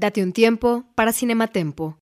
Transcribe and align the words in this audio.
Date 0.00 0.22
un 0.22 0.32
tiempo 0.32 0.84
para 0.94 1.12
Cinematempo. 1.12 1.98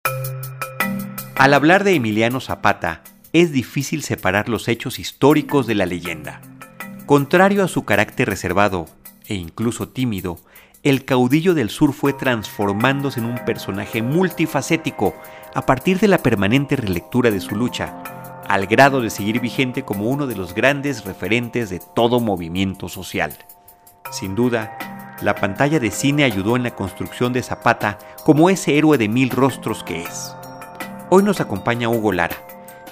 Al 1.35 1.55
hablar 1.55 1.83
de 1.83 1.95
Emiliano 1.95 2.41
Zapata, 2.41 3.01
es 3.33 3.53
difícil 3.53 4.03
separar 4.03 4.51
los 4.51 4.69
hechos 4.69 4.99
históricos 4.99 5.67
de 5.67 5.77
la 5.77 5.87
leyenda. 5.87 6.43
Contrario 7.07 7.65
a 7.65 7.69
su 7.69 7.87
carácter 7.87 8.29
reservado 8.29 8.85
e 9.29 9.35
incluso 9.35 9.89
tímido, 9.89 10.39
el 10.83 11.07
caudillo 11.07 11.55
del 11.55 11.71
sur 11.71 11.95
fue 11.95 12.13
transformándose 12.13 13.21
en 13.21 13.25
un 13.25 13.39
personaje 13.47 14.03
multifacético 14.03 15.15
a 15.55 15.65
partir 15.65 15.99
de 15.99 16.09
la 16.09 16.19
permanente 16.19 16.77
relectura 16.77 17.31
de 17.31 17.41
su 17.41 17.57
lucha, 17.57 18.03
al 18.47 18.67
grado 18.67 19.01
de 19.01 19.09
seguir 19.09 19.41
vigente 19.41 19.85
como 19.85 20.11
uno 20.11 20.27
de 20.27 20.37
los 20.37 20.55
grandes 20.55 21.07
referentes 21.07 21.71
de 21.71 21.81
todo 21.95 22.21
movimiento 22.21 22.91
social. 22.91 23.39
Sin 24.11 24.35
duda, 24.35 24.96
la 25.23 25.35
pantalla 25.35 25.81
de 25.81 25.91
cine 25.91 26.25
ayudó 26.25 26.57
en 26.57 26.63
la 26.63 26.75
construcción 26.75 27.33
de 27.33 27.43
Zapata 27.43 27.99
como 28.25 28.51
ese 28.51 28.77
héroe 28.77 28.99
de 28.99 29.09
mil 29.09 29.31
rostros 29.31 29.83
que 29.83 30.03
es. 30.03 30.35
Hoy 31.09 31.23
nos 31.23 31.41
acompaña 31.41 31.89
Hugo 31.89 32.13
Lara, 32.13 32.37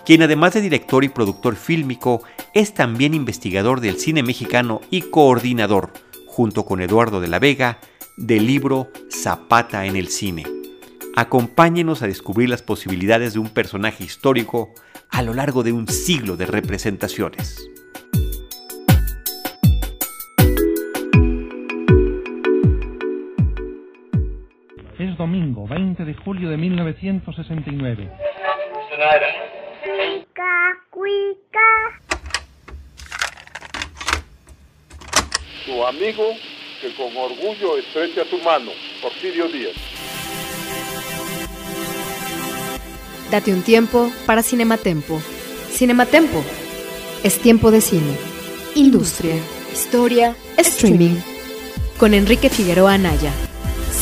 quien 0.05 0.23
además 0.23 0.55
de 0.55 0.61
director 0.61 1.05
y 1.05 1.09
productor 1.09 1.57
fílmico, 1.57 2.23
es 2.53 2.75
también 2.75 3.15
investigador 3.15 3.81
del 3.81 3.99
cine 3.99 4.23
mexicano 4.23 4.81
y 4.91 5.03
coordinador, 5.03 5.93
junto 6.27 6.65
con 6.65 6.81
Eduardo 6.81 7.21
de 7.21 7.29
la 7.29 7.39
Vega, 7.39 7.79
del 8.17 8.47
libro 8.47 8.91
Zapata 9.11 9.87
en 9.87 9.97
el 9.97 10.09
cine. 10.09 10.45
Acompáñenos 11.17 12.03
a 12.03 12.07
descubrir 12.07 12.49
las 12.49 12.63
posibilidades 12.63 13.35
de 13.35 13.39
un 13.39 13.49
personaje 13.49 14.05
histórico 14.05 14.75
a 15.11 15.23
lo 15.23 15.35
largo 15.35 15.63
de 15.63 15.73
un 15.73 15.89
siglo 15.89 16.37
de 16.37 16.47
representaciones. 16.47 17.69
Es 25.05 25.19
domingo, 25.19 25.67
20 25.69 26.03
de 26.03 26.15
julio 26.15 26.49
de 26.49 26.57
1969. 26.57 28.11
Tu 35.67 35.87
amigo 35.87 36.25
que 36.81 36.95
con 36.95 37.15
orgullo 37.15 37.77
estrecha 37.77 38.25
tu 38.31 38.39
mano, 38.39 38.71
Porfirio 39.03 39.49
Díaz. 39.49 39.75
Date 43.31 43.53
un 43.53 43.63
tiempo 43.63 44.11
para 44.25 44.43
Cinematempo. 44.43 45.21
Cinematempo 45.71 46.43
es 47.23 47.39
tiempo 47.43 47.71
de 47.71 47.83
cine, 47.83 48.17
industria, 48.75 49.37
historia, 49.71 50.35
streaming. 50.57 51.17
Con 51.99 52.15
Enrique 52.15 52.49
Figueroa 52.49 52.95
Anaya. 52.95 53.33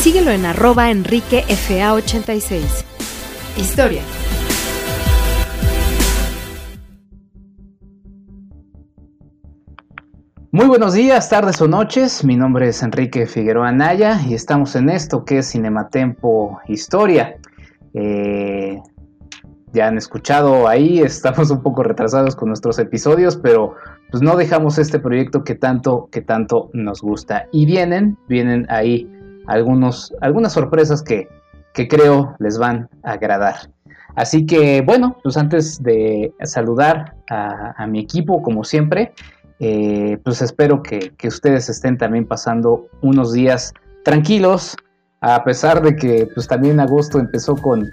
Síguelo 0.03 0.33
en 0.33 0.45
arroba 0.45 0.91
enriquefa86. 0.91 2.85
Historia. 3.57 4.03
Muy 10.51 10.67
buenos 10.67 10.95
días, 10.95 11.31
tardes 11.31 11.63
o 11.63 11.69
noches. 11.69 12.25
Mi 12.25 12.35
nombre 12.35 12.67
es 12.67 12.83
Enrique 12.83 13.27
Figueroa 13.27 13.69
Anaya 13.69 14.21
y 14.27 14.35
estamos 14.35 14.75
en 14.75 14.91
esto 14.91 15.25
que 15.25 15.39
es 15.39 15.53
Cinematempo 15.53 16.61
Historia. 16.67 17.37
Eh, 17.95 18.81
ya 19.73 19.87
han 19.87 19.99
escuchado 19.99 20.67
ahí, 20.67 20.99
estamos 21.05 21.53
un 21.53 21.63
poco 21.63 21.85
retrasados 21.85 22.35
con 22.35 22.49
nuestros 22.49 22.81
episodios, 22.81 23.37
pero 23.37 23.77
pues 24.11 24.21
no 24.21 24.35
dejamos 24.35 24.79
este 24.79 24.99
proyecto 24.99 25.45
que 25.45 25.55
tanto, 25.55 26.09
que 26.11 26.23
tanto 26.23 26.71
nos 26.73 27.01
gusta. 27.03 27.47
Y 27.53 27.67
vienen, 27.67 28.19
vienen 28.27 28.67
ahí 28.69 29.09
algunos, 29.47 30.15
algunas 30.21 30.53
sorpresas 30.53 31.03
que, 31.03 31.29
que 31.75 31.89
creo 31.89 32.35
les 32.39 32.59
van 32.59 32.89
a 33.03 33.13
agradar. 33.13 33.71
Así 34.15 34.45
que 34.45 34.83
bueno, 34.83 35.17
pues 35.23 35.37
antes 35.37 35.83
de 35.83 36.35
saludar 36.45 37.15
a, 37.31 37.87
mi 37.87 38.01
equipo, 38.01 38.43
como 38.43 38.63
siempre, 38.63 39.15
eh, 39.59 40.19
pues 40.23 40.43
espero 40.43 40.83
que, 40.83 41.15
que, 41.17 41.29
ustedes 41.29 41.69
estén 41.71 41.97
también 41.97 42.27
pasando 42.27 42.89
unos 43.01 43.33
días 43.33 43.73
tranquilos, 44.05 44.77
a 45.23 45.43
pesar 45.45 45.81
de 45.83 45.97
que 45.97 46.29
pues 46.35 46.47
también 46.47 46.81
agosto 46.81 47.19
empezó 47.19 47.57
con, 47.57 47.91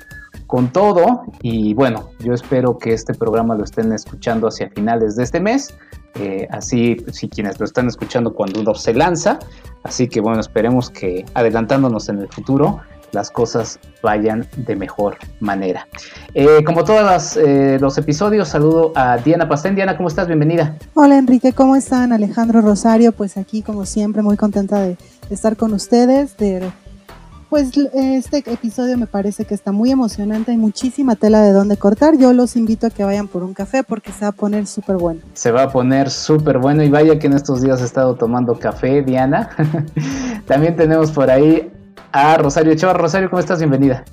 con 0.48 0.74
todo 0.74 1.24
y 1.44 1.76
bueno, 1.76 2.10
yo 2.20 2.34
espero 2.34 2.80
que 2.80 2.92
este 2.92 3.14
programa 3.14 3.56
lo 3.56 3.64
estén 3.64 3.94
escuchando 3.94 4.48
hacia 4.48 4.70
finales 4.72 5.16
de 5.16 5.24
este 5.24 5.40
mes, 5.40 5.74
eh, 6.16 6.47
así 6.52 6.97
si 7.12 7.30
quienes 7.30 7.59
lo 7.59 7.66
están 7.66 7.88
escuchando 7.88 8.34
cuando 8.34 8.62
uno 8.62 8.74
se 8.75 8.94
lanza, 8.94 9.40
así 9.84 10.08
que 10.08 10.22
bueno, 10.22 10.40
esperemos 10.40 10.90
que 10.90 11.25
adelantándonos 11.34 12.09
en 12.09 12.20
el 12.20 12.28
futuro 12.28 12.81
las 13.12 13.31
cosas 13.31 13.80
vayan 14.03 14.48
de 14.56 14.75
mejor 14.75 15.18
manera. 15.40 15.88
Eh, 16.34 16.64
como 16.64 16.84
todos 16.84 17.38
eh, 17.38 17.78
los 17.80 17.98
episodios, 17.98 18.50
saludo 18.50 18.92
a 18.96 19.18
Diana 19.18 19.48
Pastén. 19.48 19.75
Diana, 19.75 19.98
¿cómo 19.98 20.09
estás? 20.09 20.28
Bienvenida. 20.28 20.75
Hola 20.94 21.18
Enrique, 21.18 21.53
¿cómo 21.53 21.75
están? 21.75 22.14
Alejandro 22.14 22.62
Rosario, 22.62 23.12
pues 23.12 23.38
aquí 23.38 23.62
como 23.62 23.86
siempre 23.86 24.22
muy 24.22 24.38
contenta 24.38 24.80
de 24.80 24.98
estar 25.30 25.58
con 25.58 25.74
ustedes, 25.74 26.38
de 26.38 26.72
pues 27.50 27.72
este 27.94 28.38
episodio 28.38 28.98
me 28.98 29.08
parece 29.08 29.46
que 29.46 29.56
está 29.56 29.72
muy 29.72 29.92
emocionante, 29.92 30.52
hay 30.52 30.58
muchísima 30.58 31.16
tela 31.16 31.42
de 31.42 31.52
dónde 31.52 31.78
cortar. 31.78 32.18
Yo 32.18 32.32
los 32.32 32.56
invito 32.56 32.88
a 32.88 32.90
que 32.92 33.04
vayan 33.04 33.28
por 33.28 33.44
un 33.44 33.54
café 33.54 33.84
porque 33.84 34.12
se 34.12 34.22
va 34.22 34.28
a 34.28 34.32
poner 34.32 34.68
súper 34.68 34.98
bueno. 34.98 35.22
Se 35.34 35.52
va 35.52 35.64
a 35.64 35.72
poner 35.72 36.12
súper 36.12 36.60
bueno 36.60 36.84
y 36.84 36.90
vaya 36.90 37.18
que 37.18 37.28
en 37.28 37.34
estos 37.34 37.62
días 37.62 37.82
he 37.82 37.86
estado 37.86 38.16
tomando 38.16 38.58
café, 38.60 39.02
Diana. 39.02 39.50
También 40.46 40.76
tenemos 40.76 41.12
por 41.12 41.32
ahí 41.32 41.72
a 42.12 42.38
Rosario 42.38 42.76
Chava. 42.76 42.94
Rosario, 42.94 43.30
¿cómo 43.30 43.40
estás? 43.40 43.58
Bienvenida. 43.60 44.06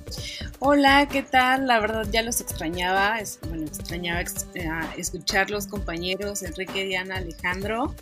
Hola, 0.59 1.07
¿qué 1.07 1.21
tal? 1.21 1.67
La 1.67 1.79
verdad 1.79 2.07
ya 2.11 2.23
los 2.23 2.41
extrañaba, 2.41 3.17
bueno, 3.49 3.65
extrañaba 3.65 4.21
eh, 4.21 4.69
escuchar 4.97 5.51
los 5.51 5.67
compañeros 5.67 6.41
Enrique, 6.41 6.85
Diana, 6.85 7.17
Alejandro. 7.17 7.93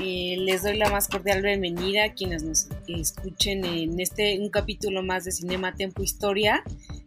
Les 0.00 0.62
doy 0.62 0.76
la 0.76 0.90
más 0.90 1.06
cordial 1.08 1.40
bienvenida 1.42 2.04
a 2.04 2.12
quienes 2.12 2.42
nos 2.42 2.68
escuchen 2.88 3.64
en 3.64 4.00
este 4.00 4.38
un 4.40 4.50
capítulo 4.50 5.02
más 5.02 5.24
de 5.24 5.30
Cinema 5.30 5.74
Tempo 5.74 6.02
Historia. 6.02 6.64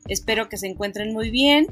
Espero 0.07 0.47
que 0.47 0.57
se 0.57 0.67
encuentren 0.67 1.13
muy 1.13 1.29
bien. 1.29 1.67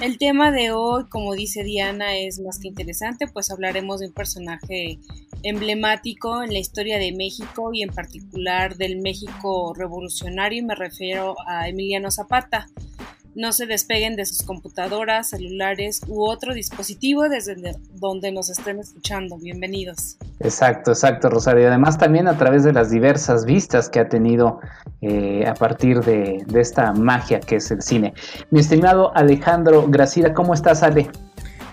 El 0.00 0.16
tema 0.16 0.52
de 0.52 0.70
hoy, 0.70 1.08
como 1.08 1.34
dice 1.34 1.64
Diana, 1.64 2.16
es 2.16 2.38
más 2.40 2.60
que 2.60 2.68
interesante, 2.68 3.26
pues 3.26 3.50
hablaremos 3.50 4.00
de 4.00 4.06
un 4.06 4.12
personaje 4.12 4.98
emblemático 5.42 6.42
en 6.42 6.52
la 6.52 6.60
historia 6.60 6.98
de 6.98 7.12
México 7.12 7.70
y 7.72 7.82
en 7.82 7.90
particular 7.90 8.76
del 8.76 9.00
México 9.00 9.74
revolucionario, 9.74 10.60
y 10.60 10.66
me 10.66 10.76
refiero 10.76 11.34
a 11.48 11.68
Emiliano 11.68 12.10
Zapata 12.12 12.68
no 13.34 13.52
se 13.52 13.66
despeguen 13.66 14.16
de 14.16 14.26
sus 14.26 14.42
computadoras, 14.42 15.30
celulares 15.30 16.00
u 16.08 16.22
otro 16.22 16.54
dispositivo 16.54 17.28
desde 17.28 17.56
donde 17.94 18.32
nos 18.32 18.50
estén 18.50 18.78
escuchando. 18.78 19.36
Bienvenidos. 19.38 20.16
Exacto, 20.40 20.92
exacto, 20.92 21.28
Rosario. 21.28 21.62
Y 21.62 21.66
además 21.66 21.98
también 21.98 22.28
a 22.28 22.36
través 22.36 22.64
de 22.64 22.72
las 22.72 22.90
diversas 22.90 23.44
vistas 23.44 23.88
que 23.88 24.00
ha 24.00 24.08
tenido 24.08 24.60
eh, 25.00 25.44
a 25.46 25.54
partir 25.54 26.00
de, 26.00 26.44
de, 26.46 26.60
esta 26.60 26.92
magia 26.92 27.40
que 27.40 27.56
es 27.56 27.70
el 27.70 27.82
cine. 27.82 28.14
Mi 28.50 28.60
estimado 28.60 29.14
Alejandro 29.16 29.86
Gracida, 29.88 30.34
¿cómo 30.34 30.54
estás, 30.54 30.82
Ale? 30.82 31.10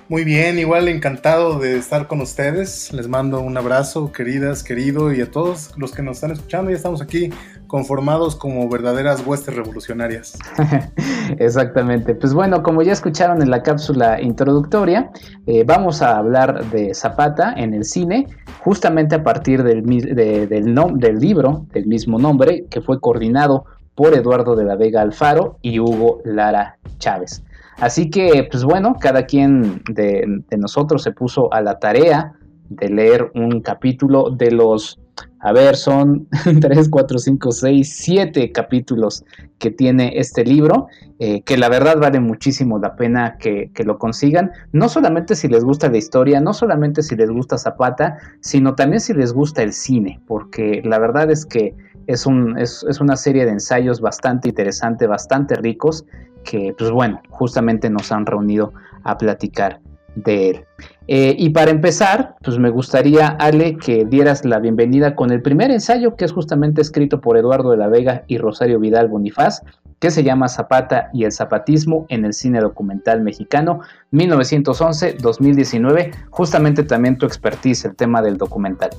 Muy 0.09 0.23
bien, 0.23 0.57
igual 0.57 0.87
encantado 0.87 1.59
de 1.59 1.77
estar 1.77 2.07
con 2.07 2.21
ustedes. 2.21 2.93
Les 2.93 3.09
mando 3.09 3.41
un 3.41 3.57
abrazo, 3.57 4.13
queridas, 4.13 4.63
querido, 4.63 5.11
y 5.11 5.19
a 5.19 5.29
todos 5.29 5.71
los 5.75 5.91
que 5.91 6.01
nos 6.01 6.17
están 6.17 6.31
escuchando. 6.31 6.71
Ya 6.71 6.77
estamos 6.77 7.01
aquí 7.01 7.29
conformados 7.67 8.35
como 8.35 8.67
verdaderas 8.69 9.25
huestes 9.25 9.55
revolucionarias. 9.55 10.37
Exactamente. 11.37 12.15
Pues 12.15 12.33
bueno, 12.33 12.63
como 12.63 12.81
ya 12.81 12.93
escucharon 12.93 13.41
en 13.41 13.51
la 13.51 13.61
cápsula 13.61 14.21
introductoria, 14.21 15.11
eh, 15.45 15.63
vamos 15.65 16.01
a 16.01 16.17
hablar 16.17 16.69
de 16.71 16.93
Zapata 16.93 17.53
en 17.55 17.73
el 17.73 17.83
cine, 17.83 18.27
justamente 18.61 19.15
a 19.15 19.23
partir 19.23 19.63
del, 19.63 19.83
del, 19.83 20.75
del 20.95 21.19
libro 21.19 21.65
del 21.73 21.85
mismo 21.85 22.17
nombre, 22.17 22.65
que 22.69 22.81
fue 22.81 22.99
coordinado 22.99 23.65
por 23.95 24.13
Eduardo 24.13 24.55
de 24.55 24.63
la 24.63 24.75
Vega 24.75 25.01
Alfaro 25.01 25.57
y 25.61 25.79
Hugo 25.79 26.21
Lara 26.23 26.77
Chávez. 26.99 27.43
Así 27.79 28.09
que, 28.09 28.47
pues 28.49 28.63
bueno, 28.63 28.95
cada 28.99 29.25
quien 29.25 29.83
de, 29.89 30.23
de 30.49 30.57
nosotros 30.57 31.03
se 31.03 31.11
puso 31.11 31.51
a 31.53 31.61
la 31.61 31.77
tarea 31.79 32.33
de 32.69 32.89
leer 32.89 33.31
un 33.35 33.61
capítulo 33.61 34.29
de 34.29 34.51
los 34.51 34.99
a 35.39 35.53
ver, 35.53 35.75
son 35.75 36.27
3, 36.61 36.89
4, 36.89 37.19
5, 37.19 37.51
6, 37.51 37.95
7 37.95 38.51
capítulos 38.51 39.23
que 39.59 39.71
tiene 39.71 40.13
este 40.15 40.43
libro, 40.43 40.87
eh, 41.19 41.41
que 41.43 41.57
la 41.57 41.69
verdad 41.69 41.97
vale 41.99 42.19
muchísimo 42.19 42.79
la 42.79 42.95
pena 42.95 43.37
que, 43.37 43.71
lo 43.85 43.97
consigan, 43.97 44.51
no 44.71 44.89
solamente 44.89 45.35
si 45.35 45.47
les 45.47 45.63
gusta 45.63 45.89
la 45.89 45.97
historia, 45.97 46.41
no 46.41 46.53
solamente 46.53 47.03
si 47.03 47.15
les 47.15 47.29
gusta 47.29 47.57
Zapata, 47.57 48.17
sino 48.41 48.75
también 48.75 48.99
si 48.99 49.13
les 49.13 49.33
gusta 49.33 49.61
el 49.61 49.73
cine, 49.73 50.19
porque 50.27 50.81
la 50.83 50.99
verdad 50.99 51.29
es 51.29 51.45
que 51.45 51.75
es, 52.07 52.25
un, 52.25 52.57
es, 52.57 52.85
es 52.89 52.99
una 52.99 53.15
serie 53.15 53.45
de 53.45 53.51
ensayos 53.51 54.01
bastante 54.01 54.49
interesante, 54.49 55.07
bastante 55.07 55.55
ricos, 55.55 56.05
que 56.43 56.73
pues 56.77 56.91
bueno, 56.91 57.21
justamente 57.29 57.89
nos 57.89 58.11
han 58.11 58.25
reunido 58.25 58.73
a 59.03 59.17
platicar 59.17 59.81
de 60.23 60.49
él. 60.49 60.65
Eh, 61.07 61.35
y 61.37 61.51
para 61.51 61.69
empezar, 61.71 62.35
pues 62.43 62.59
me 62.59 62.69
gustaría, 62.69 63.27
Ale, 63.27 63.77
que 63.77 64.03
dieras 64.05 64.43
la 64.43 64.59
bienvenida 64.59 65.15
con 65.15 65.31
el 65.31 65.41
primer 65.41 65.71
ensayo 65.71 66.17
que 66.17 66.25
es 66.25 66.33
justamente 66.33 66.81
escrito 66.81 67.21
por 67.21 67.37
Eduardo 67.37 67.71
de 67.71 67.77
la 67.77 67.87
Vega 67.87 68.25
y 68.27 68.37
Rosario 68.37 68.77
Vidal 68.79 69.07
Bonifaz, 69.07 69.61
que 69.99 70.11
se 70.11 70.23
llama 70.23 70.49
Zapata 70.49 71.09
y 71.13 71.23
el 71.23 71.31
zapatismo 71.31 72.05
en 72.09 72.25
el 72.25 72.33
cine 72.33 72.59
documental 72.59 73.21
mexicano 73.21 73.79
1911-2019, 74.11 76.11
justamente 76.29 76.83
también 76.83 77.17
tu 77.17 77.25
expertise, 77.25 77.85
el 77.85 77.95
tema 77.95 78.21
del 78.21 78.37
documental. 78.37 78.89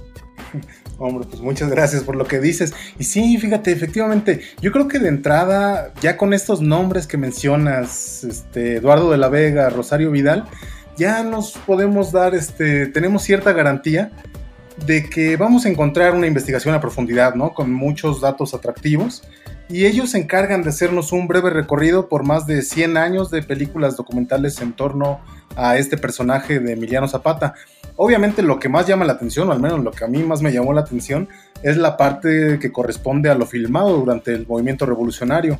Hombre, 0.98 1.28
pues 1.30 1.40
muchas 1.40 1.70
gracias 1.70 2.02
por 2.02 2.16
lo 2.16 2.24
que 2.24 2.40
dices. 2.40 2.74
Y 2.98 3.04
sí, 3.04 3.38
fíjate, 3.38 3.70
efectivamente, 3.70 4.40
yo 4.60 4.72
creo 4.72 4.88
que 4.88 4.98
de 4.98 5.08
entrada, 5.08 5.92
ya 6.00 6.16
con 6.16 6.32
estos 6.32 6.60
nombres 6.60 7.06
que 7.06 7.16
mencionas, 7.16 8.24
este, 8.24 8.76
Eduardo 8.76 9.12
de 9.12 9.18
la 9.18 9.28
Vega, 9.28 9.70
Rosario 9.70 10.10
Vidal, 10.10 10.46
ya 10.98 11.22
nos 11.22 11.52
podemos 11.52 12.12
dar, 12.12 12.34
este, 12.34 12.86
tenemos 12.88 13.22
cierta 13.22 13.52
garantía 13.52 14.10
de 14.84 15.08
que 15.08 15.36
vamos 15.36 15.64
a 15.64 15.68
encontrar 15.68 16.14
una 16.14 16.26
investigación 16.26 16.74
a 16.74 16.80
profundidad, 16.80 17.34
¿no? 17.34 17.54
Con 17.54 17.72
muchos 17.72 18.20
datos 18.20 18.52
atractivos. 18.52 19.22
Y 19.68 19.84
ellos 19.84 20.10
se 20.10 20.18
encargan 20.18 20.62
de 20.62 20.70
hacernos 20.70 21.12
un 21.12 21.28
breve 21.28 21.50
recorrido 21.50 22.08
por 22.08 22.24
más 22.24 22.46
de 22.46 22.62
100 22.62 22.96
años 22.96 23.30
de 23.30 23.42
películas 23.42 23.96
documentales 23.96 24.60
en 24.60 24.72
torno 24.72 25.20
a 25.56 25.76
este 25.76 25.98
personaje 25.98 26.58
de 26.58 26.72
Emiliano 26.72 27.06
Zapata. 27.06 27.54
Obviamente 27.96 28.42
lo 28.42 28.58
que 28.58 28.68
más 28.68 28.86
llama 28.86 29.04
la 29.04 29.14
atención, 29.14 29.48
o 29.48 29.52
al 29.52 29.60
menos 29.60 29.80
lo 29.80 29.90
que 29.90 30.04
a 30.04 30.08
mí 30.08 30.22
más 30.22 30.40
me 30.40 30.52
llamó 30.52 30.72
la 30.72 30.82
atención, 30.82 31.28
es 31.62 31.76
la 31.76 31.96
parte 31.96 32.58
que 32.60 32.72
corresponde 32.72 33.28
a 33.28 33.34
lo 33.34 33.44
filmado 33.44 33.96
durante 33.98 34.32
el 34.32 34.46
movimiento 34.46 34.86
revolucionario, 34.86 35.58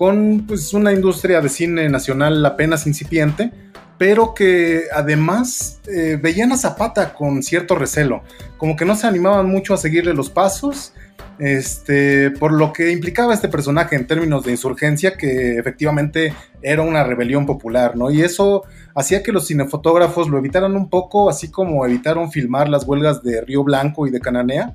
con 0.00 0.46
pues, 0.46 0.72
una 0.72 0.94
industria 0.94 1.42
de 1.42 1.50
cine 1.50 1.86
nacional 1.90 2.46
apenas 2.46 2.86
incipiente, 2.86 3.52
pero 3.98 4.32
que 4.32 4.84
además 4.94 5.78
eh, 5.88 6.18
veían 6.18 6.52
a 6.52 6.56
Zapata 6.56 7.12
con 7.12 7.42
cierto 7.42 7.74
recelo, 7.74 8.22
como 8.56 8.76
que 8.76 8.86
no 8.86 8.96
se 8.96 9.06
animaban 9.06 9.44
mucho 9.44 9.74
a 9.74 9.76
seguirle 9.76 10.14
los 10.14 10.30
pasos, 10.30 10.94
este, 11.38 12.30
por 12.30 12.50
lo 12.50 12.72
que 12.72 12.92
implicaba 12.92 13.34
este 13.34 13.48
personaje 13.48 13.94
en 13.94 14.06
términos 14.06 14.42
de 14.42 14.52
insurgencia, 14.52 15.18
que 15.18 15.58
efectivamente 15.58 16.32
era 16.62 16.80
una 16.80 17.04
rebelión 17.04 17.44
popular, 17.44 17.94
¿no? 17.94 18.10
Y 18.10 18.22
eso 18.22 18.62
hacía 18.94 19.22
que 19.22 19.32
los 19.32 19.48
cinefotógrafos 19.48 20.30
lo 20.30 20.38
evitaran 20.38 20.76
un 20.76 20.88
poco, 20.88 21.28
así 21.28 21.50
como 21.50 21.84
evitaron 21.84 22.32
filmar 22.32 22.70
las 22.70 22.88
huelgas 22.88 23.22
de 23.22 23.42
Río 23.42 23.64
Blanco 23.64 24.06
y 24.06 24.10
de 24.10 24.20
Cananea. 24.20 24.72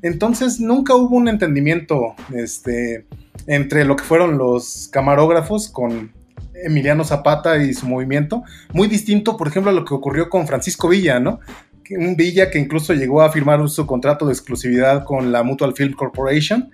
Entonces 0.00 0.60
nunca 0.60 0.94
hubo 0.94 1.14
un 1.14 1.28
entendimiento 1.28 2.14
este, 2.34 3.04
entre 3.46 3.84
lo 3.84 3.96
que 3.96 4.04
fueron 4.04 4.38
los 4.38 4.88
camarógrafos 4.92 5.68
con 5.68 6.12
Emiliano 6.54 7.04
Zapata 7.04 7.62
y 7.62 7.74
su 7.74 7.86
movimiento, 7.86 8.42
muy 8.72 8.88
distinto, 8.88 9.36
por 9.36 9.48
ejemplo, 9.48 9.70
a 9.70 9.74
lo 9.74 9.84
que 9.84 9.94
ocurrió 9.94 10.28
con 10.28 10.46
Francisco 10.46 10.88
Villa, 10.88 11.18
¿no? 11.20 11.40
Un 11.90 12.16
Villa 12.16 12.50
que 12.50 12.58
incluso 12.58 12.94
llegó 12.94 13.22
a 13.22 13.30
firmar 13.30 13.68
su 13.68 13.86
contrato 13.86 14.26
de 14.26 14.32
exclusividad 14.32 15.04
con 15.04 15.32
la 15.32 15.42
Mutual 15.42 15.74
Film 15.74 15.92
Corporation. 15.92 16.70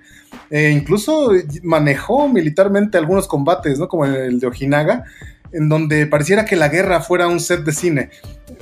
E 0.50 0.70
incluso 0.70 1.32
manejó 1.62 2.28
militarmente 2.28 2.98
algunos 2.98 3.26
combates, 3.26 3.78
¿no? 3.78 3.88
Como 3.88 4.04
el 4.04 4.38
de 4.38 4.46
Ojinaga, 4.46 5.04
en 5.52 5.68
donde 5.68 6.06
pareciera 6.06 6.44
que 6.44 6.56
la 6.56 6.68
guerra 6.68 7.00
fuera 7.00 7.28
un 7.28 7.40
set 7.40 7.64
de 7.64 7.72
cine. 7.72 8.10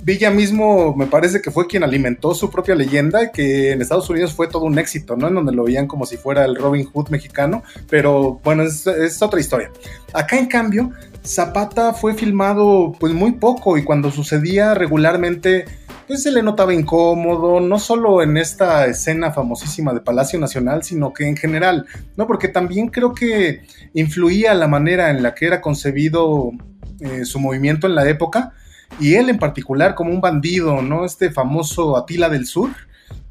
Villa 0.03 0.31
mismo 0.31 0.95
me 0.95 1.07
parece 1.07 1.41
que 1.41 1.51
fue 1.51 1.67
quien 1.67 1.83
alimentó 1.83 2.35
su 2.35 2.51
propia 2.51 2.75
leyenda, 2.75 3.31
que 3.33 3.73
en 3.73 3.83
Estados 3.83 4.09
Unidos 4.11 4.33
fue 4.33 4.49
todo 4.49 4.65
un 4.65 4.79
éxito, 4.79 5.17
¿no? 5.17 5.29
En 5.29 5.35
donde 5.35 5.53
lo 5.53 5.65
veían 5.65 5.87
como 5.87 6.07
si 6.07 6.17
fuera 6.17 6.45
el 6.45 6.57
Robin 6.57 6.85
Hood 6.87 7.09
mexicano, 7.09 7.63
pero 7.89 8.41
bueno, 8.45 8.63
es, 8.63 8.87
es 8.87 9.23
otra 9.23 9.41
historia. 9.41 9.71
Acá 10.13 10.39
en 10.39 10.47
cambio, 10.47 10.93
Zapata 11.25 11.93
fue 11.93 12.15
filmado 12.15 12.93
pues 12.99 13.13
muy 13.13 13.33
poco 13.33 13.77
y 13.77 13.85
cuando 13.85 14.11
sucedía 14.11 14.75
regularmente 14.75 15.65
pues 16.07 16.23
se 16.23 16.31
le 16.31 16.43
notaba 16.43 16.73
incómodo, 16.73 17.61
no 17.61 17.79
solo 17.79 18.23
en 18.23 18.37
esta 18.37 18.87
escena 18.87 19.33
famosísima 19.33 19.93
de 19.93 20.01
Palacio 20.01 20.39
Nacional, 20.39 20.85
sino 20.85 21.13
que 21.13 21.27
en 21.27 21.37
general, 21.37 21.87
¿no? 22.17 22.27
Porque 22.27 22.49
también 22.49 22.89
creo 22.89 23.13
que 23.13 23.63
influía 23.93 24.55
la 24.55 24.69
manera 24.69 25.11
en 25.11 25.23
la 25.23 25.35
que 25.35 25.47
era 25.47 25.61
concebido 25.61 26.53
eh, 27.01 27.25
su 27.25 27.39
movimiento 27.41 27.87
en 27.87 27.95
la 27.95 28.09
época 28.09 28.53
y 29.01 29.15
él 29.15 29.29
en 29.29 29.39
particular 29.39 29.95
como 29.95 30.11
un 30.11 30.21
bandido, 30.21 30.83
¿no? 30.83 31.05
Este 31.05 31.31
famoso 31.31 31.97
Atila 31.97 32.29
del 32.29 32.47
Sur. 32.47 32.71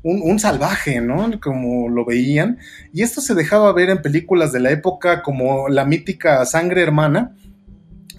Un, 0.03 0.21
un, 0.21 0.39
salvaje, 0.39 1.01
¿no? 1.01 1.31
Como 1.39 1.89
lo 1.89 2.05
veían. 2.05 2.59
Y 2.93 3.01
esto 3.01 3.21
se 3.21 3.33
dejaba 3.33 3.73
ver 3.73 3.89
en 3.89 4.03
películas 4.03 4.51
de 4.51 4.59
la 4.59 4.69
época 4.69 5.23
como 5.23 5.67
la 5.67 5.83
mítica 5.83 6.45
Sangre 6.45 6.83
Hermana, 6.83 7.35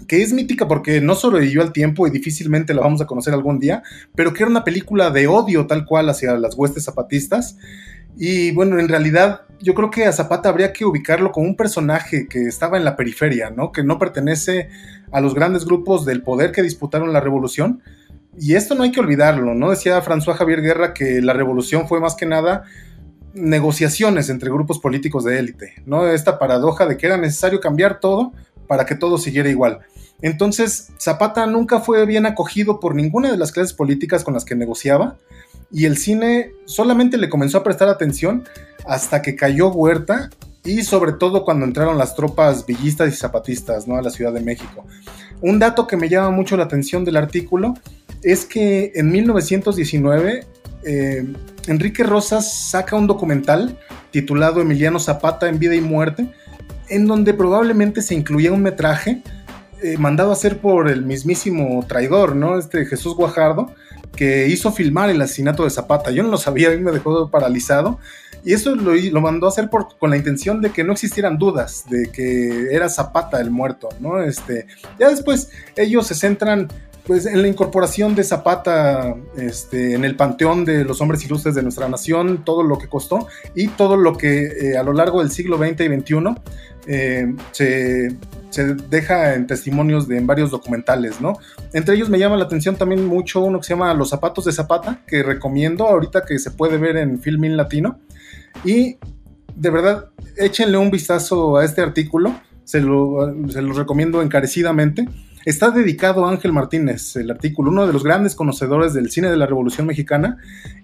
que 0.07 0.21
es 0.21 0.33
mítica 0.33 0.67
porque 0.67 1.01
no 1.01 1.15
sobrevivió 1.15 1.61
al 1.61 1.73
tiempo 1.73 2.07
y 2.07 2.11
difícilmente 2.11 2.73
la 2.73 2.81
vamos 2.81 3.01
a 3.01 3.05
conocer 3.05 3.33
algún 3.33 3.59
día, 3.59 3.83
pero 4.15 4.33
que 4.33 4.43
era 4.43 4.49
una 4.49 4.63
película 4.63 5.11
de 5.11 5.27
odio 5.27 5.67
tal 5.67 5.85
cual 5.85 6.09
hacia 6.09 6.37
las 6.37 6.55
huestes 6.55 6.85
zapatistas. 6.85 7.57
Y 8.17 8.51
bueno, 8.51 8.79
en 8.79 8.89
realidad 8.89 9.41
yo 9.59 9.73
creo 9.73 9.89
que 9.89 10.05
a 10.05 10.11
Zapata 10.11 10.49
habría 10.49 10.73
que 10.73 10.85
ubicarlo 10.85 11.31
como 11.31 11.47
un 11.47 11.55
personaje 11.55 12.27
que 12.27 12.43
estaba 12.43 12.77
en 12.77 12.83
la 12.83 12.95
periferia, 12.95 13.49
¿no? 13.49 13.71
Que 13.71 13.83
no 13.83 13.99
pertenece 13.99 14.69
a 15.11 15.21
los 15.21 15.33
grandes 15.33 15.65
grupos 15.65 16.05
del 16.05 16.23
poder 16.23 16.51
que 16.51 16.63
disputaron 16.63 17.13
la 17.13 17.19
revolución. 17.19 17.81
Y 18.39 18.55
esto 18.55 18.75
no 18.75 18.83
hay 18.83 18.91
que 18.91 18.99
olvidarlo, 18.99 19.53
¿no? 19.53 19.69
Decía 19.69 20.01
François 20.03 20.35
Javier 20.35 20.61
Guerra 20.61 20.93
que 20.93 21.21
la 21.21 21.33
revolución 21.33 21.87
fue 21.87 21.99
más 21.99 22.15
que 22.15 22.25
nada 22.25 22.63
negociaciones 23.33 24.29
entre 24.29 24.49
grupos 24.49 24.79
políticos 24.79 25.23
de 25.23 25.37
élite, 25.37 25.75
¿no? 25.85 26.07
Esta 26.07 26.39
paradoja 26.39 26.87
de 26.87 26.97
que 26.97 27.05
era 27.05 27.17
necesario 27.17 27.59
cambiar 27.59 27.99
todo 27.99 28.33
para 28.67 28.85
que 28.85 28.95
todo 28.95 29.17
siguiera 29.17 29.49
igual. 29.49 29.79
Entonces, 30.21 30.89
Zapata 30.99 31.45
nunca 31.45 31.79
fue 31.79 32.05
bien 32.07 32.25
acogido 32.25 32.79
por 32.79 32.95
ninguna 32.95 33.31
de 33.31 33.37
las 33.37 33.51
clases 33.51 33.73
políticas 33.73 34.23
con 34.23 34.33
las 34.33 34.45
que 34.45 34.55
negociaba 34.55 35.17
y 35.71 35.85
el 35.85 35.97
cine 35.97 36.51
solamente 36.65 37.17
le 37.17 37.29
comenzó 37.29 37.59
a 37.59 37.63
prestar 37.63 37.89
atención 37.89 38.43
hasta 38.85 39.21
que 39.21 39.35
cayó 39.35 39.69
Huerta 39.69 40.29
y 40.63 40.83
sobre 40.83 41.13
todo 41.13 41.45
cuando 41.45 41.65
entraron 41.65 41.97
las 41.97 42.15
tropas 42.15 42.65
villistas 42.65 43.13
y 43.13 43.15
zapatistas 43.15 43.87
¿no? 43.87 43.97
a 43.97 44.01
la 44.01 44.09
Ciudad 44.09 44.33
de 44.33 44.41
México. 44.41 44.85
Un 45.41 45.59
dato 45.59 45.87
que 45.87 45.97
me 45.97 46.09
llama 46.09 46.31
mucho 46.31 46.57
la 46.57 46.63
atención 46.63 47.05
del 47.05 47.17
artículo 47.17 47.75
es 48.23 48.45
que 48.45 48.91
en 48.95 49.11
1919 49.11 50.45
eh, 50.83 51.33
Enrique 51.67 52.03
Rosas 52.03 52.69
saca 52.69 52.95
un 52.95 53.07
documental 53.07 53.77
titulado 54.11 54.61
Emiliano 54.61 54.99
Zapata 54.99 55.47
en 55.49 55.59
vida 55.59 55.75
y 55.75 55.81
muerte, 55.81 56.31
en 56.89 57.05
donde 57.05 57.33
probablemente 57.33 58.01
se 58.01 58.15
incluía 58.15 58.51
un 58.51 58.61
metraje 58.61 59.21
eh, 59.81 59.97
mandado 59.97 60.31
a 60.31 60.33
hacer 60.33 60.59
por 60.59 60.89
el 60.89 61.05
mismísimo 61.05 61.85
traidor, 61.87 62.35
¿no? 62.35 62.57
Este 62.57 62.85
Jesús 62.85 63.15
Guajardo, 63.15 63.73
que 64.17 64.47
hizo 64.47 64.73
filmar 64.73 65.09
el 65.09 65.21
asesinato 65.21 65.63
de 65.63 65.69
Zapata. 65.69 66.11
Yo 66.11 66.23
no 66.23 66.29
lo 66.29 66.37
sabía, 66.37 66.67
a 66.67 66.71
mí 66.71 66.79
me 66.79 66.91
dejó 66.91 67.31
paralizado. 67.31 67.99
Y 68.43 68.53
eso 68.53 68.75
lo, 68.75 69.21
mandó 69.21 69.45
a 69.47 69.49
hacer 69.49 69.69
con 69.69 70.09
la 70.09 70.17
intención 70.17 70.61
de 70.61 70.71
que 70.71 70.83
no 70.83 70.93
existieran 70.93 71.37
dudas 71.37 71.85
de 71.89 72.11
que 72.11 72.73
era 72.73 72.89
Zapata 72.89 73.39
el 73.39 73.51
muerto, 73.51 73.89
¿no? 73.99 74.21
Este, 74.21 74.67
ya 74.99 75.09
después 75.09 75.49
ellos 75.75 76.07
se 76.07 76.15
centran 76.15 76.67
pues 77.07 77.25
en 77.25 77.41
la 77.41 77.47
incorporación 77.47 78.15
de 78.15 78.23
Zapata 78.25 79.15
este, 79.37 79.93
en 79.93 80.03
el 80.03 80.17
panteón 80.17 80.65
de 80.65 80.83
los 80.83 80.99
hombres 80.99 81.23
ilustres 81.23 81.55
de 81.55 81.63
nuestra 81.63 81.87
nación, 81.87 82.43
todo 82.43 82.63
lo 82.63 82.77
que 82.77 82.89
costó 82.89 83.27
y 83.55 83.69
todo 83.69 83.95
lo 83.95 84.17
que 84.17 84.43
eh, 84.71 84.77
a 84.77 84.83
lo 84.83 84.91
largo 84.91 85.21
del 85.21 85.31
siglo 85.31 85.57
XX 85.57 85.81
y 85.81 86.01
XXI 86.01 86.15
eh, 86.85 87.33
se, 87.51 88.17
deja 88.89 89.35
en 89.35 89.47
testimonios 89.47 90.07
de 90.07 90.17
en 90.17 90.27
varios 90.27 90.51
documentales, 90.51 91.21
¿no? 91.21 91.37
Entre 91.73 91.95
ellos 91.95 92.09
me 92.09 92.19
llama 92.19 92.35
la 92.35 92.45
atención 92.45 92.75
también 92.75 93.05
mucho 93.05 93.39
uno 93.41 93.59
que 93.59 93.67
se 93.67 93.73
llama 93.73 93.93
Los 93.93 94.09
zapatos 94.09 94.45
de 94.45 94.51
Zapata, 94.51 95.03
que 95.07 95.23
recomiendo 95.23 95.87
ahorita 95.87 96.25
que 96.25 96.39
se 96.39 96.51
puede 96.51 96.77
ver 96.77 96.97
en 96.97 97.21
Filmin 97.21 97.55
Latino. 97.55 97.99
Y 98.65 98.97
de 99.55 99.69
verdad, 99.69 100.09
échenle 100.35 100.77
un 100.77 100.91
vistazo 100.91 101.57
a 101.57 101.63
este 101.63 101.81
artículo, 101.81 102.35
se 102.63 102.81
lo, 102.81 103.33
se 103.49 103.61
lo 103.61 103.73
recomiendo 103.73 104.21
encarecidamente 104.21 105.07
Está 105.47 105.71
dedicado 105.71 106.25
a 106.25 106.29
Ángel 106.29 106.51
Martínez, 106.51 107.15
el 107.15 107.31
artículo, 107.31 107.71
uno 107.71 107.87
de 107.87 107.93
los 107.93 108.03
grandes 108.03 108.35
conocedores 108.35 108.93
del 108.93 109.09
cine 109.09 109.29
de 109.29 109.37
la 109.37 109.45
Revolución 109.45 109.87
Mexicana, 109.87 110.39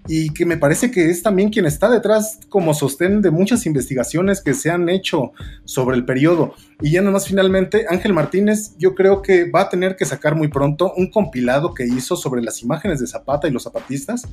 y 0.08 0.30
que 0.30 0.46
me 0.46 0.56
parece 0.56 0.90
que 0.90 1.10
es 1.10 1.22
también 1.22 1.50
quien 1.50 1.66
está 1.66 1.90
detrás 1.90 2.38
como 2.48 2.72
sostén 2.72 3.20
de 3.20 3.30
muchas 3.30 3.66
investigaciones 3.66 4.40
que 4.40 4.54
se 4.54 4.70
han 4.70 4.88
hecho 4.88 5.32
sobre 5.66 5.96
el 5.96 6.06
periodo. 6.06 6.54
Y 6.80 6.92
ya 6.92 7.02
nomás 7.02 7.28
finalmente, 7.28 7.84
Ángel 7.90 8.14
Martínez 8.14 8.74
yo 8.78 8.94
creo 8.94 9.20
que 9.20 9.50
va 9.50 9.60
a 9.60 9.68
tener 9.68 9.96
que 9.96 10.06
sacar 10.06 10.34
muy 10.34 10.48
pronto 10.48 10.94
un 10.96 11.10
compilado 11.10 11.74
que 11.74 11.84
hizo 11.84 12.16
sobre 12.16 12.40
las 12.40 12.62
imágenes 12.62 13.00
de 13.00 13.06
Zapata 13.06 13.46
y 13.46 13.50
los 13.50 13.64
zapatistas, 13.64 14.26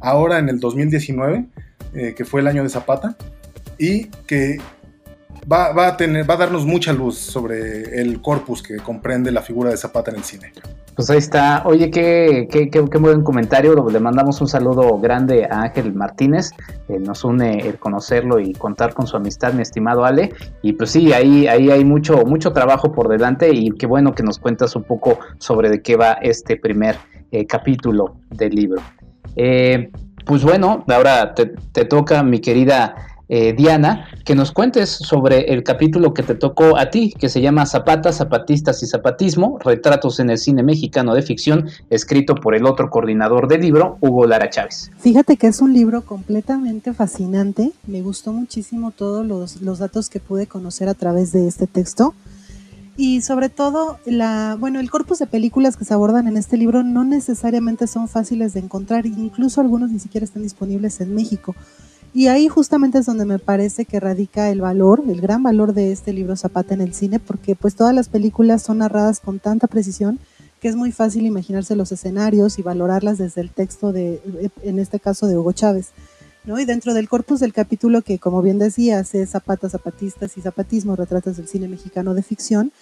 ahora 0.00 0.38
en 0.38 0.50
el 0.50 0.60
2019, 0.60 1.46
eh, 1.94 2.14
que 2.14 2.26
fue 2.26 2.42
el 2.42 2.46
año 2.46 2.62
de 2.62 2.68
Zapata, 2.68 3.16
y 3.78 4.08
que 4.26 4.58
va, 5.50 5.86
a 5.86 5.96
tener, 5.96 6.28
va 6.28 6.34
a 6.34 6.36
darnos 6.38 6.66
mucha 6.66 6.92
luz 6.92 7.18
sobre 7.18 8.00
el 8.00 8.20
corpus 8.20 8.62
que 8.62 8.76
comprende 8.76 9.32
la 9.32 9.42
figura 9.42 9.70
de 9.70 9.76
Zapata 9.76 10.10
en 10.10 10.18
el 10.18 10.24
cine. 10.24 10.52
Pues 10.94 11.10
ahí 11.10 11.18
está. 11.18 11.62
Oye, 11.64 11.90
qué, 11.90 12.48
qué, 12.50 12.70
qué, 12.70 12.84
qué 12.84 12.98
buen 12.98 13.22
comentario. 13.22 13.74
Le 13.88 14.00
mandamos 14.00 14.40
un 14.40 14.48
saludo 14.48 14.98
grande 14.98 15.46
a 15.48 15.62
Ángel 15.62 15.94
Martínez. 15.94 16.50
Eh, 16.88 16.98
nos 16.98 17.24
une 17.24 17.60
el 17.60 17.78
conocerlo 17.78 18.40
y 18.40 18.52
contar 18.52 18.94
con 18.94 19.06
su 19.06 19.16
amistad, 19.16 19.52
mi 19.52 19.62
estimado 19.62 20.04
Ale. 20.04 20.32
Y 20.60 20.72
pues 20.72 20.90
sí, 20.90 21.12
ahí, 21.12 21.46
ahí 21.46 21.70
hay 21.70 21.84
mucho, 21.84 22.24
mucho 22.24 22.52
trabajo 22.52 22.90
por 22.90 23.08
delante 23.08 23.50
y 23.54 23.70
qué 23.70 23.86
bueno 23.86 24.12
que 24.12 24.24
nos 24.24 24.38
cuentas 24.38 24.74
un 24.74 24.82
poco 24.82 25.20
sobre 25.38 25.70
de 25.70 25.82
qué 25.82 25.96
va 25.96 26.14
este 26.14 26.56
primer 26.56 26.96
eh, 27.30 27.46
capítulo 27.46 28.16
del 28.30 28.56
libro. 28.56 28.82
Eh, 29.36 29.90
pues 30.26 30.42
bueno, 30.42 30.84
ahora 30.88 31.32
te, 31.32 31.46
te 31.46 31.84
toca, 31.84 32.24
mi 32.24 32.40
querida 32.40 32.96
eh, 33.28 33.52
Diana, 33.52 34.06
que 34.24 34.34
nos 34.34 34.52
cuentes 34.52 34.88
sobre 34.88 35.52
el 35.52 35.62
capítulo 35.62 36.14
que 36.14 36.22
te 36.22 36.34
tocó 36.34 36.76
a 36.78 36.90
ti, 36.90 37.12
que 37.18 37.28
se 37.28 37.40
llama 37.40 37.66
Zapatas, 37.66 38.16
Zapatistas 38.16 38.82
y 38.82 38.86
Zapatismo, 38.86 39.58
Retratos 39.58 40.20
en 40.20 40.30
el 40.30 40.38
Cine 40.38 40.62
Mexicano 40.62 41.14
de 41.14 41.22
Ficción, 41.22 41.68
escrito 41.90 42.34
por 42.34 42.54
el 42.54 42.66
otro 42.66 42.90
coordinador 42.90 43.48
del 43.48 43.60
libro, 43.60 43.98
Hugo 44.00 44.26
Lara 44.26 44.48
Chávez. 44.50 44.90
Fíjate 44.98 45.36
que 45.36 45.48
es 45.48 45.60
un 45.60 45.72
libro 45.72 46.02
completamente 46.02 46.92
fascinante, 46.94 47.72
me 47.86 48.02
gustó 48.02 48.32
muchísimo 48.32 48.90
todos 48.90 49.26
los, 49.26 49.60
los 49.60 49.78
datos 49.78 50.08
que 50.08 50.20
pude 50.20 50.46
conocer 50.46 50.88
a 50.88 50.94
través 50.94 51.32
de 51.32 51.46
este 51.46 51.66
texto. 51.66 52.14
Y 53.00 53.20
sobre 53.20 53.48
todo, 53.48 53.98
la, 54.06 54.56
bueno, 54.58 54.80
el 54.80 54.90
corpus 54.90 55.20
de 55.20 55.28
películas 55.28 55.76
que 55.76 55.84
se 55.84 55.94
abordan 55.94 56.26
en 56.26 56.36
este 56.36 56.56
libro 56.56 56.82
no 56.82 57.04
necesariamente 57.04 57.86
son 57.86 58.08
fáciles 58.08 58.54
de 58.54 58.60
encontrar, 58.60 59.06
incluso 59.06 59.60
algunos 59.60 59.92
ni 59.92 60.00
siquiera 60.00 60.24
están 60.24 60.42
disponibles 60.42 61.00
en 61.00 61.14
México. 61.14 61.54
Y 62.14 62.28
ahí 62.28 62.48
justamente 62.48 62.98
es 62.98 63.06
donde 63.06 63.24
me 63.24 63.38
parece 63.38 63.84
que 63.84 64.00
radica 64.00 64.50
el 64.50 64.60
valor, 64.60 65.02
el 65.06 65.20
gran 65.20 65.42
valor 65.42 65.74
de 65.74 65.92
este 65.92 66.12
libro 66.12 66.36
Zapata 66.36 66.74
en 66.74 66.80
el 66.80 66.94
cine, 66.94 67.20
porque 67.20 67.54
pues 67.54 67.74
todas 67.74 67.94
las 67.94 68.08
películas 68.08 68.62
son 68.62 68.78
narradas 68.78 69.20
con 69.20 69.38
tanta 69.38 69.66
precisión 69.66 70.18
que 70.60 70.68
es 70.68 70.76
muy 70.76 70.92
fácil 70.92 71.26
imaginarse 71.26 71.76
los 71.76 71.92
escenarios 71.92 72.58
y 72.58 72.62
valorarlas 72.62 73.18
desde 73.18 73.40
el 73.40 73.50
texto 73.50 73.92
de, 73.92 74.20
en 74.62 74.78
este 74.78 74.98
caso 74.98 75.26
de 75.26 75.36
Hugo 75.36 75.52
Chávez. 75.52 75.90
¿no? 76.44 76.58
Y 76.58 76.64
dentro 76.64 76.94
del 76.94 77.08
corpus 77.08 77.40
del 77.40 77.52
capítulo 77.52 78.02
que, 78.02 78.18
como 78.18 78.42
bien 78.42 78.58
decías, 78.58 79.14
es 79.14 79.30
Zapata, 79.30 79.68
Zapatistas 79.68 80.36
y 80.36 80.40
Zapatismo, 80.40 80.96
retratos 80.96 81.36
del 81.36 81.48
cine 81.48 81.68
mexicano 81.68 82.14
de 82.14 82.22
ficción, 82.22 82.72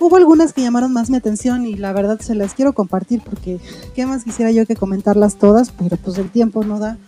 hubo 0.00 0.16
algunas 0.16 0.52
que 0.52 0.62
llamaron 0.62 0.92
más 0.92 1.10
mi 1.10 1.16
atención 1.16 1.66
y 1.66 1.76
la 1.76 1.92
verdad 1.92 2.20
se 2.20 2.34
las 2.34 2.54
quiero 2.54 2.72
compartir 2.72 3.20
porque 3.22 3.60
qué 3.94 4.06
más 4.06 4.24
quisiera 4.24 4.50
yo 4.50 4.66
que 4.66 4.76
comentarlas 4.76 5.36
todas, 5.36 5.72
pero 5.72 5.96
pues 5.96 6.18
el 6.18 6.30
tiempo 6.30 6.64
no 6.64 6.78
da 6.78 6.98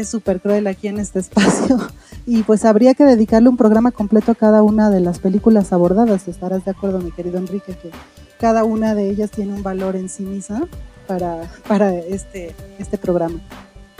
es 0.00 0.08
súper 0.08 0.40
cruel 0.40 0.66
aquí 0.66 0.88
en 0.88 0.98
este 0.98 1.18
espacio 1.18 1.78
y 2.26 2.42
pues 2.42 2.64
habría 2.64 2.94
que 2.94 3.04
dedicarle 3.04 3.48
un 3.48 3.56
programa 3.56 3.90
completo 3.90 4.32
a 4.32 4.34
cada 4.34 4.62
una 4.62 4.90
de 4.90 5.00
las 5.00 5.18
películas 5.18 5.72
abordadas. 5.72 6.28
Estarás 6.28 6.64
de 6.64 6.70
acuerdo, 6.70 6.98
mi 7.00 7.12
querido 7.12 7.38
Enrique, 7.38 7.74
que 7.74 7.90
cada 8.40 8.64
una 8.64 8.94
de 8.94 9.08
ellas 9.08 9.30
tiene 9.30 9.54
un 9.54 9.62
valor 9.62 9.96
en 9.96 10.08
sí 10.08 10.22
misma 10.22 10.68
para, 11.06 11.50
para 11.68 11.94
este, 11.94 12.54
este 12.78 12.98
programa. 12.98 13.40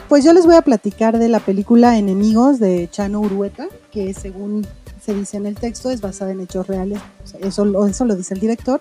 Pues 0.09 0.25
yo 0.25 0.33
les 0.33 0.45
voy 0.45 0.57
a 0.57 0.63
platicar 0.63 1.19
de 1.19 1.29
la 1.29 1.41
película 1.41 1.97
Enemigos 1.97 2.59
de 2.59 2.89
Chano 2.91 3.21
Urueta, 3.21 3.69
que 3.91 4.13
según 4.13 4.67
se 5.01 5.15
dice 5.15 5.37
en 5.37 5.47
el 5.47 5.57
texto 5.57 5.91
es 5.91 6.01
basada 6.01 6.33
en 6.33 6.41
hechos 6.41 6.67
reales, 6.67 7.01
eso, 7.41 7.87
eso 7.87 8.05
lo 8.05 8.15
dice 8.15 8.35
el 8.35 8.41
director, 8.41 8.79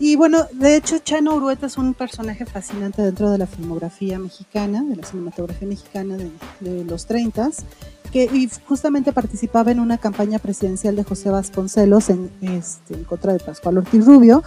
y 0.00 0.16
bueno, 0.16 0.46
de 0.52 0.76
hecho, 0.76 0.98
Chano 0.98 1.34
Urueta 1.34 1.66
es 1.66 1.76
un 1.76 1.94
personaje 1.94 2.46
fascinante 2.46 3.02
dentro 3.02 3.30
de 3.30 3.38
la 3.38 3.46
filmografía 3.46 4.18
mexicana, 4.18 4.82
de 4.82 4.96
la 4.96 5.04
cinematografía 5.04 5.66
mexicana 5.68 6.16
de, 6.60 6.84
los 6.84 7.06
30 7.06 7.50
que 8.12 8.24
y 8.24 8.48
justamente 8.66 9.12
participaba 9.12 9.70
en 9.70 9.80
una 9.80 9.98
campaña 9.98 10.38
presidencial 10.38 10.96
de 10.96 11.04
José 11.04 11.28
Vasconcelos 11.28 12.08
en, 12.08 12.30
este, 12.40 12.94
en 12.94 13.04
contra 13.04 13.34
de 13.34 13.38
Pascual 13.38 13.78
Ortiz 13.78 14.06
Rubio, 14.06 14.42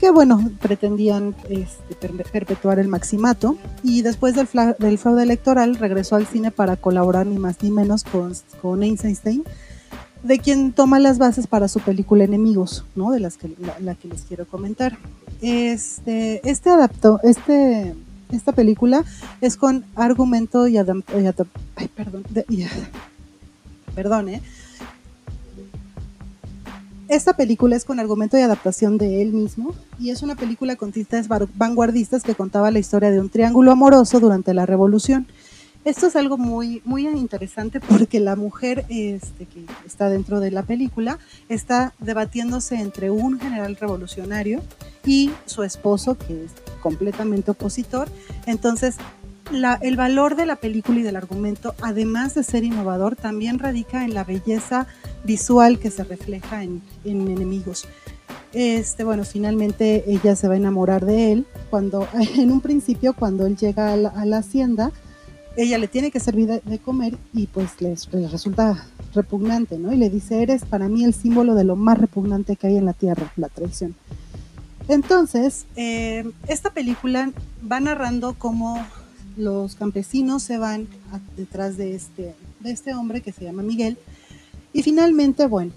que 0.00 0.10
bueno, 0.10 0.50
pretendían 0.60 1.36
este, 1.48 2.08
perpetuar 2.32 2.80
el 2.80 2.88
maximato. 2.88 3.56
Y 3.84 4.02
después 4.02 4.34
del, 4.34 4.48
del, 4.78 4.98
fraude 4.98 5.22
electoral 5.22 5.76
regresó 5.76 6.16
al 6.16 6.26
cine 6.26 6.50
para 6.50 6.76
colaborar 6.76 7.26
ni 7.26 7.38
más 7.38 7.62
ni 7.62 7.70
menos 7.70 8.02
con, 8.04 8.32
con 8.60 8.82
Einstein 8.82 9.44
de 10.22 10.38
quien 10.38 10.72
toma 10.72 10.98
las 10.98 11.18
bases 11.18 11.46
para 11.46 11.68
su 11.68 11.80
película 11.80 12.24
Enemigos, 12.24 12.84
¿no? 12.96 13.10
De 13.10 13.20
las 13.20 13.36
que 13.36 13.50
la, 13.80 13.94
que 13.94 14.08
les 14.08 14.22
quiero 14.22 14.46
comentar. 14.46 14.98
Este, 15.40 16.40
este 16.48 16.70
adaptó, 16.70 17.20
este, 17.22 17.94
esta 18.32 18.52
película 18.52 19.04
es 19.40 19.56
con 19.56 19.84
argumento 19.94 20.66
y, 20.66 20.76
adam, 20.76 21.02
con 27.86 28.00
argumento 28.00 28.36
y 28.36 28.42
adaptación 28.42 28.98
de 28.98 29.22
él 29.22 29.32
mismo 29.32 29.74
y 29.98 30.10
es 30.10 30.22
una 30.22 30.36
película 30.36 30.76
con 30.76 30.92
tintas 30.92 31.26
vanguardistas 31.28 32.22
que 32.22 32.34
contaba 32.34 32.70
la 32.70 32.80
historia 32.80 33.10
de 33.10 33.18
un 33.20 33.30
triángulo 33.30 33.72
amoroso 33.72 34.20
durante 34.20 34.52
la 34.52 34.66
revolución 34.66 35.26
esto 35.84 36.06
es 36.06 36.16
algo 36.16 36.36
muy, 36.36 36.82
muy 36.84 37.06
interesante 37.06 37.80
porque 37.80 38.20
la 38.20 38.36
mujer 38.36 38.84
este, 38.88 39.46
que 39.46 39.64
está 39.86 40.08
dentro 40.08 40.40
de 40.40 40.50
la 40.50 40.62
película 40.62 41.18
está 41.48 41.94
debatiéndose 41.98 42.76
entre 42.76 43.10
un 43.10 43.38
general 43.40 43.76
revolucionario 43.76 44.60
y 45.06 45.30
su 45.46 45.62
esposo, 45.62 46.18
que 46.18 46.44
es 46.44 46.52
completamente 46.82 47.52
opositor. 47.52 48.08
Entonces, 48.46 48.96
el 49.80 49.96
valor 49.96 50.36
de 50.36 50.46
la 50.46 50.56
película 50.56 51.00
y 51.00 51.02
del 51.02 51.16
argumento, 51.16 51.74
además 51.80 52.34
de 52.34 52.42
ser 52.42 52.64
innovador, 52.64 53.16
también 53.16 53.58
radica 53.58 54.04
en 54.04 54.12
la 54.12 54.24
belleza 54.24 54.86
visual 55.24 55.78
que 55.78 55.90
se 55.90 56.04
refleja 56.04 56.62
en, 56.62 56.82
enemigos. 57.04 57.86
Este, 58.52 59.04
bueno, 59.04 59.24
finalmente 59.24 60.04
ella 60.06 60.36
se 60.36 60.48
va 60.48 60.54
a 60.54 60.58
enamorar 60.58 61.06
de 61.06 61.32
él 61.32 61.46
cuando, 61.70 62.06
en 62.36 62.52
un 62.52 62.60
principio, 62.60 63.14
cuando 63.14 63.46
él 63.46 63.56
llega 63.56 63.92
a 63.92 63.96
la 63.96 64.38
hacienda, 64.38 64.92
ella 65.58 65.76
le 65.78 65.88
tiene 65.88 66.12
que 66.12 66.20
servir 66.20 66.62
de, 66.62 66.78
comer 66.78 67.18
y 67.34 67.48
pues 67.48 67.80
les, 67.80 68.08
resulta 68.30 68.86
repugnante, 69.12 69.76
¿no? 69.76 69.92
Y 69.92 69.96
le 69.96 70.08
dice, 70.08 70.40
eres 70.40 70.64
para 70.64 70.88
mí 70.88 71.02
el 71.04 71.12
símbolo 71.12 71.56
de 71.56 71.64
lo 71.64 71.74
más 71.74 71.98
repugnante 71.98 72.54
que 72.54 72.68
hay 72.68 72.76
en 72.76 72.84
la 72.84 72.92
tierra, 72.92 73.32
la 73.36 73.48
traición. 73.48 73.96
Entonces, 74.86 75.66
eh, 75.74 76.30
esta 76.46 76.70
película 76.70 77.32
va 77.70 77.80
narrando 77.80 78.36
cómo 78.38 78.80
los 79.36 79.74
campesinos 79.74 80.44
se 80.44 80.58
van 80.58 80.86
detrás 81.36 81.76
de 81.76 81.96
este, 81.96 82.36
de 82.60 82.70
este 82.70 82.94
hombre 82.94 83.20
que 83.20 83.32
se 83.32 83.44
llama 83.44 83.62
Miguel. 83.62 83.98
Y 84.72 84.84
finalmente, 84.84 85.48
bueno, 85.48 85.72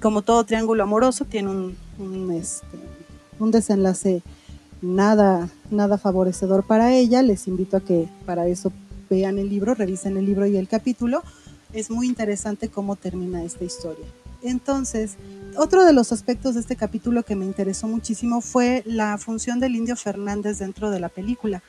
como 0.00 0.22
todo 0.22 0.44
triángulo 0.44 0.84
amoroso, 0.84 1.24
tiene 1.24 1.48
un, 1.50 1.76
un, 1.98 2.30
este, 2.30 2.78
desenlace 3.40 4.22
nada, 4.80 5.48
nada 5.72 5.98
favorecedor 5.98 6.62
para 6.62 6.94
ella. 6.94 7.20
Les 7.22 7.48
invito 7.48 7.78
a 7.78 7.80
que 7.80 8.08
para 8.24 8.46
eso 8.46 8.70
vean 9.12 9.38
el 9.38 9.50
libro, 9.50 9.74
revisen 9.74 10.16
el 10.16 10.24
libro 10.24 10.46
y 10.46 10.56
el 10.56 10.68
capítulo. 10.68 11.22
Es 11.74 11.90
muy 11.90 12.06
interesante 12.06 12.68
cómo 12.68 12.96
termina 12.96 13.44
esta 13.44 13.64
historia. 13.64 14.06
Entonces, 14.42 15.16
otro 15.56 15.84
de 15.84 15.92
los 15.92 16.12
aspectos 16.12 16.54
de 16.54 16.60
este 16.60 16.76
capítulo 16.76 17.22
que 17.22 17.36
me 17.36 17.44
interesó 17.44 17.86
muchísimo 17.88 18.40
fue 18.40 18.82
la 18.86 19.18
función 19.18 19.60
del 19.60 19.76
indio 19.76 19.96
Fernández 19.96 20.58
dentro 20.58 20.90
de 20.90 20.98
la 20.98 21.10
película. 21.10 21.62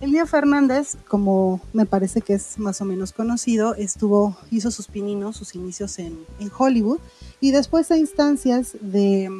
El 0.00 0.08
indio 0.08 0.26
Fernández, 0.26 0.96
como 1.06 1.60
me 1.74 1.84
parece 1.84 2.22
que 2.22 2.34
es 2.34 2.58
más 2.58 2.80
o 2.80 2.86
menos 2.86 3.12
conocido, 3.12 3.74
estuvo, 3.74 4.36
hizo 4.50 4.70
sus 4.70 4.88
pininos, 4.88 5.36
sus 5.36 5.54
inicios 5.54 5.98
en, 5.98 6.18
Hollywood 6.58 6.98
y 7.40 7.50
después 7.50 7.90
a 7.90 7.96
instancias 7.96 8.76
de 8.80 9.30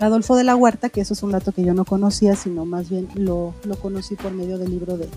Adolfo 0.00 0.36
de 0.36 0.44
la 0.44 0.56
Huerta, 0.56 0.90
que 0.90 1.00
eso 1.00 1.14
es 1.14 1.22
un 1.22 1.30
dato 1.30 1.52
que 1.52 1.64
yo 1.64 1.74
no 1.74 1.84
conocía, 1.84 2.34
sino 2.34 2.64
más 2.64 2.88
bien 2.90 3.08
lo, 3.14 3.54
lo 3.64 3.76
conocí 3.76 4.16
por 4.16 4.32
medio 4.32 4.58
del 4.58 4.70
libro 4.70 4.96
de 4.96 5.08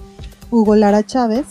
Hugo 0.51 0.75
Lara 0.75 1.05
Chávez, 1.05 1.45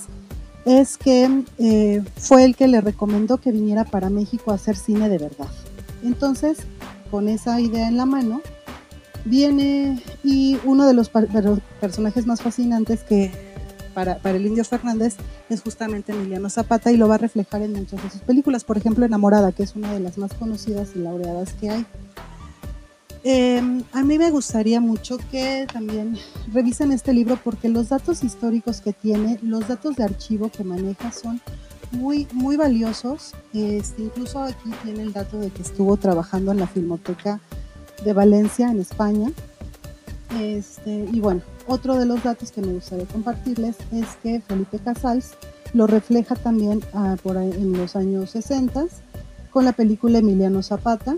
es 0.65 0.97
que 0.99 1.45
eh, 1.59 2.03
fue 2.17 2.45
el 2.45 2.57
que 2.57 2.67
le 2.67 2.81
recomendó 2.81 3.39
que 3.39 3.53
viniera 3.53 3.85
para 3.85 4.11
México 4.11 4.51
a 4.51 4.55
hacer 4.55 4.77
cine 4.77 5.09
de 5.09 5.19
verdad. 5.19 5.49
Entonces, 6.03 6.59
con 7.11 7.29
esa 7.29 7.61
idea 7.61 7.89
en 7.89 7.97
la 7.97 8.05
mano, 8.05 8.41
viene 9.25 10.03
y 10.25 10.59
uno 10.65 10.87
de 10.87 10.95
los, 10.95 11.11
personajes 11.81 12.27
más 12.27 12.43
fascinantes 12.43 13.03
que 13.03 13.31
para, 13.95 14.19
para, 14.19 14.37
el 14.37 14.47
Indio 14.47 14.65
Fernández 14.65 15.17
es 15.49 15.63
justamente 15.63 16.13
Emiliano 16.13 16.51
Zapata 16.51 16.93
y 16.93 16.97
lo 16.97 17.09
va 17.09 17.15
a 17.15 17.19
reflejar 17.19 17.63
en 17.63 17.73
muchas 17.73 18.03
de 18.03 18.11
sus 18.11 18.21
películas, 18.21 18.65
por 18.65 18.77
ejemplo 18.77 19.07
Enamorada, 19.07 19.53
que 19.53 19.63
es 19.63 19.75
una 19.77 19.93
de 19.93 20.01
las 20.01 20.19
más 20.19 20.35
conocidas 20.35 20.91
y 20.95 20.99
laureadas 20.99 21.53
que 21.55 21.71
hay. 21.71 21.87
Em, 23.29 23.83
a 23.93 24.05
mí 24.05 24.19
me 24.19 24.31
gustaría 24.31 24.81
mucho 24.81 25.19
que 25.33 25.67
también 25.73 26.17
revisen 26.53 26.93
este 26.93 27.13
libro 27.13 27.37
porque 27.43 27.69
los 27.69 27.89
datos 27.89 28.23
históricos 28.23 28.81
que 28.81 28.93
tiene, 28.93 29.41
los 29.43 29.67
datos 29.67 29.97
de 29.97 30.05
archivo 30.05 30.49
que 30.49 30.63
maneja 30.63 31.11
son 31.11 31.41
muy, 31.91 32.29
muy 32.33 32.55
valiosos. 32.55 33.35
Este, 33.53 34.03
incluso 34.03 34.45
aquí 34.45 34.71
tiene 34.85 35.03
el 35.03 35.13
dato 35.13 35.41
de 35.41 35.51
que 35.51 35.63
estuvo 35.63 35.97
trabajando 35.97 36.53
en 36.53 36.61
la 36.61 36.69
Filmoteca 36.69 37.41
de 38.05 38.13
Valencia, 38.13 38.71
en 38.71 38.79
España. 38.79 39.33
Este, 40.41 41.09
y 41.13 41.19
bueno, 41.19 41.43
otro 41.67 41.97
de 41.97 42.07
los 42.07 42.23
datos 42.23 42.53
que 42.53 42.61
me 42.61 42.75
gustaría 42.75 43.07
compartirles 43.07 43.75
es 43.91 44.07
que 44.23 44.41
Felipe 44.41 44.79
Casals 44.79 45.33
lo 45.73 45.89
refleja 45.89 46.37
también 46.37 46.81
ah, 46.95 47.17
por 47.21 47.37
en 47.39 47.73
los 47.73 47.97
años 47.97 48.31
60 48.31 48.87
con 49.51 49.65
la 49.65 49.73
película 49.73 50.19
Emiliano 50.19 50.63
Zapata, 50.63 51.17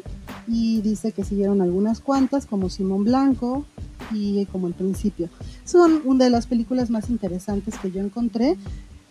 y 0.49 0.81
dice 0.81 1.13
que 1.13 1.25
siguieron 1.25 1.61
algunas 1.61 2.01
cuantas 2.01 2.47
como 2.47 2.71
Simón 2.71 3.05
Blanco, 3.05 3.65
y 4.13 4.47
como 4.47 4.69
el 4.69 4.75
principio. 4.75 5.29
Son 5.65 6.03
una 6.05 6.25
de 6.25 6.31
las 6.31 6.47
películas 6.47 6.91
más 6.91 7.11
interesantes 7.11 7.75
que 7.79 7.91
yo 7.91 8.01
encontré. 8.01 8.57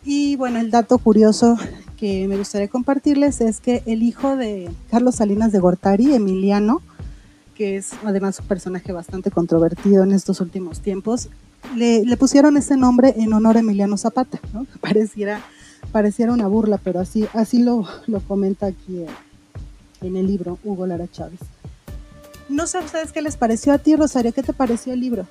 Y 0.03 0.35
bueno, 0.37 0.59
el 0.59 0.71
dato 0.71 0.97
curioso 0.97 1.57
que 1.97 2.27
me 2.27 2.37
gustaría 2.37 2.67
compartirles 2.67 3.41
es 3.41 3.59
que 3.59 3.83
el 3.85 4.03
hijo 4.03 4.35
de 4.37 4.69
Carlos 4.89 5.15
Salinas 5.15 5.51
de 5.51 5.59
Gortari, 5.59 6.13
Emiliano, 6.13 6.81
que 7.55 7.77
es 7.77 7.91
además 8.05 8.39
un 8.39 8.47
personaje 8.47 8.91
bastante 8.91 9.31
controvertido 9.31 10.03
en 10.03 10.11
estos 10.11 10.39
últimos 10.39 10.79
tiempos, 10.79 11.29
le, 11.75 12.05
pusieron 12.17 12.55
ese 12.55 12.77
nombre 12.77 13.15
en 13.17 13.33
honor 13.33 13.57
a 13.57 13.61
Emiliano 13.61 13.97
Zapata, 13.97 14.39
¿no? 14.53 14.65
Pareciera, 14.81 15.41
pareciera 15.91 16.31
una 16.31 16.47
burla, 16.47 16.77
pero 16.77 16.99
así, 16.99 17.25
así 17.33 17.63
lo, 17.63 17.85
lo 18.05 18.19
comenta 18.21 18.67
aquí 18.67 19.03
en 20.01 20.15
el 20.15 20.27
libro 20.27 20.57
Hugo 20.63 20.85
Lara 20.85 21.07
Chávez. 21.11 21.39
No 22.49 22.65
sé 22.65 22.77
a 22.77 22.81
ustedes 22.81 23.11
qué 23.11 23.21
les 23.21 23.35
pareció 23.35 23.73
a 23.73 23.77
ti, 23.77 23.95
Rosario, 23.95 24.31
¿qué 24.31 24.41
te 24.41 24.53
pareció 24.53 24.93
el 24.93 25.01
libro? 25.01 25.27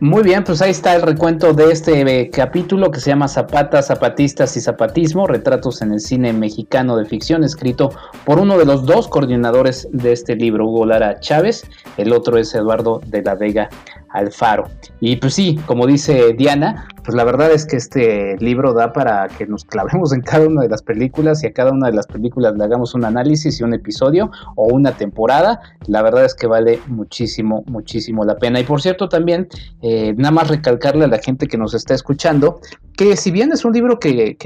Muy 0.00 0.22
bien, 0.22 0.44
pues 0.44 0.60
ahí 0.60 0.70
está 0.70 0.94
el 0.96 1.02
recuento 1.02 1.52
de 1.52 1.70
este 1.70 2.00
eh, 2.00 2.28
capítulo 2.28 2.90
que 2.90 3.00
se 3.00 3.10
llama 3.10 3.28
Zapata, 3.28 3.80
Zapatistas 3.80 4.56
y 4.56 4.60
Zapatismo, 4.60 5.26
retratos 5.26 5.82
en 5.82 5.92
el 5.92 6.00
cine 6.00 6.32
mexicano 6.32 6.96
de 6.96 7.04
ficción, 7.04 7.44
escrito 7.44 7.90
por 8.24 8.38
uno 8.38 8.58
de 8.58 8.64
los 8.64 8.86
dos 8.86 9.08
coordinadores 9.08 9.88
de 9.92 10.12
este 10.12 10.36
libro, 10.36 10.66
Hugo 10.66 10.86
Lara 10.86 11.20
Chávez, 11.20 11.64
el 11.96 12.12
otro 12.12 12.38
es 12.38 12.54
Eduardo 12.54 13.00
de 13.06 13.22
la 13.22 13.34
Vega 13.34 13.70
Alfaro. 14.14 14.68
Y 15.00 15.16
pues 15.16 15.34
sí, 15.34 15.58
como 15.66 15.86
dice 15.86 16.34
Diana, 16.38 16.86
pues 17.04 17.14
la 17.14 17.24
verdad 17.24 17.52
es 17.52 17.66
que 17.66 17.76
este 17.76 18.36
libro 18.38 18.72
da 18.72 18.92
para 18.92 19.28
que 19.28 19.46
nos 19.46 19.64
clavemos 19.64 20.12
en 20.12 20.22
cada 20.22 20.46
una 20.46 20.62
de 20.62 20.68
las 20.68 20.82
películas 20.82 21.42
y 21.42 21.48
a 21.48 21.52
cada 21.52 21.72
una 21.72 21.88
de 21.88 21.94
las 21.94 22.06
películas 22.06 22.56
le 22.56 22.64
hagamos 22.64 22.94
un 22.94 23.04
análisis 23.04 23.60
y 23.60 23.64
un 23.64 23.74
episodio 23.74 24.30
o 24.54 24.72
una 24.72 24.92
temporada. 24.92 25.60
La 25.86 26.00
verdad 26.00 26.24
es 26.24 26.34
que 26.34 26.46
vale 26.46 26.80
muchísimo, 26.86 27.64
muchísimo 27.66 28.24
la 28.24 28.36
pena. 28.36 28.60
Y 28.60 28.64
por 28.64 28.80
cierto, 28.80 29.08
también 29.08 29.48
eh, 29.82 30.14
nada 30.16 30.30
más 30.30 30.48
recalcarle 30.48 31.04
a 31.04 31.08
la 31.08 31.18
gente 31.18 31.48
que 31.48 31.58
nos 31.58 31.74
está 31.74 31.94
escuchando 31.94 32.60
que 32.96 33.16
si 33.16 33.32
bien 33.32 33.50
es 33.52 33.64
un 33.64 33.72
libro 33.72 33.98
que, 33.98 34.36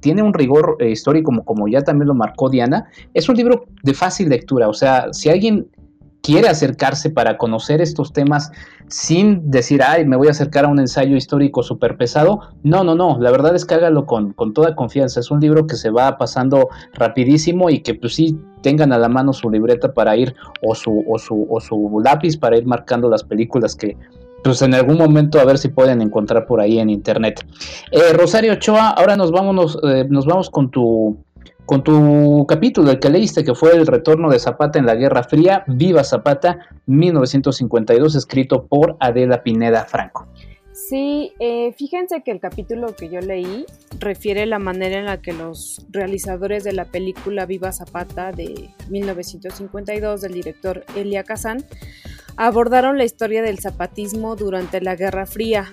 tiene 0.00 0.22
un 0.22 0.32
rigor 0.32 0.76
eh, 0.78 0.90
histórico, 0.90 1.26
como, 1.26 1.44
como 1.44 1.66
ya 1.66 1.82
también 1.82 2.06
lo 2.06 2.14
marcó 2.14 2.48
Diana, 2.48 2.86
es 3.12 3.28
un 3.28 3.36
libro 3.36 3.66
de 3.82 3.92
fácil 3.92 4.28
lectura. 4.28 4.68
O 4.68 4.74
sea, 4.74 5.12
si 5.12 5.28
alguien 5.28 5.66
quiere 6.28 6.48
acercarse 6.48 7.08
para 7.08 7.38
conocer 7.38 7.80
estos 7.80 8.12
temas 8.12 8.52
sin 8.88 9.50
decir, 9.50 9.82
ay, 9.82 10.04
me 10.04 10.14
voy 10.14 10.28
a 10.28 10.32
acercar 10.32 10.66
a 10.66 10.68
un 10.68 10.78
ensayo 10.78 11.16
histórico 11.16 11.62
súper 11.62 11.96
pesado. 11.96 12.40
No, 12.62 12.84
no, 12.84 12.94
no, 12.94 13.18
la 13.18 13.30
verdad 13.30 13.56
es 13.56 13.64
que 13.64 13.76
hágalo 13.76 14.04
con, 14.04 14.34
con, 14.34 14.52
toda 14.52 14.76
confianza. 14.76 15.20
Es 15.20 15.30
un 15.30 15.40
libro 15.40 15.66
que 15.66 15.76
se 15.76 15.88
va 15.88 16.18
pasando 16.18 16.68
rapidísimo 16.92 17.70
y 17.70 17.80
que 17.80 17.94
pues 17.94 18.14
sí 18.14 18.38
tengan 18.60 18.92
a 18.92 18.98
la 18.98 19.08
mano 19.08 19.32
su 19.32 19.48
libreta 19.48 19.94
para 19.94 20.18
ir 20.18 20.34
o 20.60 20.74
su, 20.74 21.02
o 21.08 21.18
su, 21.18 21.46
o 21.48 21.62
su 21.62 21.98
lápiz 22.04 22.36
para 22.36 22.58
ir 22.58 22.66
marcando 22.66 23.08
las 23.08 23.24
películas 23.24 23.74
que, 23.74 23.96
pues 24.44 24.60
en 24.60 24.74
algún 24.74 24.98
momento 24.98 25.40
a 25.40 25.46
ver 25.46 25.56
si 25.56 25.68
pueden 25.68 26.02
encontrar 26.02 26.46
por 26.46 26.60
ahí 26.60 26.78
en 26.78 26.90
internet. 26.90 27.42
Eh, 27.90 28.12
Rosario 28.12 28.52
Ochoa, 28.52 28.90
ahora 28.90 29.16
nos 29.16 29.32
vamos, 29.32 29.78
eh, 29.82 30.06
nos 30.10 30.26
vamos 30.26 30.50
con 30.50 30.70
tu 30.70 31.24
con 31.68 31.84
tu 31.84 32.46
capítulo, 32.48 32.90
el 32.90 32.98
que 32.98 33.10
leíste, 33.10 33.44
que 33.44 33.54
fue 33.54 33.76
El 33.76 33.86
retorno 33.86 34.30
de 34.30 34.38
Zapata 34.38 34.78
en 34.78 34.86
la 34.86 34.94
Guerra 34.94 35.22
Fría, 35.22 35.64
Viva 35.66 36.02
Zapata, 36.02 36.60
1952, 36.86 38.14
escrito 38.14 38.64
por 38.64 38.96
Adela 39.00 39.42
Pineda 39.42 39.84
Franco. 39.84 40.26
Sí, 40.72 41.34
eh, 41.38 41.74
fíjense 41.76 42.22
que 42.22 42.30
el 42.30 42.40
capítulo 42.40 42.96
que 42.96 43.10
yo 43.10 43.20
leí 43.20 43.66
refiere 43.98 44.46
la 44.46 44.58
manera 44.58 44.98
en 44.98 45.04
la 45.04 45.20
que 45.20 45.34
los 45.34 45.84
realizadores 45.90 46.64
de 46.64 46.72
la 46.72 46.86
película 46.86 47.44
Viva 47.44 47.70
Zapata 47.70 48.32
de 48.32 48.70
1952 48.88 50.22
del 50.22 50.32
director 50.32 50.86
Elia 50.96 51.22
Kazan 51.22 51.66
abordaron 52.38 52.96
la 52.96 53.04
historia 53.04 53.42
del 53.42 53.58
zapatismo 53.58 54.36
durante 54.36 54.80
la 54.80 54.96
Guerra 54.96 55.26
Fría, 55.26 55.70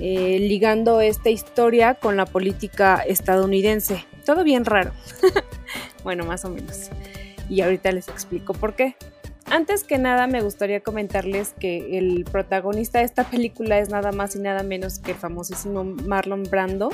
eh, 0.00 0.38
ligando 0.40 1.00
esta 1.00 1.30
historia 1.30 1.94
con 1.94 2.16
la 2.16 2.26
política 2.26 3.04
estadounidense 3.06 4.04
todo 4.28 4.44
bien 4.44 4.66
raro. 4.66 4.92
bueno, 6.04 6.26
más 6.26 6.44
o 6.44 6.50
menos. 6.50 6.90
Y 7.48 7.62
ahorita 7.62 7.92
les 7.92 8.08
explico 8.08 8.52
por 8.52 8.74
qué. 8.74 8.94
Antes 9.46 9.84
que 9.84 9.96
nada 9.96 10.26
me 10.26 10.42
gustaría 10.42 10.80
comentarles 10.80 11.54
que 11.58 11.96
el 11.96 12.24
protagonista 12.30 12.98
de 12.98 13.06
esta 13.06 13.24
película 13.24 13.78
es 13.78 13.88
nada 13.88 14.12
más 14.12 14.36
y 14.36 14.40
nada 14.40 14.62
menos 14.62 14.98
que 14.98 15.12
el 15.12 15.16
famosísimo 15.16 15.82
Marlon 15.82 16.42
Brando, 16.42 16.90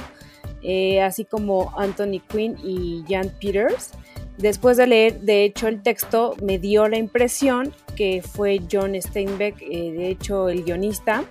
eh, 0.62 1.02
así 1.02 1.24
como 1.24 1.76
Anthony 1.76 2.20
Quinn 2.28 2.56
y 2.62 3.02
Jan 3.08 3.32
Peters. 3.40 3.90
Después 4.38 4.76
de 4.76 4.86
leer, 4.86 5.18
de 5.22 5.42
hecho, 5.42 5.66
el 5.66 5.82
texto 5.82 6.36
me 6.40 6.60
dio 6.60 6.86
la 6.86 6.98
impresión 6.98 7.74
que 7.96 8.22
fue 8.22 8.60
John 8.70 8.94
Steinbeck, 8.94 9.60
eh, 9.60 9.90
de 9.90 10.08
hecho, 10.08 10.48
el 10.48 10.62
guionista, 10.62 11.24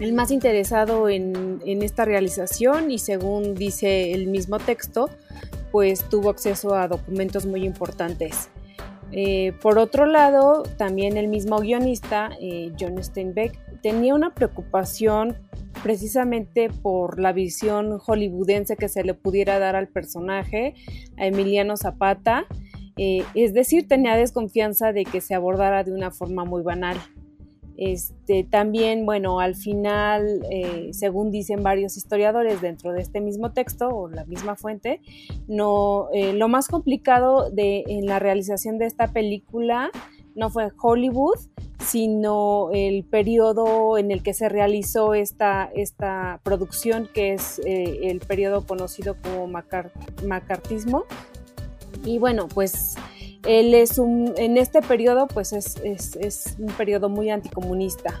el 0.00 0.12
más 0.12 0.30
interesado 0.30 1.08
en, 1.08 1.60
esta 1.64 2.04
realización 2.04 2.90
y 2.90 2.98
según 2.98 3.54
dice 3.54 4.12
el 4.12 4.26
mismo 4.26 4.58
texto, 4.58 5.10
pues 5.70 6.04
tuvo 6.08 6.30
acceso 6.30 6.74
a 6.74 6.88
documentos 6.88 7.46
muy 7.46 7.64
importantes. 7.64 8.50
Eh, 9.12 9.52
por 9.60 9.78
otro 9.78 10.06
lado, 10.06 10.62
también 10.76 11.16
el 11.16 11.28
mismo 11.28 11.58
guionista, 11.58 12.30
eh, 12.40 12.72
John 12.78 13.02
Steinbeck, 13.02 13.58
tenía 13.82 14.14
una 14.14 14.34
preocupación 14.34 15.36
precisamente 15.82 16.70
por 16.70 17.20
la 17.20 17.32
visión 17.32 17.98
hollywoodense 17.98 18.76
que 18.76 18.88
se 18.88 19.04
le 19.04 19.14
pudiera 19.14 19.58
dar 19.58 19.76
al 19.76 19.88
personaje, 19.88 20.74
a 21.18 21.26
Emiliano 21.26 21.76
Zapata, 21.76 22.46
eh, 22.96 23.24
es 23.34 23.54
decir, 23.54 23.88
tenía 23.88 24.16
desconfianza 24.16 24.92
de 24.92 25.04
que 25.04 25.20
se 25.20 25.34
abordara 25.34 25.84
de 25.84 25.92
una 25.92 26.10
forma 26.10 26.44
muy 26.44 26.62
banal. 26.62 26.96
Este, 27.76 28.44
también, 28.44 29.06
bueno, 29.06 29.40
al 29.40 29.54
final, 29.54 30.44
eh, 30.50 30.90
según 30.92 31.30
dicen 31.30 31.62
varios 31.62 31.96
historiadores 31.96 32.60
dentro 32.60 32.92
de 32.92 33.00
este 33.00 33.20
mismo 33.20 33.52
texto 33.52 33.88
o 33.88 34.08
la 34.08 34.24
misma 34.24 34.56
fuente, 34.56 35.00
no, 35.48 36.08
eh, 36.12 36.32
lo 36.32 36.48
más 36.48 36.68
complicado 36.68 37.50
de, 37.50 37.84
en 37.86 38.06
la 38.06 38.18
realización 38.18 38.78
de 38.78 38.86
esta 38.86 39.08
película 39.08 39.90
no 40.34 40.50
fue 40.50 40.70
Hollywood, 40.80 41.38
sino 41.78 42.70
el 42.72 43.04
periodo 43.04 43.98
en 43.98 44.10
el 44.10 44.22
que 44.22 44.34
se 44.34 44.48
realizó 44.48 45.14
esta, 45.14 45.70
esta 45.74 46.40
producción, 46.42 47.08
que 47.12 47.34
es 47.34 47.60
eh, 47.66 48.10
el 48.10 48.20
periodo 48.20 48.66
conocido 48.66 49.16
como 49.20 49.46
macartismo. 50.26 51.04
Y 52.04 52.18
bueno, 52.18 52.48
pues 52.48 52.96
él 53.46 53.74
es 53.74 53.98
un, 53.98 54.32
en 54.36 54.56
este 54.56 54.82
periodo, 54.82 55.26
pues 55.26 55.52
es, 55.52 55.76
es, 55.84 56.56
un 56.58 56.68
periodo 56.72 57.08
muy 57.08 57.30
anticomunista. 57.30 58.20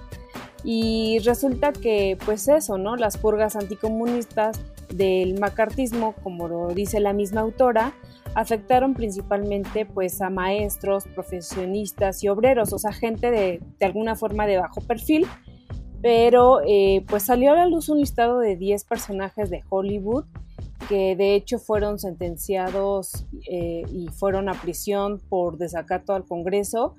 Y 0.64 1.18
resulta 1.24 1.72
que, 1.72 2.16
pues 2.24 2.48
eso, 2.48 2.78
¿no? 2.78 2.96
Las 2.96 3.18
purgas 3.18 3.56
anticomunistas 3.56 4.60
del 4.94 5.38
macartismo, 5.38 6.14
como 6.22 6.48
lo 6.48 6.68
dice 6.68 7.00
la 7.00 7.12
misma 7.12 7.40
autora, 7.40 7.94
afectaron 8.34 8.94
principalmente 8.94 9.84
pues 9.86 10.20
a 10.22 10.30
maestros, 10.30 11.04
profesionistas 11.14 12.22
y 12.22 12.28
obreros, 12.28 12.72
o 12.72 12.78
sea, 12.78 12.92
gente 12.92 13.30
de, 13.30 13.60
de 13.78 13.86
alguna 13.86 14.14
forma 14.14 14.46
de 14.46 14.58
bajo 14.58 14.80
perfil, 14.80 15.26
pero 16.00 16.60
eh, 16.66 17.04
pues 17.08 17.24
salió 17.24 17.52
a 17.52 17.56
la 17.56 17.66
luz 17.66 17.88
un 17.88 17.98
listado 17.98 18.38
de 18.38 18.56
10 18.56 18.84
personajes 18.84 19.50
de 19.50 19.62
Hollywood 19.68 20.24
que 20.88 21.16
de 21.16 21.34
hecho 21.34 21.58
fueron 21.58 21.98
sentenciados 21.98 23.26
eh, 23.50 23.82
y 23.92 24.08
fueron 24.08 24.48
a 24.48 24.60
prisión 24.60 25.20
por 25.28 25.58
desacato 25.58 26.14
al 26.14 26.24
Congreso. 26.24 26.96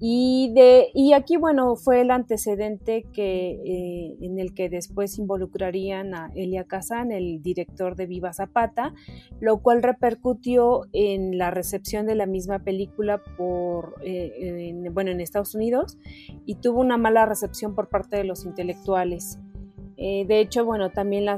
Y, 0.00 0.52
de, 0.54 0.90
y 0.94 1.12
aquí, 1.12 1.36
bueno, 1.36 1.74
fue 1.74 2.02
el 2.02 2.12
antecedente 2.12 3.04
que, 3.12 3.50
eh, 3.50 4.16
en 4.20 4.38
el 4.38 4.54
que 4.54 4.68
después 4.68 5.18
involucrarían 5.18 6.14
a 6.14 6.30
Elia 6.36 6.64
Kazan, 6.64 7.10
el 7.10 7.42
director 7.42 7.96
de 7.96 8.06
Viva 8.06 8.32
Zapata, 8.32 8.94
lo 9.40 9.58
cual 9.58 9.82
repercutió 9.82 10.82
en 10.92 11.36
la 11.36 11.50
recepción 11.50 12.06
de 12.06 12.14
la 12.14 12.26
misma 12.26 12.60
película 12.60 13.20
por, 13.36 13.96
eh, 14.04 14.72
bueno, 14.92 15.10
en 15.10 15.20
Estados 15.20 15.56
Unidos 15.56 15.98
y 16.46 16.54
tuvo 16.56 16.80
una 16.80 16.96
mala 16.96 17.26
recepción 17.26 17.74
por 17.74 17.88
parte 17.88 18.16
de 18.16 18.24
los 18.24 18.44
intelectuales. 18.44 19.40
Eh, 20.00 20.24
de 20.26 20.40
hecho, 20.40 20.64
bueno, 20.64 20.90
también 20.90 21.24
la, 21.24 21.36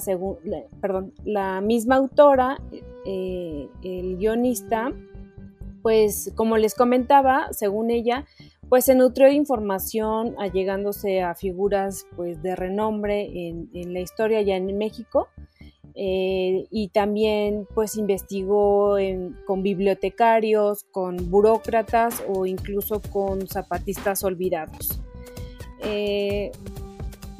la 1.24 1.60
misma 1.62 1.96
autora, 1.96 2.60
eh, 3.06 3.68
el 3.82 4.18
guionista, 4.18 4.92
pues 5.82 6.30
como 6.36 6.58
les 6.58 6.74
comentaba, 6.74 7.48
según 7.52 7.90
ella, 7.90 8.26
pues 8.68 8.84
se 8.84 8.94
nutrió 8.94 9.28
de 9.28 9.34
información 9.34 10.34
allegándose 10.38 11.22
a 11.22 11.34
figuras 11.34 12.06
pues 12.16 12.42
de 12.42 12.54
renombre 12.54 13.48
en, 13.48 13.92
la 13.92 14.00
historia 14.00 14.42
ya 14.42 14.56
en 14.56 14.78
México 14.78 15.28
eh, 15.94 16.66
y 16.70 16.88
también 16.88 17.66
pues 17.74 17.96
investigó 17.96 18.96
con 19.46 19.62
bibliotecarios, 19.62 20.84
con 20.84 21.30
burócratas 21.30 22.22
o 22.28 22.46
incluso 22.46 23.00
con 23.10 23.48
zapatistas 23.48 24.22
olvidados. 24.22 25.00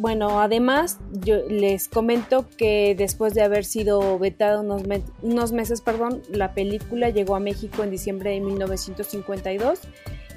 Bueno, 0.00 0.40
además, 0.40 0.98
yo 1.12 1.46
les 1.50 1.86
comento 1.86 2.46
que 2.56 2.94
después 2.96 3.34
de 3.34 3.42
haber 3.42 3.66
sido 3.66 4.18
vetada 4.18 4.60
unos, 4.60 4.82
unos, 5.20 5.52
meses, 5.52 5.82
perdón, 5.82 6.22
la 6.30 6.54
película 6.54 7.10
llegó 7.10 7.36
a 7.36 7.38
México 7.38 7.84
en 7.84 7.90
diciembre 7.90 8.30
de 8.30 8.40
1952 8.40 9.80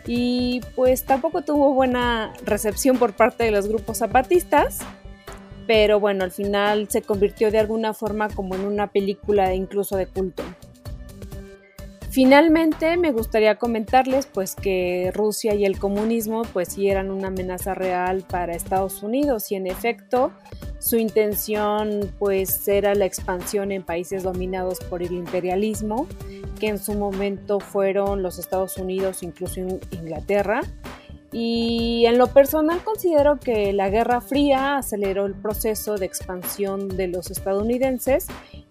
y 0.05 0.59
pues 0.75 1.05
tampoco 1.05 1.43
tuvo 1.43 1.73
buena 1.73 2.33
recepción 2.43 2.97
por 2.97 3.13
parte 3.13 3.45
de 3.45 3.51
los 3.51 3.69
grupos 3.69 3.99
zapatistas, 3.99 4.79
pero 5.65 5.97
bueno, 5.97 6.25
al 6.25 6.31
final 6.31 6.89
se 6.89 7.01
convirtió 7.01 7.49
de 7.49 7.59
alguna 7.59 7.93
forma 7.93 8.27
como 8.27 8.55
en 8.55 8.65
una 8.65 8.87
película 8.87 9.53
incluso 9.53 9.95
de 9.95 10.07
culto. 10.07 10.43
Finalmente 12.13 12.95
me 12.95 13.11
gustaría 13.11 13.55
comentarles 13.55 14.27
pues 14.27 14.53
que 14.53 15.09
Rusia 15.15 15.55
y 15.55 15.65
el 15.65 15.79
comunismo 15.79 16.43
pues 16.43 16.73
sí 16.73 16.87
eran 16.87 17.09
una 17.09 17.29
amenaza 17.29 17.73
real 17.73 18.23
para 18.29 18.53
Estados 18.53 19.01
Unidos 19.01 19.51
y 19.51 19.55
en 19.55 19.65
efecto 19.65 20.31
su 20.77 20.97
intención 20.97 22.13
pues 22.19 22.67
era 22.67 22.93
la 22.93 23.05
expansión 23.05 23.71
en 23.71 23.81
países 23.81 24.21
dominados 24.21 24.79
por 24.81 25.01
el 25.01 25.11
imperialismo 25.13 26.07
que 26.59 26.67
en 26.67 26.77
su 26.77 26.93
momento 26.93 27.59
fueron 27.59 28.21
los 28.21 28.37
Estados 28.37 28.77
Unidos 28.77 29.23
incluso 29.23 29.61
Inglaterra 29.89 30.61
y 31.33 32.05
en 32.05 32.19
lo 32.19 32.27
personal 32.27 32.83
considero 32.83 33.39
que 33.39 33.73
la 33.73 33.89
Guerra 33.89 34.21
Fría 34.21 34.77
aceleró 34.77 35.25
el 35.25 35.33
proceso 35.33 35.95
de 35.97 36.05
expansión 36.05 36.89
de 36.89 37.07
los 37.07 37.31
estadounidenses 37.31 38.27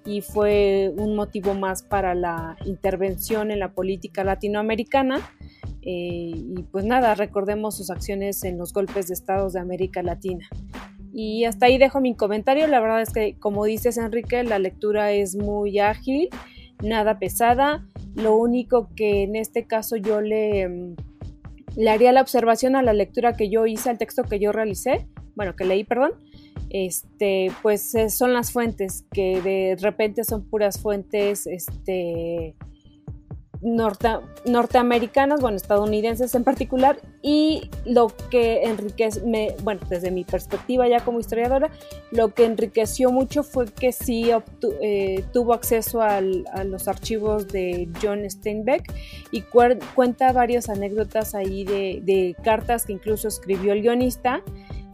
y 0.07 0.21
fue 0.21 0.93
un 0.97 1.17
motivo 1.17 1.55
más 1.55 1.83
para 1.83 2.15
la 2.15 2.57
intervención 2.65 3.51
en 3.51 3.59
la 3.59 3.73
política 3.73 4.23
latinoamericana. 4.23 5.19
Eh, 5.83 6.33
y 6.35 6.63
pues 6.71 6.85
nada, 6.85 7.17
recordemos 7.17 7.77
sus 7.77 7.91
acciones 7.91 8.45
en 8.45 8.59
los 8.59 8.73
golpes 8.73 9.09
de 9.09 9.15
estados 9.15 9.55
de 9.55 9.61
América 9.61 10.01
Latina. 10.05 10.49
Y 11.13 11.45
hasta 11.45 11.67
ahí 11.67 11.79
dejo 11.79 12.01
mi 12.01 12.15
comentario. 12.15 12.69
La 12.69 12.81
verdad 12.81 13.03
es 13.03 13.11
que, 13.11 13.37
como 13.41 13.65
dices, 13.65 13.99
Enrique, 13.99 14.45
la 14.45 14.61
lectura 14.61 15.11
es 15.11 15.35
muy 15.35 15.81
ágil, 15.81 16.29
nada 16.81 17.19
pesada. 17.19 17.85
Lo 18.15 18.37
único 18.37 18.89
que 18.95 19.25
en 19.25 19.35
este 19.35 19.67
caso 19.67 19.97
yo 19.97 20.21
le 20.21 20.69
mm, 20.69 20.95
le 21.77 21.91
haría 21.91 22.13
la 22.13 22.21
observación 22.21 22.77
a 22.77 22.83
la 22.83 22.93
lectura 22.93 23.35
que 23.35 23.49
yo 23.49 23.67
hice, 23.67 23.91
al 23.91 23.99
texto 23.99 24.25
que 24.25 24.39
yo 24.39 24.53
realicé, 24.53 25.07
bueno, 25.35 25.57
que 25.57 25.65
leí, 25.65 25.85
perdón, 25.85 26.13
este, 26.71 27.53
pues 27.63 27.95
eh, 27.95 28.11
son 28.11 28.33
las 28.33 28.53
fuentes, 28.53 29.05
que 29.13 29.41
de 29.43 29.77
repente 29.81 30.25
son 30.25 30.49
puras 30.49 30.81
fuentes, 30.81 31.47
este, 31.47 32.55
norte, 33.63 34.09
norteamericanas, 34.45 35.41
bueno, 35.41 35.57
estadounidenses 35.57 36.35
en 36.35 36.45
particular, 36.45 37.01
y 37.23 37.71
lo 37.85 38.09
que 38.31 38.65
enriquece, 38.65 39.23
bueno, 39.63 39.81
desde 39.89 40.11
mi 40.11 40.25
perspectiva 40.25 40.89
ya 40.89 41.01
como 41.01 41.21
historiadora, 41.21 41.71
lo 42.11 42.35
que 42.35 42.45
enriqueció 42.45 43.13
mucho 43.13 43.43
fue 43.43 43.67
que 43.67 43.93
sí 43.93 44.31
eh, 44.81 45.25
tuvo 45.33 45.55
acceso 45.55 46.03
a 46.03 46.21
los 46.21 46.89
archivos 46.89 47.49
de 47.49 47.89
John 48.03 48.29
Steinbeck 48.29 48.93
y 49.31 49.43
cuenta 49.43 50.33
varias 50.33 50.69
anécdotas 50.69 51.35
ahí 51.35 51.65
de, 51.65 52.01
de, 52.03 52.37
cartas 52.43 52.87
que 52.87 52.93
incluso 52.93 53.29
escribió 53.29 53.73
el 53.73 53.83
guionista 53.83 54.43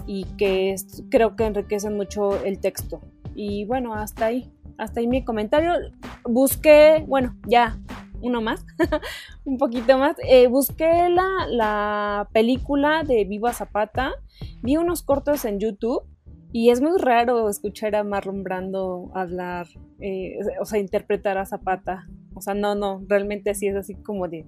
y 0.07 0.25
que 0.37 0.77
creo 1.11 1.37
que 1.37 1.45
enriquecen 1.45 1.97
mucho 1.97 2.43
el 2.45 2.59
texto. 2.59 3.01
Y 3.35 3.65
bueno, 3.67 3.95
hasta 3.95 4.27
ahí, 4.27 4.51
hasta 4.79 5.01
ahí 5.01 5.07
mi 5.07 5.25
comentario. 5.25 5.73
Busqué, 6.25 7.05
bueno, 7.07 7.37
ya 7.47 7.79
uno 8.21 8.41
más, 8.41 8.65
un 9.45 9.59
poquito 9.59 9.99
más. 9.99 10.17
Eh, 10.25 10.49
busqué 10.49 11.09
la, 11.09 11.47
la, 11.49 12.29
película 12.33 13.03
de 13.05 13.25
Viva 13.25 13.53
Zapata, 13.53 14.13
vi 14.63 14.77
unos 14.77 15.03
cortos 15.03 15.45
en 15.45 15.59
YouTube 15.61 16.03
y 16.53 16.71
es 16.71 16.81
muy 16.81 16.99
raro 16.99 17.49
escuchar 17.49 17.95
a 17.95 18.05
Marlon 18.05 18.43
Brando 18.43 19.11
hablar, 19.15 19.67
eh, 20.01 20.39
o 20.61 20.65
sea, 20.65 20.79
interpretar 20.79 21.37
a 21.39 21.47
Zapata. 21.47 22.09
O 22.35 22.41
sea, 22.41 22.55
no, 22.55 22.75
no, 22.75 23.03
realmente 23.07 23.55
sí 23.55 23.67
es 23.67 23.77
así 23.77 23.95
como 23.95 24.29
de 24.29 24.47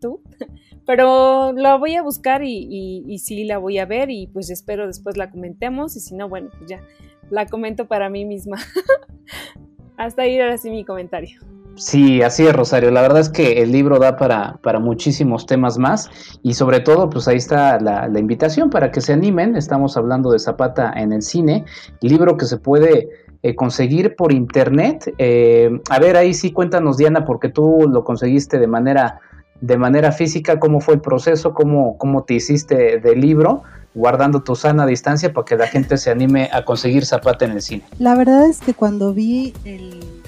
tú. 0.00 0.22
Pero 0.86 1.52
la 1.52 1.76
voy 1.76 1.94
a 1.94 2.02
buscar 2.02 2.42
y, 2.42 3.04
y, 3.06 3.18
sí 3.18 3.44
la 3.44 3.58
voy 3.58 3.78
a 3.78 3.86
ver 3.86 4.10
y 4.10 4.26
pues 4.26 4.50
espero 4.50 4.86
después 4.86 5.16
la 5.16 5.30
comentemos 5.30 5.96
y 5.96 6.00
si 6.00 6.14
no, 6.14 6.28
bueno, 6.28 6.50
pues 6.58 6.68
ya 6.68 6.82
la 7.30 7.46
comento 7.46 7.86
para 7.86 8.10
mí 8.10 8.24
misma. 8.24 8.56
Hasta 9.96 10.22
ahí 10.22 10.40
ahora 10.40 10.58
sí 10.58 10.70
mi 10.70 10.84
comentario. 10.84 11.40
Sí, 11.80 12.20
así 12.20 12.46
es, 12.46 12.54
Rosario. 12.54 12.90
La 12.90 13.00
verdad 13.00 13.20
es 13.20 13.30
que 13.30 13.62
el 13.62 13.72
libro 13.72 13.98
da 13.98 14.18
para, 14.18 14.58
para 14.62 14.78
muchísimos 14.78 15.46
temas 15.46 15.78
más 15.78 16.10
y 16.42 16.52
sobre 16.52 16.80
todo, 16.80 17.08
pues 17.08 17.26
ahí 17.26 17.38
está 17.38 17.80
la, 17.80 18.06
invitación 18.18 18.68
para 18.68 18.92
que 18.92 19.00
se 19.00 19.14
animen. 19.14 19.56
Estamos 19.56 19.96
hablando 19.96 20.30
de 20.30 20.38
Zapata 20.38 20.92
en 20.94 21.14
el 21.14 21.22
cine, 21.22 21.64
libro 22.02 22.36
que 22.36 22.44
se 22.44 22.58
puede 22.58 23.08
eh, 23.42 23.54
conseguir 23.54 24.14
por 24.14 24.30
internet. 24.30 25.14
Eh, 25.16 25.70
a 25.88 25.98
ver, 25.98 26.18
ahí 26.18 26.34
sí 26.34 26.52
cuéntanos, 26.52 26.98
Diana, 26.98 27.24
porque 27.24 27.48
tú 27.48 27.88
lo 27.90 28.04
conseguiste 28.04 28.58
de 28.58 28.66
manera, 28.66 29.18
de 29.62 29.78
manera 29.78 30.12
física, 30.12 30.60
cómo 30.60 30.80
fue 30.80 30.94
el 30.94 31.00
proceso, 31.00 31.54
cómo, 31.54 31.96
cómo 31.96 32.24
te 32.24 32.34
hiciste 32.34 32.98
del 32.98 33.22
libro 33.22 33.62
guardando 33.94 34.42
tu 34.42 34.54
sana 34.54 34.86
distancia 34.86 35.32
para 35.32 35.44
que 35.44 35.56
la 35.56 35.66
gente 35.66 35.96
se 35.96 36.10
anime 36.10 36.48
a 36.52 36.64
conseguir 36.64 37.04
Zapata 37.06 37.46
en 37.46 37.52
el 37.52 37.62
cine. 37.62 37.82
La 37.98 38.14
verdad 38.14 38.46
es 38.46 38.60
que 38.60 38.74
cuando 38.74 39.12
vi 39.12 39.52
el 39.64 40.19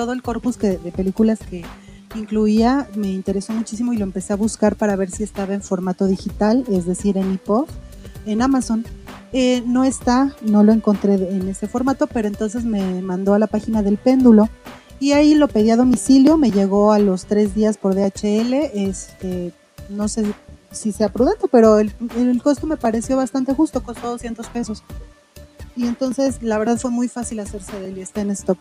todo 0.00 0.14
el 0.14 0.22
corpus 0.22 0.58
de 0.58 0.78
películas 0.96 1.40
que 1.40 1.62
incluía 2.14 2.88
me 2.96 3.08
interesó 3.08 3.52
muchísimo 3.52 3.92
y 3.92 3.98
lo 3.98 4.04
empecé 4.04 4.32
a 4.32 4.36
buscar 4.36 4.76
para 4.76 4.96
ver 4.96 5.10
si 5.10 5.22
estaba 5.22 5.52
en 5.52 5.60
formato 5.60 6.06
digital, 6.06 6.64
es 6.70 6.86
decir, 6.86 7.18
en 7.18 7.34
iPod, 7.34 7.68
en 8.24 8.40
Amazon. 8.40 8.86
Eh, 9.34 9.62
no 9.66 9.84
está, 9.84 10.34
no 10.40 10.64
lo 10.64 10.72
encontré 10.72 11.14
en 11.14 11.48
ese 11.48 11.68
formato, 11.68 12.06
pero 12.06 12.28
entonces 12.28 12.64
me 12.64 13.02
mandó 13.02 13.34
a 13.34 13.38
la 13.38 13.46
página 13.46 13.82
del 13.82 13.98
péndulo 13.98 14.48
y 14.98 15.12
ahí 15.12 15.34
lo 15.34 15.48
pedí 15.48 15.70
a 15.70 15.76
domicilio, 15.76 16.38
me 16.38 16.50
llegó 16.50 16.92
a 16.92 16.98
los 16.98 17.26
tres 17.26 17.54
días 17.54 17.76
por 17.76 17.94
DHL, 17.94 18.54
este, 18.74 19.52
no 19.90 20.08
sé 20.08 20.24
si 20.70 20.92
sea 20.92 21.10
prudente, 21.10 21.46
pero 21.52 21.78
el, 21.78 21.92
el 22.16 22.42
costo 22.42 22.66
me 22.66 22.78
pareció 22.78 23.18
bastante 23.18 23.52
justo, 23.52 23.82
costó 23.82 24.08
200 24.12 24.46
pesos. 24.48 24.82
Y 25.76 25.86
entonces 25.86 26.42
la 26.42 26.58
verdad 26.58 26.78
fue 26.78 26.90
muy 26.90 27.08
fácil 27.08 27.40
hacerse 27.40 27.78
de 27.78 27.88
él 27.88 27.98
y 27.98 28.00
está 28.00 28.20
en 28.22 28.30
stock. 28.30 28.58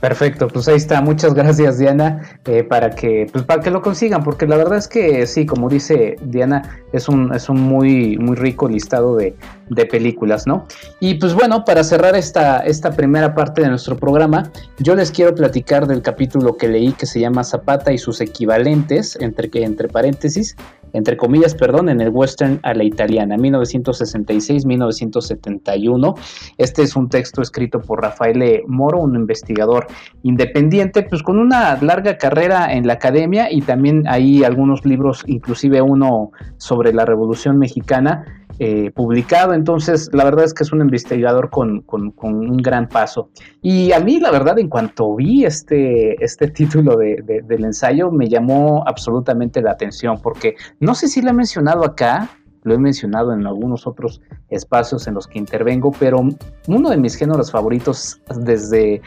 Perfecto, 0.00 0.46
pues 0.46 0.68
ahí 0.68 0.76
está. 0.76 1.00
Muchas 1.00 1.34
gracias, 1.34 1.78
Diana, 1.78 2.22
eh, 2.44 2.62
para 2.62 2.90
que 2.90 3.26
pues 3.32 3.44
para 3.44 3.60
que 3.60 3.70
lo 3.70 3.82
consigan, 3.82 4.22
porque 4.22 4.46
la 4.46 4.56
verdad 4.56 4.78
es 4.78 4.86
que 4.86 5.26
sí, 5.26 5.44
como 5.44 5.68
dice 5.68 6.16
Diana, 6.22 6.82
es 6.92 7.08
un 7.08 7.34
es 7.34 7.48
un 7.48 7.60
muy 7.60 8.16
muy 8.16 8.36
rico 8.36 8.68
listado 8.68 9.16
de, 9.16 9.34
de 9.70 9.86
películas, 9.86 10.46
¿no? 10.46 10.66
Y 11.00 11.14
pues 11.14 11.34
bueno, 11.34 11.64
para 11.64 11.82
cerrar 11.82 12.14
esta 12.14 12.60
esta 12.60 12.92
primera 12.92 13.34
parte 13.34 13.62
de 13.62 13.68
nuestro 13.68 13.96
programa, 13.96 14.52
yo 14.78 14.94
les 14.94 15.10
quiero 15.10 15.34
platicar 15.34 15.88
del 15.88 16.00
capítulo 16.00 16.56
que 16.56 16.68
leí 16.68 16.92
que 16.92 17.06
se 17.06 17.18
llama 17.18 17.42
Zapata 17.42 17.92
y 17.92 17.98
sus 17.98 18.20
equivalentes 18.20 19.16
entre 19.20 19.50
que 19.50 19.64
entre 19.64 19.88
paréntesis 19.88 20.56
entre 20.92 21.16
comillas, 21.16 21.54
perdón, 21.54 21.88
en 21.88 22.00
el 22.00 22.10
western 22.10 22.58
a 22.62 22.74
la 22.74 22.84
italiana, 22.84 23.36
1966-1971. 23.36 26.14
Este 26.56 26.82
es 26.82 26.94
un 26.96 27.08
texto 27.08 27.42
escrito 27.42 27.80
por 27.80 28.02
Rafael 28.02 28.62
Moro, 28.66 29.00
un 29.00 29.16
investigador 29.16 29.86
independiente, 30.22 31.02
pues 31.02 31.22
con 31.22 31.38
una 31.38 31.76
larga 31.82 32.16
carrera 32.18 32.72
en 32.72 32.86
la 32.86 32.94
academia 32.94 33.50
y 33.50 33.60
también 33.62 34.06
hay 34.06 34.44
algunos 34.44 34.84
libros, 34.84 35.24
inclusive 35.26 35.82
uno 35.82 36.30
sobre 36.56 36.92
la 36.92 37.04
Revolución 37.04 37.58
Mexicana, 37.58 38.24
eh, 38.60 38.90
publicado. 38.90 39.54
Entonces, 39.54 40.10
la 40.12 40.24
verdad 40.24 40.44
es 40.44 40.52
que 40.52 40.64
es 40.64 40.72
un 40.72 40.80
investigador 40.80 41.50
con, 41.50 41.84
un 41.86 42.56
gran 42.56 42.88
paso. 42.88 43.30
Y 43.62 43.92
a 43.92 44.00
mí, 44.00 44.18
la 44.18 44.30
verdad, 44.30 44.58
en 44.58 44.68
cuanto 44.68 45.14
vi 45.14 45.44
este, 45.44 46.22
este 46.24 46.48
título 46.50 46.96
de, 46.96 47.42
del 47.44 47.64
ensayo, 47.64 48.10
me 48.10 48.28
llamó 48.28 48.82
absolutamente 48.86 49.62
la 49.62 49.72
atención, 49.72 50.20
porque 50.22 50.56
no 50.80 50.94
sé 50.94 51.08
si 51.08 51.22
lo 51.22 51.30
he 51.30 51.32
mencionado 51.32 51.84
acá, 51.84 52.30
lo 52.68 52.74
he 52.74 52.78
mencionado 52.78 53.32
en 53.32 53.46
algunos 53.46 53.86
otros 53.86 54.20
espacios 54.50 55.06
en 55.08 55.14
los 55.14 55.26
que 55.26 55.38
intervengo, 55.38 55.90
pero 55.98 56.20
uno 56.66 56.90
de 56.90 56.96
mis 56.96 57.16
géneros 57.16 57.50
favoritos 57.50 58.20
desde, 58.36 59.02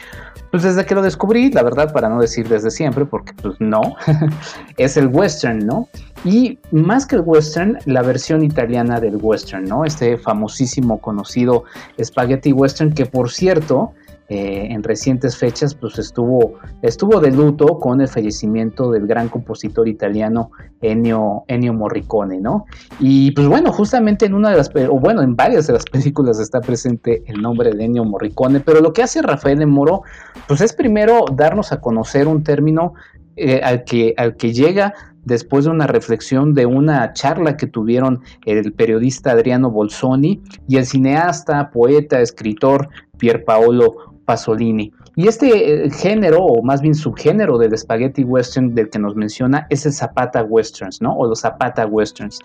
pues 0.50 0.64
desde 0.64 0.86
que 0.86 0.96
lo 0.96 1.02
descubrí, 1.02 1.52
la 1.52 1.64
verdad, 1.64 1.94
para 1.94 2.10
no 2.10 2.20
decir 2.20 2.50
desde 2.50 2.72
siempre, 2.72 3.06
porque 3.06 3.34
pues 3.42 3.56
no, 3.60 3.82
es 4.78 4.98
el 4.98 5.08
western, 5.08 5.60
¿no? 5.66 5.88
Y 6.26 6.60
más 6.72 7.06
que 7.06 7.16
el 7.16 7.22
western, 7.22 7.78
la 7.86 8.02
versión 8.02 8.44
italiana 8.44 9.00
del 9.00 9.18
western, 9.22 9.64
¿no? 9.64 9.86
Este 9.86 10.18
famosísimo, 10.18 11.00
conocido 11.00 11.64
spaghetti 12.04 12.52
western 12.52 12.94
que 12.94 13.06
por 13.06 13.32
cierto, 13.32 13.94
eh, 14.34 14.68
en 14.72 14.82
recientes 14.82 15.36
fechas 15.36 15.76
pues 15.76 16.00
estuvo, 16.00 16.54
estuvo 16.82 17.20
de 17.20 17.32
luto 17.32 17.78
con 17.80 18.00
el 18.00 18.08
fallecimiento 18.08 18.90
del 18.90 19.06
gran 19.06 19.28
compositor 19.28 19.90
italiano 19.90 20.52
Ennio, 20.82 21.44
Ennio 21.50 21.74
Morricone, 21.74 22.40
¿no? 22.40 22.66
Y 23.02 23.32
pues 23.32 23.50
bueno, 23.50 23.74
justamente 23.74 24.26
en 24.26 24.34
una 24.34 24.52
de 24.52 24.56
las, 24.56 24.72
o 24.74 24.98
bueno, 25.02 25.22
en 25.22 25.36
varias 25.36 25.68
de 25.68 25.74
las 25.74 25.84
películas 25.92 26.40
está 26.40 26.62
presente 26.62 27.24
el 27.26 27.42
nombre 27.42 27.74
de 27.74 27.84
Ennio 27.84 28.06
Morricone, 28.06 28.62
pero 28.62 28.80
lo 28.80 28.94
que 28.94 29.04
hace 29.04 29.22
Rafael 29.22 29.68
Moro 29.68 30.04
pues 30.48 30.62
es 30.62 30.72
primero 30.72 31.26
darnos 31.36 31.74
a 31.74 31.82
conocer 31.82 32.30
un 32.30 32.42
término 32.42 32.94
eh, 33.36 33.60
al, 33.62 33.84
que, 33.84 34.14
al 34.16 34.38
que 34.38 34.54
llega 34.54 34.94
después 35.26 35.66
de 35.66 35.72
una 35.72 35.88
reflexión 35.88 36.54
de 36.54 36.66
una 36.66 37.12
charla 37.12 37.58
que 37.58 37.68
tuvieron 37.68 38.22
el 38.46 38.72
periodista 38.72 39.32
Adriano 39.32 39.70
Bolsoni 39.70 40.42
y 40.70 40.78
el 40.78 40.86
cineasta, 40.86 41.70
poeta, 41.70 42.22
escritor 42.22 42.88
Pier 43.18 43.44
Paolo 43.44 44.11
Pasolini. 44.32 44.94
Y 45.18 45.28
este 45.28 45.48
eh, 45.86 45.90
género, 45.92 46.46
o 46.46 46.64
más 46.64 46.82
bien 46.82 46.96
subgénero 46.96 47.58
del 47.58 47.78
spaghetti 47.78 48.24
western 48.24 48.74
del 48.74 48.90
que 48.90 48.98
nos 48.98 49.14
menciona, 49.14 49.68
es 49.70 49.86
el 49.86 49.92
Zapata 49.92 50.42
westerns, 50.44 51.02
¿no? 51.02 51.14
O 51.18 51.28
los 51.28 51.42
Zapata 51.42 51.86
westerns, 51.86 52.40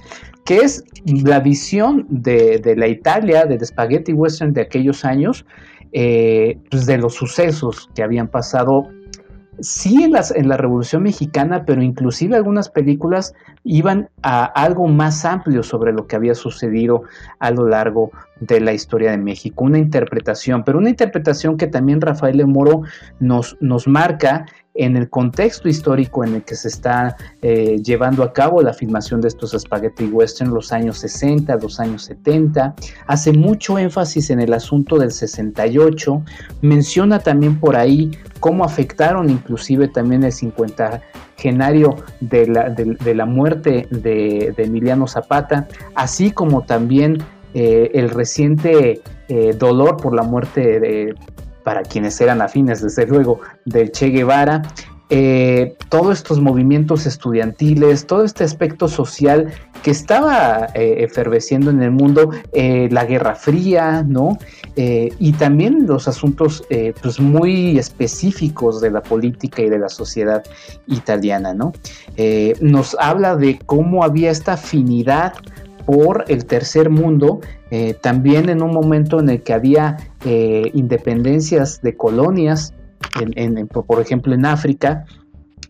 que 0.44 0.56
es 0.56 0.82
la 1.04 1.38
visión 1.38 2.04
de, 2.08 2.74
la 2.76 2.88
Italia, 2.88 3.44
del 3.44 3.64
spaghetti 3.64 4.12
western 4.12 4.52
de 4.52 4.62
aquellos 4.62 5.04
años, 5.04 5.46
eh, 5.92 6.58
pues 6.68 6.86
de 6.86 6.98
los 6.98 7.14
sucesos 7.14 7.88
que 7.94 8.02
habían 8.02 8.26
pasado 8.26 8.88
sí 9.60 10.02
en, 10.02 10.12
las, 10.12 10.30
en 10.30 10.48
la 10.48 10.56
Revolución 10.56 11.02
Mexicana, 11.02 11.64
pero 11.64 11.82
inclusive 11.82 12.36
algunas 12.36 12.68
películas 12.68 13.34
iban 13.64 14.08
a 14.22 14.44
algo 14.44 14.86
más 14.86 15.24
amplio 15.24 15.62
sobre 15.62 15.92
lo 15.92 16.06
que 16.06 16.16
había 16.16 16.34
sucedido 16.34 17.02
a 17.38 17.50
lo 17.50 17.66
largo 17.66 18.10
de 18.40 18.60
la 18.60 18.72
historia 18.72 19.10
de 19.10 19.18
México, 19.18 19.64
una 19.64 19.78
interpretación, 19.78 20.62
pero 20.64 20.78
una 20.78 20.90
interpretación 20.90 21.56
que 21.56 21.66
también 21.66 22.00
Rafael 22.00 22.46
Moro 22.46 22.82
nos, 23.18 23.56
nos 23.60 23.88
marca 23.88 24.46
en 24.78 24.96
el 24.96 25.08
contexto 25.08 25.68
histórico 25.68 26.24
en 26.24 26.36
el 26.36 26.42
que 26.42 26.54
se 26.54 26.68
está 26.68 27.16
eh, 27.42 27.78
llevando 27.82 28.22
a 28.22 28.32
cabo 28.32 28.62
la 28.62 28.72
filmación 28.72 29.20
de 29.20 29.28
estos 29.28 29.52
spaghetti 29.52 30.06
western, 30.06 30.52
los 30.52 30.72
años 30.72 30.98
60, 30.98 31.56
los 31.56 31.80
años 31.80 32.02
70, 32.04 32.74
hace 33.06 33.32
mucho 33.32 33.78
énfasis 33.78 34.30
en 34.30 34.40
el 34.40 34.52
asunto 34.52 34.98
del 34.98 35.12
68, 35.12 36.22
menciona 36.62 37.18
también 37.18 37.58
por 37.58 37.76
ahí 37.76 38.10
cómo 38.40 38.64
afectaron 38.64 39.30
inclusive 39.30 39.88
también 39.88 40.24
el 40.24 40.32
50 40.32 41.02
genario 41.36 41.96
de 42.20 42.46
la, 42.46 42.70
de, 42.70 43.14
la 43.14 43.26
muerte 43.26 43.86
de, 43.90 44.54
Emiliano 44.56 45.06
Zapata, 45.06 45.68
así 45.94 46.30
como 46.30 46.62
también 46.62 47.18
eh, 47.54 47.90
el 47.94 48.10
reciente 48.10 49.02
eh, 49.28 49.54
dolor 49.58 49.96
por 49.96 50.14
la 50.14 50.22
muerte 50.22 50.80
de 50.80 51.14
para 51.66 51.82
quienes 51.82 52.20
eran 52.20 52.40
afines, 52.40 52.80
desde 52.80 53.08
luego, 53.08 53.40
del 53.64 53.90
Che 53.90 54.10
Guevara, 54.10 54.62
eh, 55.10 55.76
todos 55.88 56.18
estos 56.18 56.40
movimientos 56.40 57.06
estudiantiles, 57.06 58.06
todo 58.06 58.22
este 58.22 58.44
aspecto 58.44 58.86
social 58.86 59.52
que 59.82 59.90
estaba 59.90 60.68
eh, 60.74 60.98
eferveciendo 61.00 61.72
en 61.72 61.82
el 61.82 61.90
mundo, 61.90 62.30
eh, 62.52 62.88
la 62.92 63.04
Guerra 63.04 63.34
Fría, 63.34 64.04
¿no? 64.06 64.38
y 64.76 65.32
también 65.32 65.86
los 65.86 66.06
asuntos 66.06 66.62
pues 67.00 67.18
muy 67.18 67.78
específicos 67.78 68.82
de 68.82 68.90
la 68.90 69.02
política 69.02 69.62
y 69.62 69.70
de 69.70 69.78
la 69.78 69.88
sociedad 69.88 70.44
italiana, 70.86 71.54
¿no? 71.54 71.72
nos 72.60 72.94
habla 73.00 73.36
de 73.36 73.58
cómo 73.64 74.04
había 74.04 74.30
esta 74.30 74.52
afinidad 74.52 75.32
por 75.86 76.26
el 76.28 76.44
tercer 76.44 76.90
mundo, 76.90 77.40
eh, 77.70 77.94
también 77.94 78.48
en 78.48 78.62
un 78.62 78.72
momento 78.72 79.18
en 79.20 79.28
el 79.28 79.42
que 79.42 79.52
había 79.52 79.96
eh, 80.24 80.70
independencias 80.74 81.80
de 81.82 81.96
colonias, 81.96 82.74
por 83.86 84.00
ejemplo 84.00 84.34
en 84.34 84.46
África, 84.46 85.04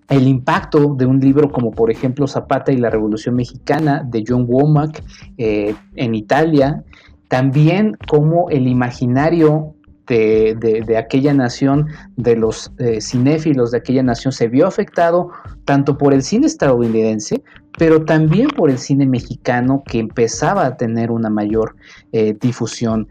el 0.08 0.28
impacto 0.28 0.94
de 0.94 1.06
un 1.06 1.20
libro 1.20 1.50
como 1.50 1.70
por 1.72 1.90
ejemplo 1.90 2.26
Zapata 2.26 2.72
y 2.72 2.76
la 2.76 2.90
Revolución 2.90 3.34
Mexicana 3.34 4.02
de 4.06 4.24
John 4.26 4.46
Womack 4.48 5.02
eh, 5.38 5.74
en 5.94 6.14
Italia, 6.14 6.84
también 7.28 7.96
como 8.08 8.50
el 8.50 8.68
imaginario 8.68 9.74
de, 10.06 10.96
aquella 10.96 11.34
nación, 11.34 11.88
de 12.16 12.36
los 12.36 12.72
cinéfilos 13.00 13.70
de 13.70 13.78
aquella 13.78 14.02
nación, 14.02 14.32
se 14.32 14.48
vio 14.48 14.66
afectado 14.66 15.30
tanto 15.64 15.98
por 15.98 16.14
el 16.14 16.22
cine 16.22 16.46
estadounidense, 16.46 17.42
pero 17.78 18.04
también 18.04 18.48
por 18.48 18.70
el 18.70 18.78
cine 18.78 19.06
mexicano 19.06 19.82
que 19.86 19.98
empezaba 19.98 20.64
a 20.66 20.76
tener 20.76 21.10
una 21.10 21.30
mayor 21.30 21.76
eh, 22.12 22.36
difusión 22.40 23.08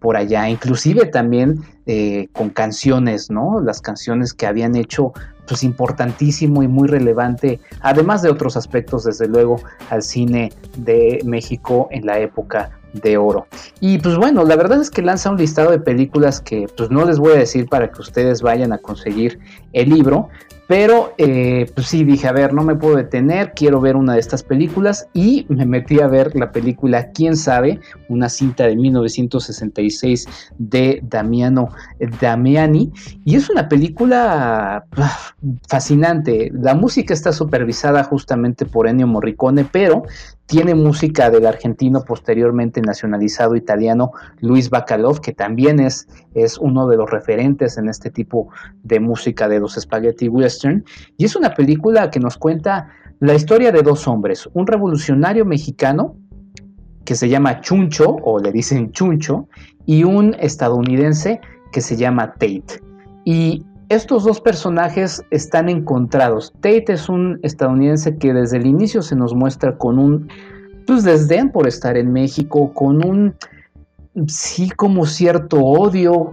por 0.00 0.16
allá, 0.16 0.48
inclusive 0.48 1.06
también 1.06 1.60
eh, 1.84 2.28
con 2.32 2.48
canciones, 2.48 3.30
¿no? 3.30 3.60
Las 3.60 3.82
canciones 3.82 4.32
que 4.32 4.46
habían 4.46 4.76
hecho 4.76 5.12
pues 5.46 5.62
importantísimo 5.62 6.62
y 6.62 6.68
muy 6.68 6.88
relevante, 6.88 7.60
además 7.80 8.22
de 8.22 8.30
otros 8.30 8.56
aspectos, 8.56 9.04
desde 9.04 9.26
luego, 9.26 9.60
al 9.90 10.02
cine 10.02 10.52
de 10.76 11.20
México 11.24 11.88
en 11.90 12.06
la 12.06 12.18
época 12.18 12.77
de 12.92 13.16
oro. 13.16 13.46
Y 13.80 13.98
pues 13.98 14.16
bueno, 14.16 14.44
la 14.44 14.56
verdad 14.56 14.80
es 14.80 14.90
que 14.90 15.02
lanza 15.02 15.30
un 15.30 15.36
listado 15.36 15.70
de 15.70 15.78
películas 15.78 16.40
que 16.40 16.66
pues 16.76 16.90
no 16.90 17.04
les 17.04 17.18
voy 17.18 17.32
a 17.32 17.38
decir 17.38 17.68
para 17.68 17.90
que 17.90 18.00
ustedes 18.00 18.42
vayan 18.42 18.72
a 18.72 18.78
conseguir 18.78 19.38
el 19.72 19.90
libro, 19.90 20.28
pero 20.68 21.14
eh, 21.16 21.70
pues 21.74 21.86
sí, 21.86 22.04
dije, 22.04 22.28
a 22.28 22.32
ver, 22.32 22.52
no 22.52 22.62
me 22.62 22.76
puedo 22.76 22.96
detener, 22.96 23.54
quiero 23.54 23.80
ver 23.80 23.96
una 23.96 24.12
de 24.12 24.20
estas 24.20 24.42
películas 24.42 25.08
y 25.14 25.46
me 25.48 25.64
metí 25.64 25.98
a 25.98 26.06
ver 26.06 26.36
la 26.36 26.52
película 26.52 27.10
Quién 27.12 27.36
sabe, 27.38 27.80
una 28.10 28.28
cinta 28.28 28.64
de 28.64 28.76
1966 28.76 30.26
de 30.58 31.00
Damiano 31.02 31.70
Damiani. 32.20 32.92
Y 33.24 33.36
es 33.36 33.48
una 33.48 33.66
película 33.66 34.84
fascinante. 35.66 36.52
La 36.52 36.74
música 36.74 37.14
está 37.14 37.32
supervisada 37.32 38.04
justamente 38.04 38.66
por 38.66 38.88
Ennio 38.88 39.06
Morricone, 39.06 39.64
pero 39.64 40.02
tiene 40.48 40.74
música 40.74 41.28
del 41.30 41.46
argentino 41.46 42.04
posteriormente 42.04 42.80
nacionalizado 42.80 43.54
italiano 43.54 44.12
Luis 44.40 44.70
Bacalov, 44.70 45.20
que 45.20 45.32
también 45.32 45.78
es, 45.78 46.08
es 46.44 46.58
uno 46.58 46.88
de 46.88 46.96
los 46.96 47.10
referentes 47.10 47.78
en 47.78 47.88
este 47.88 48.10
tipo 48.10 48.48
de 48.82 49.00
música 49.00 49.48
de 49.48 49.60
los 49.60 49.74
spaghetti 49.74 50.28
western. 50.28 50.84
Y 51.16 51.24
es 51.24 51.36
una 51.36 51.54
película 51.54 52.10
que 52.10 52.20
nos 52.20 52.36
cuenta 52.36 52.88
la 53.20 53.34
historia 53.34 53.72
de 53.72 53.82
dos 53.82 54.06
hombres, 54.06 54.48
un 54.52 54.66
revolucionario 54.66 55.44
mexicano 55.44 56.16
que 57.04 57.14
se 57.14 57.28
llama 57.28 57.60
Chuncho, 57.62 58.16
o 58.22 58.38
le 58.38 58.52
dicen 58.52 58.92
Chuncho, 58.92 59.48
y 59.86 60.04
un 60.04 60.36
estadounidense 60.38 61.40
que 61.72 61.80
se 61.80 61.96
llama 61.96 62.32
Tate. 62.34 62.82
Y 63.24 63.64
estos 63.88 64.24
dos 64.24 64.40
personajes 64.40 65.24
están 65.30 65.70
encontrados. 65.70 66.52
Tate 66.60 66.92
es 66.92 67.08
un 67.08 67.40
estadounidense 67.42 68.18
que 68.18 68.34
desde 68.34 68.58
el 68.58 68.66
inicio 68.66 69.00
se 69.00 69.16
nos 69.16 69.34
muestra 69.34 69.78
con 69.78 69.98
un 69.98 70.28
pues 70.86 71.04
desdén 71.04 71.50
por 71.50 71.66
estar 71.66 71.96
en 71.96 72.12
México, 72.12 72.72
con 72.72 73.04
un 73.04 73.34
sí 74.26 74.70
como 74.70 75.06
cierto 75.06 75.58
odio, 75.58 76.32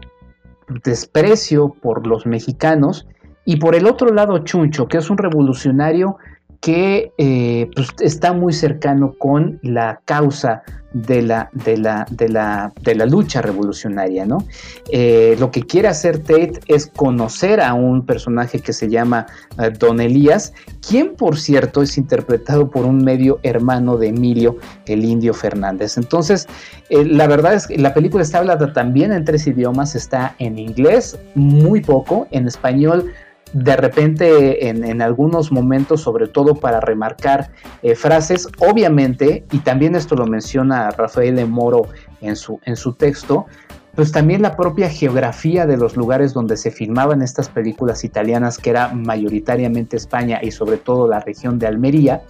desprecio 0.83 1.69
por 1.69 2.07
los 2.07 2.25
mexicanos, 2.25 3.07
y 3.45 3.57
por 3.57 3.75
el 3.75 3.85
otro 3.85 4.11
lado 4.11 4.39
Chuncho, 4.39 4.87
que 4.87 4.97
es 4.97 5.09
un 5.09 5.17
revolucionario 5.17 6.17
que 6.65 7.11
eh, 7.19 7.69
pues, 7.75 7.89
está 7.99 8.33
muy 8.33 8.51
cercano 8.51 9.13
con 9.19 9.59
la 9.61 10.01
causa 10.03 10.63
de 10.93 11.21
la, 11.21 11.47
de 11.53 11.77
la, 11.77 12.07
de 12.09 12.27
la, 12.27 12.73
de 12.81 12.95
la 12.95 13.05
lucha 13.05 13.43
revolucionaria, 13.43 14.25
¿no? 14.25 14.39
Eh, 14.89 15.35
lo 15.39 15.51
que 15.51 15.61
quiere 15.61 15.89
hacer 15.89 16.23
Tate 16.23 16.61
es 16.65 16.87
conocer 16.87 17.61
a 17.61 17.75
un 17.75 18.03
personaje 18.03 18.61
que 18.61 18.73
se 18.73 18.89
llama 18.89 19.27
eh, 19.59 19.69
Don 19.77 20.01
Elías, 20.01 20.53
quien 20.87 21.15
por 21.15 21.37
cierto 21.37 21.83
es 21.83 21.99
interpretado 21.99 22.71
por 22.71 22.85
un 22.85 22.97
medio 22.97 23.39
hermano 23.43 23.97
de 23.97 24.07
Emilio, 24.07 24.57
el 24.87 25.05
indio 25.05 25.35
Fernández. 25.35 25.97
Entonces, 25.97 26.47
la 26.89 27.27
verdad 27.27 27.53
es 27.53 27.67
que 27.67 27.77
la 27.77 27.93
película 27.93 28.23
está 28.23 28.39
hablada 28.39 28.73
también 28.73 29.11
en 29.11 29.23
tres 29.23 29.45
idiomas, 29.45 29.93
está 29.93 30.33
en 30.39 30.57
inglés, 30.57 31.15
muy 31.35 31.81
poco, 31.81 32.27
en 32.31 32.47
español 32.47 33.11
de 33.53 33.75
repente 33.77 34.67
en, 34.67 35.01
algunos 35.01 35.51
momentos, 35.51 36.01
sobre 36.01 36.27
todo 36.27 36.55
para 36.55 36.79
remarcar 36.79 37.51
eh, 37.83 37.95
frases, 37.95 38.47
obviamente, 38.59 39.45
y 39.51 39.59
también 39.59 39.95
esto 39.95 40.15
lo 40.15 40.25
menciona 40.25 40.89
Rafael 40.91 41.35
de 41.35 41.45
Moro 41.45 41.83
en 42.21 42.35
su, 42.35 42.59
en 42.65 42.75
su 42.75 42.93
texto, 42.93 43.45
pues 43.95 44.11
también 44.11 44.41
la 44.41 44.55
propia 44.57 44.89
geografía 44.89 45.65
de 45.65 45.77
los 45.77 45.95
lugares 45.95 46.33
donde 46.33 46.57
se 46.57 46.69
filmaban 46.69 47.21
estas 47.21 47.47
películas 47.47 48.03
italianas, 48.03 48.57
que 48.57 48.71
era 48.71 48.89
mayoritariamente 48.89 49.95
España 49.95 50.39
y 50.41 50.51
sobre 50.51 50.77
todo 50.77 51.07
la 51.07 51.21
región 51.21 51.57
de 51.57 51.67
Almería, 51.67 52.23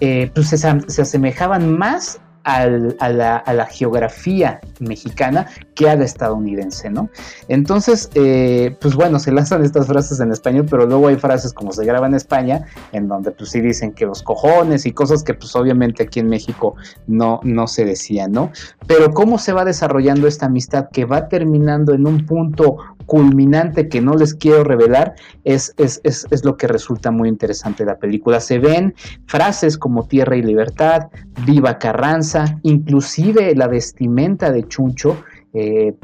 eh, 0.00 0.30
pues 0.34 0.48
se, 0.48 0.58
se, 0.58 1.02
asemejaban 1.02 1.76
más 1.76 2.20
a, 2.46 2.68
la, 2.68 3.66
geografía 3.66 4.60
mexicana 4.78 5.48
que 5.74 5.90
a 5.90 5.96
la 5.96 6.04
estadounidense, 6.04 6.88
¿no? 6.90 7.10
Entonces, 7.48 8.08
eh, 8.14 8.76
pues 8.80 8.94
bueno, 8.94 9.18
se 9.18 9.32
lanzan 9.32 9.64
estas 9.64 9.88
frases 9.88 10.20
en 10.20 10.30
español, 10.30 10.66
pero 10.70 10.86
luego 10.86 11.08
hay 11.08 11.16
frases 11.16 11.52
como 11.52 11.72
se 11.72 11.84
graba 11.84 12.06
en 12.06 12.14
España, 12.14 12.64
en 12.92 13.08
donde 13.08 13.32
pues 13.32 13.50
sí 13.50 13.60
dicen 13.60 13.92
que 13.92 14.06
los 14.06 14.22
cojones 14.22 14.86
y 14.86 14.92
cosas 14.92 15.24
que 15.24 15.34
pues 15.34 15.56
obviamente 15.56 16.04
aquí 16.04 16.20
en 16.20 16.28
México 16.28 16.76
no, 17.08 17.40
no 17.42 17.66
se 17.66 17.84
decían, 17.84 18.30
¿no? 18.30 18.52
Pero 18.86 19.12
cómo 19.12 19.38
se 19.38 19.52
va 19.52 19.64
desarrollando 19.64 20.28
esta 20.28 20.46
amistad 20.46 20.88
que 20.92 21.04
va 21.04 21.28
terminando 21.28 21.94
en 21.94 22.06
un 22.06 22.26
punto 22.26 22.76
culminante 23.06 23.88
que 23.88 24.00
no 24.00 24.14
les 24.14 24.34
quiero 24.34 24.62
revelar, 24.64 25.14
es, 25.44 25.74
es, 25.78 26.00
es, 26.04 26.26
es 26.30 26.44
lo 26.44 26.56
que 26.56 26.66
resulta 26.66 27.10
muy 27.10 27.28
interesante 27.28 27.84
de 27.84 27.90
la 27.90 27.98
película. 27.98 28.40
Se 28.40 28.58
ven 28.58 28.94
frases 29.26 29.78
como 29.78 30.06
tierra 30.06 30.36
y 30.36 30.42
libertad, 30.42 31.08
viva 31.44 31.78
Carranza, 31.78 32.35
inclusive 32.62 33.54
la 33.54 33.68
vestimenta 33.68 34.50
de 34.50 34.66
Chuncho, 34.66 35.16
eh, 35.54 35.94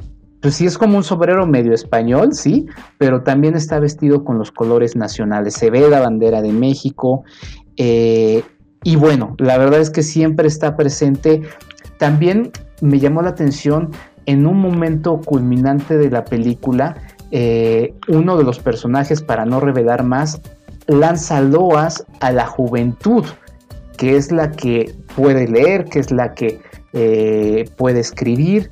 pues 0.40 0.56
sí 0.56 0.66
es 0.66 0.76
como 0.76 0.96
un 0.96 1.04
sombrero 1.04 1.46
medio 1.46 1.72
español, 1.72 2.34
sí, 2.34 2.66
pero 2.98 3.22
también 3.22 3.54
está 3.54 3.78
vestido 3.78 4.24
con 4.24 4.38
los 4.38 4.50
colores 4.50 4.96
nacionales. 4.96 5.54
Se 5.54 5.70
ve 5.70 5.88
la 5.88 6.00
bandera 6.00 6.42
de 6.42 6.52
México. 6.52 7.22
Eh, 7.76 8.42
y 8.82 8.96
bueno, 8.96 9.36
la 9.38 9.56
verdad 9.56 9.80
es 9.80 9.90
que 9.90 10.02
siempre 10.02 10.48
está 10.48 10.76
presente. 10.76 11.42
También 11.98 12.50
me 12.80 12.98
llamó 12.98 13.22
la 13.22 13.30
atención 13.30 13.90
en 14.26 14.46
un 14.46 14.58
momento 14.58 15.20
culminante 15.20 15.96
de 15.96 16.10
la 16.10 16.24
película 16.24 16.96
eh, 17.34 17.94
uno 18.08 18.36
de 18.36 18.44
los 18.44 18.58
personajes, 18.58 19.22
para 19.22 19.46
no 19.46 19.58
revelar 19.58 20.04
más, 20.04 20.42
lanza 20.86 21.40
loas 21.40 22.04
a 22.20 22.30
la 22.30 22.46
juventud, 22.46 23.24
que 23.96 24.16
es 24.16 24.32
la 24.32 24.50
que 24.50 24.94
puede 25.16 25.48
leer, 25.48 25.84
que 25.84 25.98
es 25.98 26.10
la 26.10 26.34
que 26.34 26.60
eh, 26.92 27.64
puede 27.76 28.00
escribir, 28.00 28.70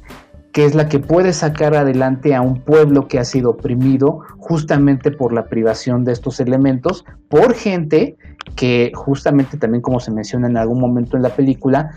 que 0.53 0.65
es 0.65 0.75
la 0.75 0.89
que 0.89 0.99
puede 0.99 1.33
sacar 1.33 1.75
adelante 1.75 2.35
a 2.35 2.41
un 2.41 2.61
pueblo 2.61 3.07
que 3.07 3.19
ha 3.19 3.25
sido 3.25 3.51
oprimido 3.51 4.21
justamente 4.39 5.11
por 5.11 5.33
la 5.33 5.47
privación 5.47 6.05
de 6.05 6.13
estos 6.13 6.41
elementos, 6.41 7.05
por 7.29 7.55
gente 7.55 8.17
que 8.57 8.91
justamente 8.95 9.57
también 9.57 9.83
como 9.83 10.01
se 10.01 10.11
menciona 10.11 10.49
en 10.49 10.57
algún 10.57 10.81
momento 10.81 11.17
en 11.17 11.23
la 11.23 11.31
película, 11.31 11.91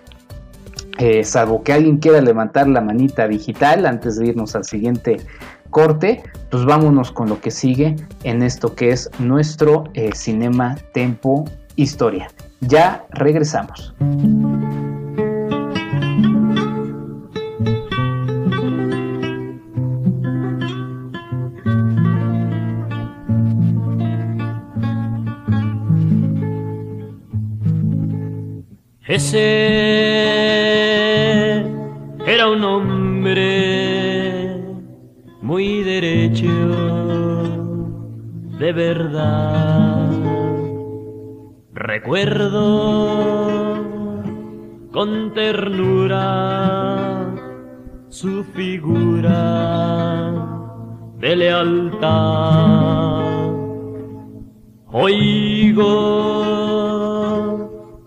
eh, 1.00 1.24
salvo 1.24 1.64
que 1.64 1.74
alguien 1.74 1.98
quiera 1.98 2.22
levantar 2.22 2.68
la 2.68 2.82
manita 2.82 3.28
digital 3.28 3.86
antes 3.86 4.18
de 4.18 4.28
irnos 4.28 4.54
al 4.56 4.66
siguiente 4.66 5.18
corte, 5.70 6.22
pues 6.52 6.66
vámonos 6.66 7.12
con 7.12 7.30
lo 7.30 7.40
que 7.40 7.52
sigue 7.52 7.96
en 8.24 8.44
esto 8.44 8.76
que 8.76 8.92
es 8.92 9.10
nuestro 9.18 9.86
eh, 9.94 10.12
Cinema 10.14 10.76
Tempo 10.94 11.46
Historia. 11.76 12.30
Ya 12.60 13.06
regresamos. 13.12 13.94
Ese 29.08 30.89
era 32.40 32.48
un 32.48 32.64
hombre 32.64 34.64
muy 35.42 35.84
derecho, 35.84 36.48
de 38.58 38.72
verdad. 38.72 40.10
Recuerdo 41.74 43.76
con 44.94 45.34
ternura 45.34 47.36
su 48.08 48.46
figura 48.46 50.32
de 51.18 51.36
lealtad. 51.36 53.20
Oigo 54.94 55.90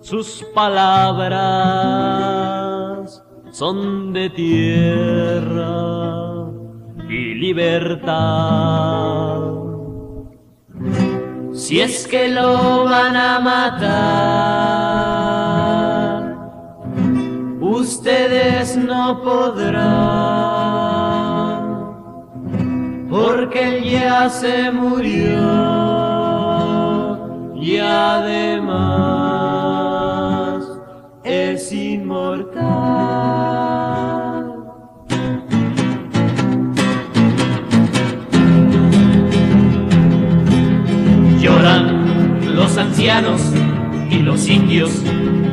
sus 0.00 0.42
palabras 0.54 2.61
son 3.52 4.12
de 4.14 4.28
tierra 4.30 5.72
y 7.06 7.34
libertad. 7.34 8.12
Si 11.52 11.80
es 11.82 12.08
que 12.08 12.28
lo 12.28 12.84
van 12.84 13.14
a 13.14 13.38
matar, 13.40 13.92
ustedes 17.60 18.74
no 18.78 19.22
podrán, 19.22 19.92
porque 23.10 23.76
él 23.76 23.84
ya 23.84 24.30
se 24.30 24.72
murió 24.72 25.42
y 27.54 27.76
además 27.76 29.12
es 31.22 31.70
inmortal. 31.70 33.41
Y 43.02 44.18
los 44.18 44.48
indios 44.48 45.02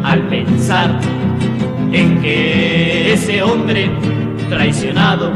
al 0.04 0.22
pensar 0.28 1.00
en 1.92 2.22
que 2.22 3.14
ese 3.14 3.42
hombre 3.42 3.90
traicionado 4.50 5.32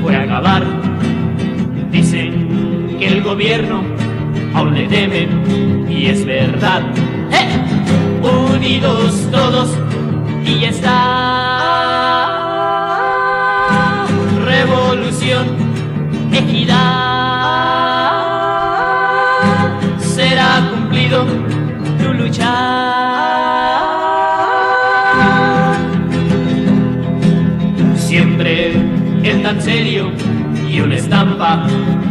fue 0.00 0.14
a 0.14 0.22
acabar. 0.22 0.62
Dicen 1.90 2.96
que 3.00 3.08
el 3.08 3.22
gobierno 3.24 3.82
aún 4.54 4.74
le 4.74 4.86
teme 4.86 5.26
y 5.88 6.06
es 6.06 6.24
verdad. 6.24 6.82
¡Eh! 7.32 7.48
Unidos 8.54 9.26
todos 9.32 9.76
y 10.46 10.66
está. 10.66 11.56
Revolución, 14.44 15.48
equidad. 16.32 17.09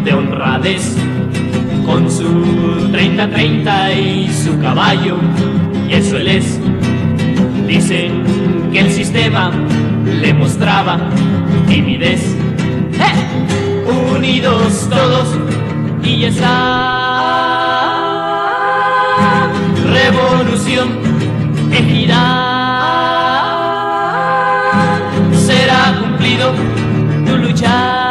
De 0.03 0.13
honradez 0.13 0.95
con 1.85 2.09
su 2.09 2.27
30-30 2.91 3.95
y 3.95 4.29
su 4.31 4.59
caballo, 4.59 5.17
y 5.87 5.93
eso 5.93 6.17
él 6.17 6.27
es. 6.27 6.59
Dicen 7.67 8.23
que 8.71 8.79
el 8.79 8.91
sistema 8.91 9.51
le 10.05 10.33
mostraba 10.33 10.99
timidez. 11.67 12.35
¡Eh! 12.93 14.15
Unidos 14.15 14.87
todos 14.89 15.37
y 16.03 16.25
está 16.25 16.99
revolución, 19.89 20.89
equidad, 21.71 22.17
será 25.33 25.95
cumplido 25.99 26.53
tu 27.25 27.37
lucha. 27.37 28.08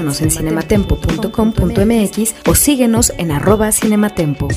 En 0.00 0.30
cinematempo.com.mx 0.30 2.34
o 2.46 2.54
síguenos 2.54 3.12
en 3.18 3.32
arroba 3.32 3.70
cinematempo. 3.70 4.48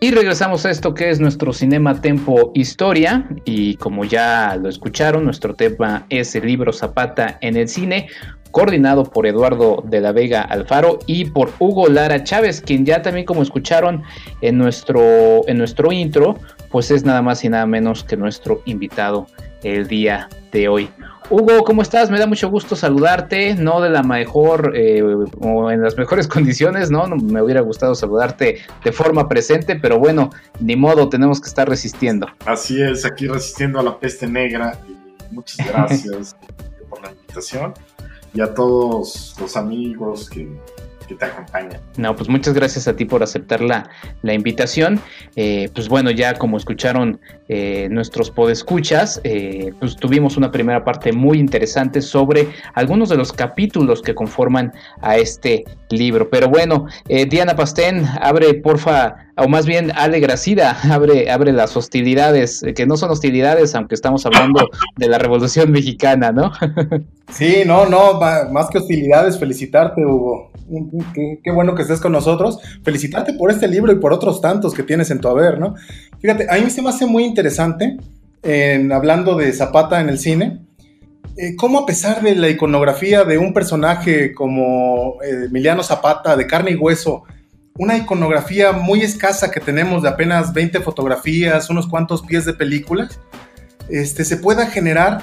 Y 0.00 0.12
regresamos 0.12 0.64
a 0.64 0.70
esto 0.70 0.94
que 0.94 1.10
es 1.10 1.20
nuestro 1.20 1.52
Cinema 1.52 2.00
Tempo 2.00 2.50
Historia. 2.54 3.28
Y 3.44 3.76
como 3.76 4.06
ya 4.06 4.56
lo 4.56 4.70
escucharon, 4.70 5.26
nuestro 5.26 5.54
tema 5.54 6.06
es 6.08 6.34
el 6.34 6.46
libro 6.46 6.72
Zapata 6.72 7.36
en 7.42 7.58
el 7.58 7.68
cine, 7.68 8.08
coordinado 8.50 9.04
por 9.04 9.26
Eduardo 9.26 9.84
de 9.86 10.00
la 10.00 10.12
Vega 10.12 10.40
Alfaro 10.40 11.00
y 11.06 11.26
por 11.26 11.52
Hugo 11.58 11.88
Lara 11.88 12.24
Chávez, 12.24 12.62
quien 12.62 12.86
ya 12.86 13.02
también 13.02 13.26
como 13.26 13.42
escucharon 13.42 14.04
en 14.40 14.56
nuestro, 14.56 15.46
en 15.46 15.58
nuestro 15.58 15.92
intro, 15.92 16.38
pues 16.70 16.90
es 16.90 17.04
nada 17.04 17.20
más 17.20 17.44
y 17.44 17.50
nada 17.50 17.66
menos 17.66 18.04
que 18.04 18.16
nuestro 18.16 18.62
invitado 18.64 19.26
el 19.62 19.86
día 19.86 20.30
de 20.50 20.68
hoy. 20.68 20.88
Hugo, 21.30 21.64
¿cómo 21.64 21.82
estás? 21.82 22.10
Me 22.10 22.18
da 22.18 22.26
mucho 22.26 22.50
gusto 22.50 22.76
saludarte, 22.76 23.54
no 23.54 23.80
de 23.80 23.90
la 23.90 24.02
mejor 24.02 24.72
eh, 24.76 25.02
o 25.40 25.70
en 25.70 25.82
las 25.82 25.96
mejores 25.96 26.28
condiciones, 26.28 26.90
¿no? 26.90 27.06
Me 27.06 27.40
hubiera 27.40 27.60
gustado 27.60 27.94
saludarte 27.94 28.58
de 28.84 28.92
forma 28.92 29.28
presente, 29.28 29.76
pero 29.76 29.98
bueno, 29.98 30.30
ni 30.60 30.76
modo, 30.76 31.08
tenemos 31.08 31.40
que 31.40 31.48
estar 31.48 31.68
resistiendo. 31.68 32.26
Así 32.44 32.82
es, 32.82 33.04
aquí 33.04 33.26
resistiendo 33.26 33.78
a 33.80 33.82
la 33.82 33.98
peste 33.98 34.26
negra. 34.26 34.78
Y 34.88 35.34
muchas 35.34 35.66
gracias 35.72 36.36
por 36.88 37.02
la 37.02 37.12
invitación 37.12 37.74
y 38.34 38.40
a 38.40 38.54
todos 38.54 39.36
los 39.40 39.56
amigos 39.56 40.28
que 40.28 40.48
te 41.16 41.26
acompaña. 41.26 41.80
No, 41.96 42.14
pues 42.16 42.28
muchas 42.28 42.54
gracias 42.54 42.88
a 42.88 42.96
ti 42.96 43.04
por 43.04 43.22
aceptar 43.22 43.60
la, 43.60 43.88
la 44.22 44.34
invitación. 44.34 45.00
Eh, 45.36 45.68
pues 45.74 45.88
bueno, 45.88 46.10
ya 46.10 46.34
como 46.34 46.56
escucharon 46.56 47.20
eh, 47.48 47.88
nuestros 47.90 48.30
podescuchas, 48.30 49.20
eh, 49.24 49.72
pues 49.78 49.96
tuvimos 49.96 50.36
una 50.36 50.50
primera 50.50 50.84
parte 50.84 51.12
muy 51.12 51.38
interesante 51.38 52.00
sobre 52.00 52.48
algunos 52.74 53.08
de 53.08 53.16
los 53.16 53.32
capítulos 53.32 54.02
que 54.02 54.14
conforman 54.14 54.72
a 55.00 55.16
este 55.16 55.64
libro. 55.90 56.30
Pero 56.30 56.48
bueno, 56.48 56.86
Diana 57.06 57.54
Pastén, 57.54 58.06
abre 58.20 58.54
porfa, 58.54 59.31
o 59.36 59.48
más 59.48 59.66
bien 59.66 59.92
Ale 59.94 60.20
Gracida, 60.20 60.76
abre, 60.90 61.30
abre 61.30 61.52
las 61.52 61.76
hostilidades, 61.76 62.64
que 62.74 62.86
no 62.86 62.96
son 62.96 63.10
hostilidades, 63.10 63.74
aunque 63.74 63.94
estamos 63.94 64.26
hablando 64.26 64.68
de 64.96 65.08
la 65.08 65.18
Revolución 65.18 65.70
Mexicana, 65.70 66.32
¿no? 66.32 66.52
sí, 67.32 67.62
no, 67.66 67.86
no, 67.86 68.20
más 68.50 68.68
que 68.70 68.78
hostilidades, 68.78 69.38
felicitarte, 69.38 70.04
Hugo. 70.04 70.50
Qué, 71.14 71.50
bueno 71.52 71.74
que 71.74 71.82
estés 71.82 72.00
con 72.00 72.12
nosotros. 72.12 72.58
Felicitarte 72.82 73.34
por 73.34 73.50
este 73.50 73.68
libro 73.68 73.92
y 73.92 73.96
por 73.96 74.12
otros 74.12 74.40
tantos 74.40 74.74
que 74.74 74.82
tienes 74.82 75.10
en 75.10 75.20
tu 75.20 75.28
haber, 75.28 75.58
¿no? 75.58 75.74
Fíjate, 76.20 76.46
a 76.48 76.58
mí 76.58 76.70
se 76.70 76.82
me 76.82 76.90
hace 76.90 77.06
muy 77.06 77.24
interesante, 77.24 77.98
en, 78.42 78.92
hablando 78.92 79.36
de 79.36 79.52
Zapata 79.52 80.00
en 80.00 80.08
el 80.08 80.18
cine, 80.18 80.60
eh, 81.36 81.56
cómo 81.56 81.80
a 81.80 81.86
pesar 81.86 82.22
de 82.22 82.34
la 82.34 82.48
iconografía 82.48 83.24
de 83.24 83.38
un 83.38 83.54
personaje 83.54 84.32
como 84.34 85.16
eh, 85.22 85.46
Emiliano 85.46 85.82
Zapata, 85.82 86.36
de 86.36 86.46
carne 86.46 86.72
y 86.72 86.76
hueso, 86.76 87.24
una 87.78 87.96
iconografía 87.96 88.72
muy 88.72 89.02
escasa 89.02 89.50
que 89.50 89.60
tenemos 89.60 90.02
de 90.02 90.10
apenas 90.10 90.52
20 90.52 90.80
fotografías, 90.80 91.70
unos 91.70 91.86
cuantos 91.88 92.22
pies 92.22 92.44
de 92.44 92.54
películas, 92.54 93.18
este, 93.88 94.24
se 94.24 94.36
pueda 94.36 94.66
generar 94.66 95.22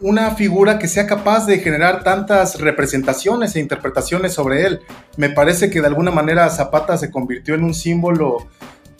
una 0.00 0.32
figura 0.32 0.78
que 0.78 0.88
sea 0.88 1.06
capaz 1.06 1.46
de 1.46 1.58
generar 1.58 2.02
tantas 2.02 2.60
representaciones 2.60 3.56
e 3.56 3.60
interpretaciones 3.60 4.34
sobre 4.34 4.66
él. 4.66 4.80
Me 5.16 5.30
parece 5.30 5.70
que 5.70 5.80
de 5.80 5.86
alguna 5.86 6.10
manera 6.10 6.50
Zapata 6.50 6.98
se 6.98 7.10
convirtió 7.10 7.54
en 7.54 7.64
un 7.64 7.74
símbolo 7.74 8.48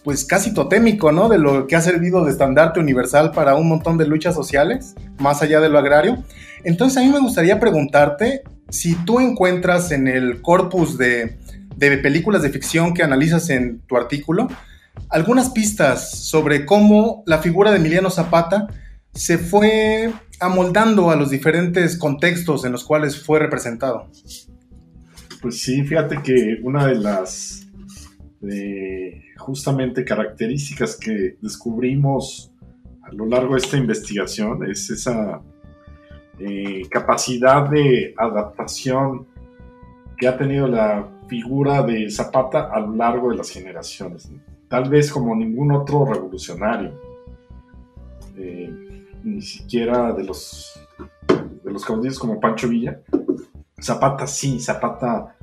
pues 0.03 0.25
casi 0.25 0.53
totémico, 0.53 1.13
¿no? 1.13 1.29
De 1.29 1.39
lo 1.39 1.67
que 1.67 1.77
ha 1.77 1.81
servido 1.81 2.25
de 2.25 2.31
estandarte 2.31 2.79
universal 2.79 3.33
para 3.33 3.55
un 3.55 3.69
montón 3.69 3.97
de 3.97 4.07
luchas 4.07 4.35
sociales, 4.35 4.95
más 5.19 5.41
allá 5.43 5.61
de 5.61 5.71
lo 5.71 5.79
agrario. 5.79 6.23
Entonces 6.63 6.99
a 6.99 7.01
mí 7.01 7.11
me 7.11 7.21
gustaría 7.21 7.59
preguntarte 7.59 8.43
si 8.69 8.95
tú 8.95 9.21
encuentras 9.21 9.91
en 9.93 10.07
el 10.07 10.43
corpus 10.43 10.99
de, 10.99 11.39
de 11.77 11.99
películas 11.99 12.43
de 12.43 12.51
ficción 12.51 12.95
que 12.95 13.03
analizas 13.03 13.51
en 13.51 13.81
tu 13.81 13.97
artículo, 13.97 14.49
algunas 15.09 15.51
pistas 15.51 16.11
sobre 16.11 16.65
cómo 16.65 17.23
la 17.27 17.39
figura 17.39 17.71
de 17.71 17.79
Emiliano 17.79 18.11
Zapata 18.11 18.69
se 19.13 19.39
fue 19.39 20.13
amoldando 20.41 21.11
a 21.11 21.17
los 21.17 21.31
diferentes 21.31 21.97
contextos 21.97 22.65
en 22.65 22.73
los 22.73 22.85
cuales 22.85 23.21
fue 23.21 23.39
representado. 23.39 24.09
Pues 25.41 25.61
sí, 25.61 25.85
fíjate 25.85 26.23
que 26.23 26.59
una 26.63 26.87
de 26.87 26.97
las 26.97 27.65
justamente 29.39 30.05
características 30.05 30.97
que 30.97 31.37
descubrimos 31.41 32.53
a 33.03 33.13
lo 33.13 33.27
largo 33.27 33.55
de 33.55 33.61
esta 33.61 33.77
investigación 33.77 34.69
es 34.71 34.91
esa 34.91 35.43
eh, 36.39 36.83
capacidad 36.91 37.69
de 37.69 38.15
adaptación 38.17 39.27
que 40.17 40.29
ha 40.29 40.37
tenido 40.37 40.67
la 40.67 41.09
figura 41.29 41.83
de 41.83 42.11
Zapata 42.11 42.71
a 42.73 42.81
lo 42.81 42.95
largo 42.95 43.31
de 43.31 43.37
las 43.37 43.51
generaciones. 43.51 44.31
Tal 44.69 44.89
vez 44.89 45.11
como 45.11 45.35
ningún 45.35 45.73
otro 45.73 46.05
revolucionario, 46.05 46.93
eh, 48.37 49.07
ni 49.23 49.41
siquiera 49.43 50.13
de 50.13 50.25
los, 50.25 50.81
de 51.63 51.71
los 51.71 51.85
caudillos 51.85 52.19
como 52.19 52.41
Pancho 52.41 52.69
Villa. 52.69 53.01
Zapata 53.81 54.27
sí, 54.27 54.61
Zapata 54.61 55.37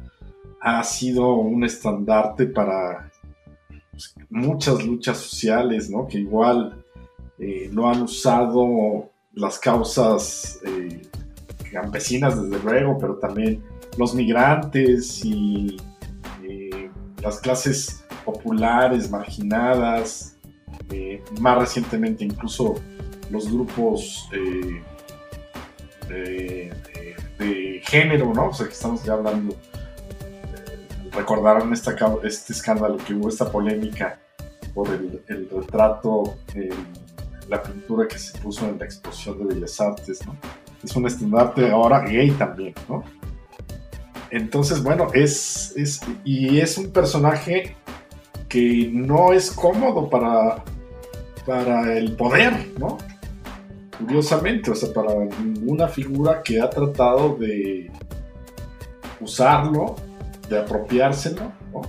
ha 0.62 0.84
sido 0.84 1.34
un 1.36 1.64
estandarte 1.64 2.46
para 2.46 3.12
pues, 3.92 4.16
muchas 4.30 4.86
luchas 4.86 5.18
sociales, 5.18 5.90
¿no? 5.90 6.08
Que 6.08 6.20
igual 6.20 6.84
eh, 7.40 7.70
no 7.72 7.90
han 7.90 8.04
usado 8.04 9.10
las 9.34 9.58
causas 9.58 10.60
eh, 10.66 11.02
campesinas, 11.72 12.42
desde 12.42 12.64
luego, 12.64 12.98
pero 13.00 13.16
también 13.16 13.64
los 13.98 14.14
migrantes 14.14 15.24
y 15.24 15.78
eh, 16.44 16.90
las 17.22 17.40
clases 17.40 18.04
populares, 18.26 19.10
marginadas, 19.10 20.38
más 21.40 21.58
recientemente 21.58 22.26
incluso 22.26 22.76
los 23.30 23.50
grupos 23.50 24.28
de, 26.10 26.74
de, 27.40 27.82
género, 27.86 28.34
¿no? 28.34 28.50
O 28.50 28.54
sea, 28.54 28.68
que 28.68 28.74
estamos 28.74 29.04
ya 29.04 29.14
hablando 29.14 29.56
recordaron 31.12 31.74
esta, 31.74 31.96
este 32.24 32.54
escándalo 32.54 32.98
que 32.98 33.14
hubo, 33.14 33.30
esta 33.30 33.52
polémica 33.52 34.20
por 34.74 34.88
el, 34.90 35.50
retrato, 35.50 36.36
la 37.50 37.62
pintura 37.62 38.08
que 38.08 38.18
se 38.18 38.38
puso 38.40 38.66
en 38.68 38.80
la 38.80 38.86
exposición 38.86 39.40
de 39.40 39.56
Bellas 39.56 39.80
Artes, 39.82 40.26
¿no? 40.26 40.36
Es 40.84 40.96
un 40.96 41.06
estandarte 41.06 41.70
ahora 41.70 42.00
gay 42.02 42.32
también, 42.32 42.74
¿no? 42.88 43.04
Entonces, 44.32 44.82
bueno, 44.82 45.08
es, 45.14 45.74
es, 45.76 46.02
y 46.24 46.60
es 46.60 46.78
un 46.78 46.92
personaje 46.92 47.76
que 48.48 48.90
no 48.92 49.34
es 49.34 49.52
cómodo 49.52 50.10
para, 50.10 50.64
para 51.46 51.98
el 51.98 52.16
poder, 52.16 52.70
¿no? 52.80 52.98
Curiosamente, 53.98 54.72
o 54.72 54.76
sea, 54.76 54.94
para 54.94 55.14
ninguna 55.44 55.88
figura 55.88 56.42
que 56.42 56.60
ha 56.60 56.70
tratado 56.70 57.36
de 57.36 57.92
usarlo 59.20 59.96
de 60.50 60.60
apropiárselo, 60.60 61.52
¿no? 61.72 61.82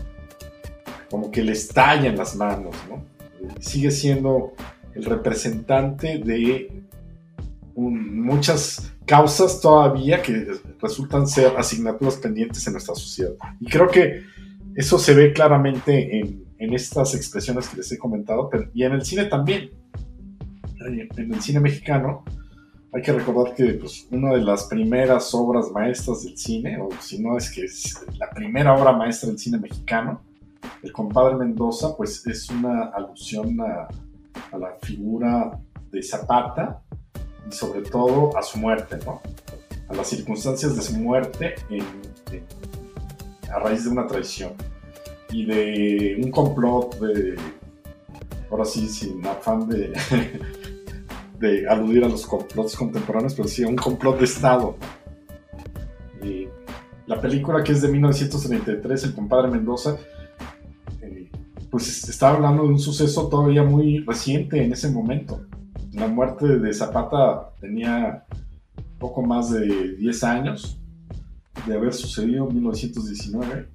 como 1.11 1.30
que 1.30 1.43
le 1.43 1.53
estalla 1.53 2.11
las 2.12 2.36
manos, 2.36 2.74
¿no? 2.88 3.05
Sigue 3.61 3.90
siendo 3.90 4.55
el 4.95 5.05
representante 5.05 6.18
de 6.18 6.82
muchas 7.74 8.91
causas 9.07 9.61
todavía 9.61 10.23
que 10.23 10.47
resultan 10.81 11.27
ser 11.27 11.53
asignaturas 11.57 12.17
pendientes 12.17 12.67
en 12.67 12.75
nuestra 12.75 12.95
sociedad. 12.95 13.33
Y 13.61 13.67
creo 13.67 13.89
que 13.89 14.23
eso 14.75 14.99
se 14.99 15.15
ve 15.15 15.33
claramente 15.33 16.19
en, 16.19 16.45
en 16.59 16.73
estas 16.75 17.15
expresiones 17.15 17.69
que 17.69 17.79
les 17.79 17.91
he 17.91 17.99
comentado, 17.99 18.49
y 18.73 18.85
en 18.85 18.93
el 18.93 19.05
cine 19.05 19.25
también. 19.25 19.71
En 21.17 21.33
el 21.33 21.41
cine 21.41 21.61
mexicano, 21.61 22.25
hay 22.93 23.03
que 23.03 23.13
recordar 23.13 23.55
que 23.55 23.65
pues, 23.75 24.07
una 24.11 24.35
de 24.35 24.43
las 24.43 24.65
primeras 24.65 25.35
obras 25.35 25.71
maestras 25.73 26.23
del 26.23 26.37
cine, 26.37 26.79
o 26.81 26.89
si 27.01 27.21
no 27.21 27.37
es 27.37 27.51
que 27.51 27.63
es 27.65 28.05
la 28.19 28.29
primera 28.31 28.75
obra 28.75 28.93
maestra 28.93 29.31
del 29.31 29.39
cine 29.39 29.59
mexicano, 29.59 30.23
El 30.83 30.93
compadre 30.93 31.37
Mendoza, 31.37 31.97
pues 31.97 32.25
es 32.27 32.49
una 32.51 32.91
alusión 32.95 33.61
a, 33.61 33.89
la 34.57 34.77
figura 34.83 35.59
de 35.91 36.03
Zapata 36.03 36.83
y 37.49 37.53
sobre 37.53 37.82
todo 37.82 38.36
a 38.36 38.43
su 38.43 38.59
muerte, 38.59 38.99
¿no? 39.05 39.20
A 39.88 39.95
las 39.95 40.09
circunstancias 40.09 40.76
de 40.76 40.82
su 40.82 40.97
muerte 40.99 41.55
a 43.53 43.59
raíz 43.59 43.84
de 43.84 43.90
una 43.90 44.07
traición 44.07 44.53
y 45.30 45.45
de 45.45 46.20
un 46.22 46.30
complot 46.30 46.99
de, 46.99 47.36
ahora 48.51 48.64
sí, 48.64 48.88
sin 48.88 49.26
afán 49.26 49.68
de 49.68 49.93
aludir 51.68 52.05
a 52.05 52.09
los 52.09 52.26
complots 52.26 52.76
contemporáneos, 52.76 53.34
pero 53.34 53.49
sí 53.49 53.64
a 53.64 53.68
un 53.68 53.76
complot 53.76 54.18
de 54.18 54.24
Estado. 54.24 54.76
la 57.07 57.20
película 57.20 57.62
que 57.62 57.72
es 57.72 57.82
de 57.82 57.88
1933, 57.88 59.05
El 59.05 59.14
compadre 59.14 59.51
Mendoza, 59.51 59.97
eh, 61.01 61.30
pues 61.70 62.09
está 62.09 62.30
hablando 62.30 62.62
de 62.62 62.68
un 62.70 62.78
suceso 62.78 63.28
todavía 63.28 63.62
muy 63.62 63.99
reciente 64.01 64.62
en 64.62 64.72
ese 64.72 64.90
momento. 64.90 65.40
La 65.93 66.07
muerte 66.07 66.59
de 66.59 66.72
Zapata 66.72 67.51
tenía 67.61 68.24
poco 68.99 69.22
más 69.22 69.51
de 69.51 69.97
10 69.97 70.24
años 70.24 70.78
de 71.66 71.74
haber 71.74 71.93
sucedido 71.93 72.49
en 72.49 72.55
1919 72.55 73.68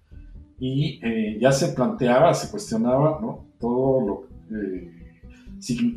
y 0.60 1.00
eh, 1.04 1.38
ya 1.40 1.52
se 1.52 1.70
planteaba, 1.70 2.34
se 2.34 2.50
cuestionaba 2.50 3.20
¿no? 3.22 3.46
todo 3.60 4.08
lo, 4.08 4.58
eh, 4.58 4.92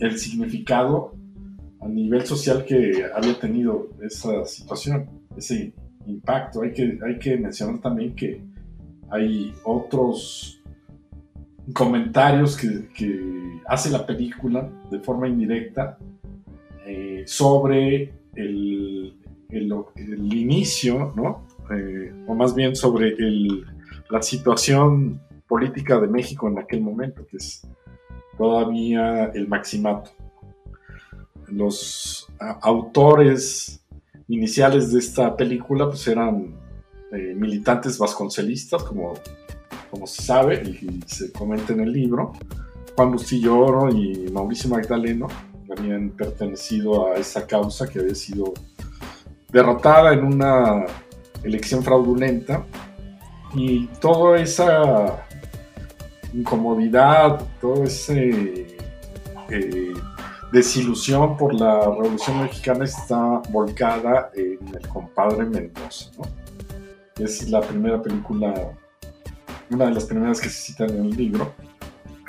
el 0.01 0.19
significado 0.19 1.15
a 1.81 1.89
nivel 1.89 2.27
social 2.27 2.65
que 2.65 3.07
había 3.15 3.39
tenido 3.39 3.89
esa 4.03 4.45
situación, 4.45 5.09
ese 5.37 5.73
impacto. 6.07 6.63
Hay 6.63 6.73
que, 6.73 6.99
hay 7.07 7.19
que 7.19 7.37
mencionar 7.39 7.81
también 7.81 8.15
que 8.15 8.43
hay 9.11 9.55
otros 9.65 10.60
comentarios 11.73 12.57
que, 12.57 13.61
hace 13.67 13.91
la 13.91 14.05
película 14.05 14.69
de 14.91 14.99
forma 14.99 15.29
indirecta 15.29 15.97
eh, 16.85 17.23
sobre 17.25 18.13
el, 18.35 19.15
el, 19.49 20.35
inicio, 20.35 21.13
¿no? 21.15 21.47
Eh, 21.73 22.13
o 22.27 22.35
más 22.35 22.55
bien 22.55 22.75
sobre 22.75 23.11
el, 23.11 23.65
la 24.09 24.23
situación 24.23 25.21
política 25.47 26.01
de 26.01 26.09
México 26.09 26.49
en 26.49 26.59
aquel 26.59 26.81
momento, 26.81 27.25
que 27.29 27.37
es 27.37 27.67
todavía 28.37 29.27
el 29.27 29.47
maximato. 29.47 30.11
Los 31.47 32.29
autores 32.63 33.85
iniciales 34.29 34.93
de 34.93 35.01
esta 35.01 35.37
película 35.37 35.89
pues 35.89 36.07
eran 36.07 36.55
eh, 37.13 37.35
militantes 37.37 37.99
vasconcelistas, 37.99 38.85
como, 38.85 39.15
como 39.91 40.07
se 40.07 40.23
sabe 40.23 40.63
y, 40.63 41.01
se 41.07 41.33
comenta 41.33 41.73
en 41.73 41.81
el 41.81 41.93
libro. 41.93 42.33
Juan 42.97 43.13
Bustillo 43.13 43.59
Oro 43.59 43.89
y 43.91 44.31
Mauricio 44.33 44.71
Magdaleno 44.71 45.29
habían 45.77 46.11
pertenecido 46.11 47.13
a 47.13 47.17
esa 47.17 47.47
causa 47.47 47.89
que 47.89 48.01
había 48.01 48.15
sido 48.15 48.53
derrotada 49.51 50.13
en 50.13 50.25
una 50.25 50.85
elección 51.43 51.83
fraudulenta 51.83 52.65
y 53.55 53.87
toda 54.01 54.41
esa 54.41 55.27
incomodidad, 56.33 57.43
toda 57.61 57.85
esa 57.85 58.15
eh, 58.15 59.93
desilusión 60.53 61.37
por 61.37 61.55
la 61.55 61.81
Revolución 61.81 62.43
Mexicana 62.43 62.85
está 62.85 63.43
volcada 63.51 64.31
en 64.35 64.59
El 64.75 64.89
compadre 64.89 65.45
Mendoza. 65.47 66.11
Es 67.19 67.49
la 67.51 67.61
primera 67.61 68.01
película, 68.01 68.73
una 69.71 69.87
de 69.87 69.93
las 69.93 70.05
primeras 70.05 70.41
que 70.41 70.49
se 70.49 70.73
citan 70.73 70.91
en 70.91 71.07
el 71.07 71.17
libro, 71.17 71.53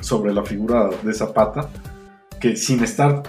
sobre 0.01 0.33
la 0.33 0.43
figura 0.43 0.89
de 1.03 1.13
Zapata, 1.13 1.69
que 2.39 2.55
sin 2.55 2.83
estar 2.83 3.23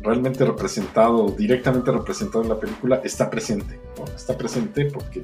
realmente 0.00 0.44
representado, 0.44 1.30
directamente 1.30 1.90
representado 1.90 2.42
en 2.42 2.50
la 2.50 2.58
película, 2.58 3.00
está 3.04 3.30
presente. 3.30 3.80
Está 4.14 4.36
presente 4.36 4.86
porque 4.86 5.22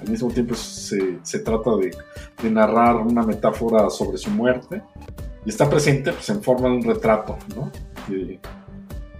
al 0.00 0.08
mismo 0.08 0.30
tiempo 0.30 0.54
se, 0.54 1.18
se 1.22 1.38
trata 1.40 1.76
de, 1.76 1.94
de, 2.42 2.50
narrar 2.50 2.96
una 2.96 3.22
metáfora 3.22 3.88
sobre 3.88 4.18
su 4.18 4.30
muerte 4.30 4.82
y 5.44 5.50
está 5.50 5.68
presente 5.68 6.12
pues, 6.12 6.28
en 6.30 6.42
forma 6.42 6.68
de 6.68 6.76
un 6.76 6.82
retrato, 6.82 7.38
¿no? 7.54 7.70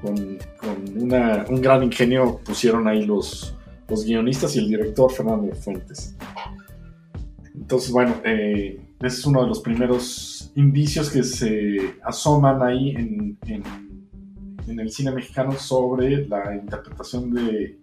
con, 0.02 0.16
con 0.56 1.02
una, 1.02 1.44
un 1.48 1.60
gran 1.62 1.82
ingenio 1.84 2.40
pusieron 2.44 2.88
ahí 2.88 3.04
los, 3.04 3.54
los 3.88 4.04
guionistas 4.04 4.56
y 4.56 4.58
el 4.58 4.68
director 4.68 5.12
Fernando 5.12 5.54
Fuentes. 5.54 6.16
Entonces, 7.54 7.92
bueno, 7.92 8.14
eh, 8.24 8.80
ese 9.00 9.18
es 9.18 9.26
uno 9.26 9.42
de 9.42 9.48
los 9.48 9.60
primeros 9.60 10.52
indicios 10.54 11.10
que 11.10 11.22
se 11.22 11.96
asoman 12.02 12.62
ahí 12.62 12.90
en, 12.90 13.38
en, 13.46 13.62
en 14.66 14.80
el 14.80 14.90
cine 14.90 15.12
mexicano 15.12 15.52
sobre 15.52 16.26
la 16.26 16.54
interpretación 16.54 17.32
de, 17.32 17.78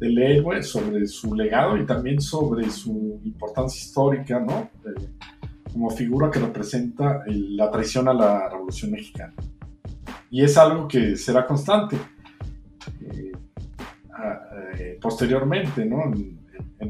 del 0.00 0.18
héroe, 0.18 0.62
sobre 0.62 1.06
su 1.06 1.34
legado 1.34 1.76
y 1.76 1.86
también 1.86 2.20
sobre 2.20 2.70
su 2.70 3.20
importancia 3.24 3.78
histórica, 3.78 4.40
¿no? 4.40 4.70
como 5.72 5.90
figura 5.90 6.30
que 6.30 6.38
representa 6.38 7.22
la 7.26 7.70
traición 7.70 8.08
a 8.08 8.14
la 8.14 8.48
Revolución 8.48 8.92
Mexicana. 8.92 9.34
Y 10.30 10.42
es 10.42 10.56
algo 10.56 10.88
que 10.88 11.16
será 11.16 11.46
constante 11.46 11.96
eh, 13.02 13.32
eh, 14.78 14.98
posteriormente, 15.00 15.84
¿no? 15.84 16.04
En, 16.04 16.36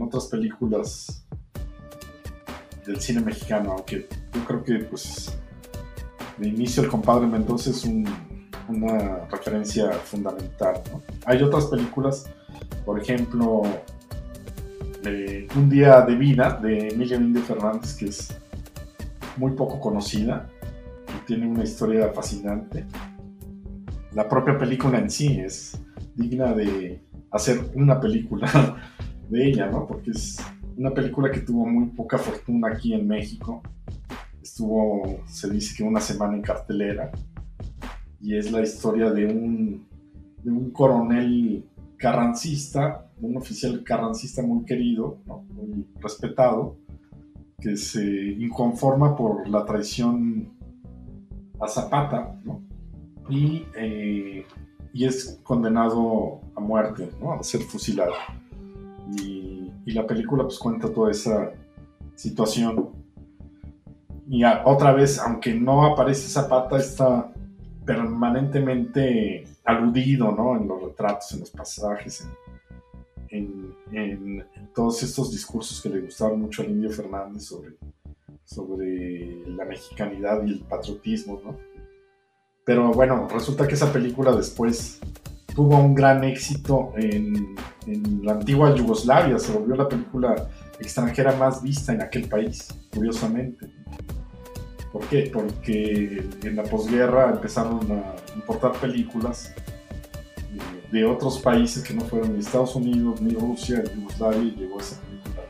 otras 0.03 0.27
películas 0.27 1.26
del 2.87 3.01
cine 3.01 3.21
mexicano, 3.21 3.73
aunque 3.73 4.09
yo 4.33 4.45
creo 4.45 4.63
que, 4.63 4.79
pues, 4.85 5.37
de 6.39 6.49
inicio 6.49 6.83
el 6.83 6.89
compadre 6.89 7.27
Mendoza 7.27 7.71
es 7.71 7.85
una 8.69 9.27
referencia 9.31 9.91
fundamental. 9.93 10.83
Hay 11.25 11.43
otras 11.43 11.67
películas 11.67 12.27
por 12.87 13.01
ejemplo, 13.01 13.63
Un 15.57 15.69
día 15.69 16.01
de 16.03 16.17
vida 16.17 16.59
de 16.61 16.89
Emilio 16.89 17.17
Indio 17.17 17.43
Fernández, 17.43 17.95
que 17.97 18.07
es 18.07 18.37
muy 19.37 19.53
poco 19.53 19.81
conocida, 19.81 20.49
y 21.09 21.27
tiene 21.27 21.47
una 21.47 21.63
historia 21.63 22.13
fascinante. 22.13 22.85
La 24.13 24.29
propia 24.29 24.59
película 24.59 24.99
en 24.99 25.09
sí 25.11 25.39
es 25.39 25.81
digna 26.15 26.53
de 26.55 27.01
hacer 27.31 27.71
una 27.75 28.01
película 28.01 28.49
de 29.29 29.49
ella, 29.49 29.67
¿no? 29.67 29.87
Porque 29.87 30.11
es 30.11 30.39
una 30.77 30.93
película 30.93 31.31
que 31.31 31.41
tuvo 31.41 31.67
muy 31.67 31.87
poca 31.87 32.19
fortuna 32.19 32.69
aquí 32.69 32.93
en 32.93 33.07
México. 33.07 33.63
Estuvo, 34.43 35.21
se 35.27 35.51
dice 35.51 35.75
que 35.77 35.83
una 35.83 36.01
semana 36.01 36.35
en 36.35 36.43
cartelera. 36.43 37.11
Y 38.21 38.37
es 38.37 38.51
la 38.51 38.63
historia 38.63 39.11
de 39.11 39.27
un, 39.27 39.87
de 40.43 40.51
un 40.51 40.71
coronel 40.71 41.65
carrancista, 41.97 43.11
un 43.21 43.37
oficial 43.37 43.83
carrancista 43.85 44.43
muy 44.43 44.65
querido, 44.65 45.19
muy 45.55 45.87
respetado, 46.01 46.77
que 47.59 47.77
se 47.77 48.05
inconforma 48.05 49.17
por 49.17 49.49
la 49.49 49.65
traición 49.65 50.53
a 51.59 51.69
Zapata 51.69 52.39
y, 53.31 53.65
eh, 53.77 54.45
y, 54.93 55.05
es 55.05 55.41
condenado 55.43 56.41
a 56.55 56.61
muerte, 56.61 57.09
a 57.39 57.43
ser 57.43 57.63
fusilado. 57.63 58.13
Y, 59.19 59.66
la 59.93 60.07
película 60.07 60.45
pues 60.45 60.59
cuenta 60.59 60.93
toda 60.93 61.11
esa 61.11 61.53
situación. 62.15 62.91
Y 64.29 64.43
otra 64.45 64.93
vez, 64.93 65.19
aunque 65.21 65.55
no 65.55 65.85
aparece 65.87 66.29
Zapata, 66.29 66.79
está 66.79 67.33
permanentemente 67.85 69.45
aludido 69.65 70.33
¿no? 70.33 70.57
en 70.57 70.67
los 70.67 70.83
retratos, 70.83 71.33
en 71.33 71.41
los 71.41 71.51
pasajes, 71.51 72.29
en, 73.31 73.75
todos 74.75 75.03
estos 75.03 75.31
discursos 75.31 75.81
que 75.81 75.89
le 75.89 76.01
gustaron 76.01 76.41
mucho 76.41 76.63
al 76.63 76.71
Indio 76.71 76.91
Fernández 76.91 77.45
sobre, 77.45 77.77
sobre 78.45 79.47
la 79.47 79.65
mexicanidad 79.65 80.45
y 80.45 80.53
el 80.53 80.61
patriotismo. 80.61 81.41
¿no? 81.43 81.57
Pero 82.65 82.93
bueno, 82.93 83.29
resulta 83.33 83.67
que 83.67 83.75
esa 83.75 83.93
película 83.93 84.33
después 84.33 85.01
tuvo 85.57 85.79
un 85.79 85.95
gran 85.95 86.23
éxito 86.23 86.93
en, 86.97 87.57
en 87.87 88.25
la 88.25 88.33
antigua 88.33 88.75
Yugoslavia, 88.75 89.39
se 89.39 89.53
volvió 89.53 89.75
la 89.75 89.89
película 89.89 90.49
extranjera 90.79 91.35
más 91.37 91.63
vista 91.63 91.93
en 91.93 92.03
aquel 92.03 92.29
país, 92.29 92.69
curiosamente. 92.93 93.67
¿Por 94.93 95.07
qué? 95.09 95.31
Porque 95.33 96.29
en 96.43 96.57
la 96.57 96.63
posguerra 96.63 97.31
empezaron 97.31 97.81
a 97.91 98.17
importar 98.35 98.73
películas 98.73 99.53
eh, 100.53 100.89
de 100.93 101.05
otros 101.05 101.39
países 101.39 101.83
que 101.83 101.95
no 101.95 102.03
fueron 102.03 102.35
ni 102.35 102.41
Estados 102.41 102.77
Unidos 102.77 103.21
ni 103.21 103.35
Rusia, 103.35 103.83
Yugoslavia, 103.95 104.43
y 104.43 104.51
llegó 104.53 104.79
esa 104.79 105.01
película 105.01 105.43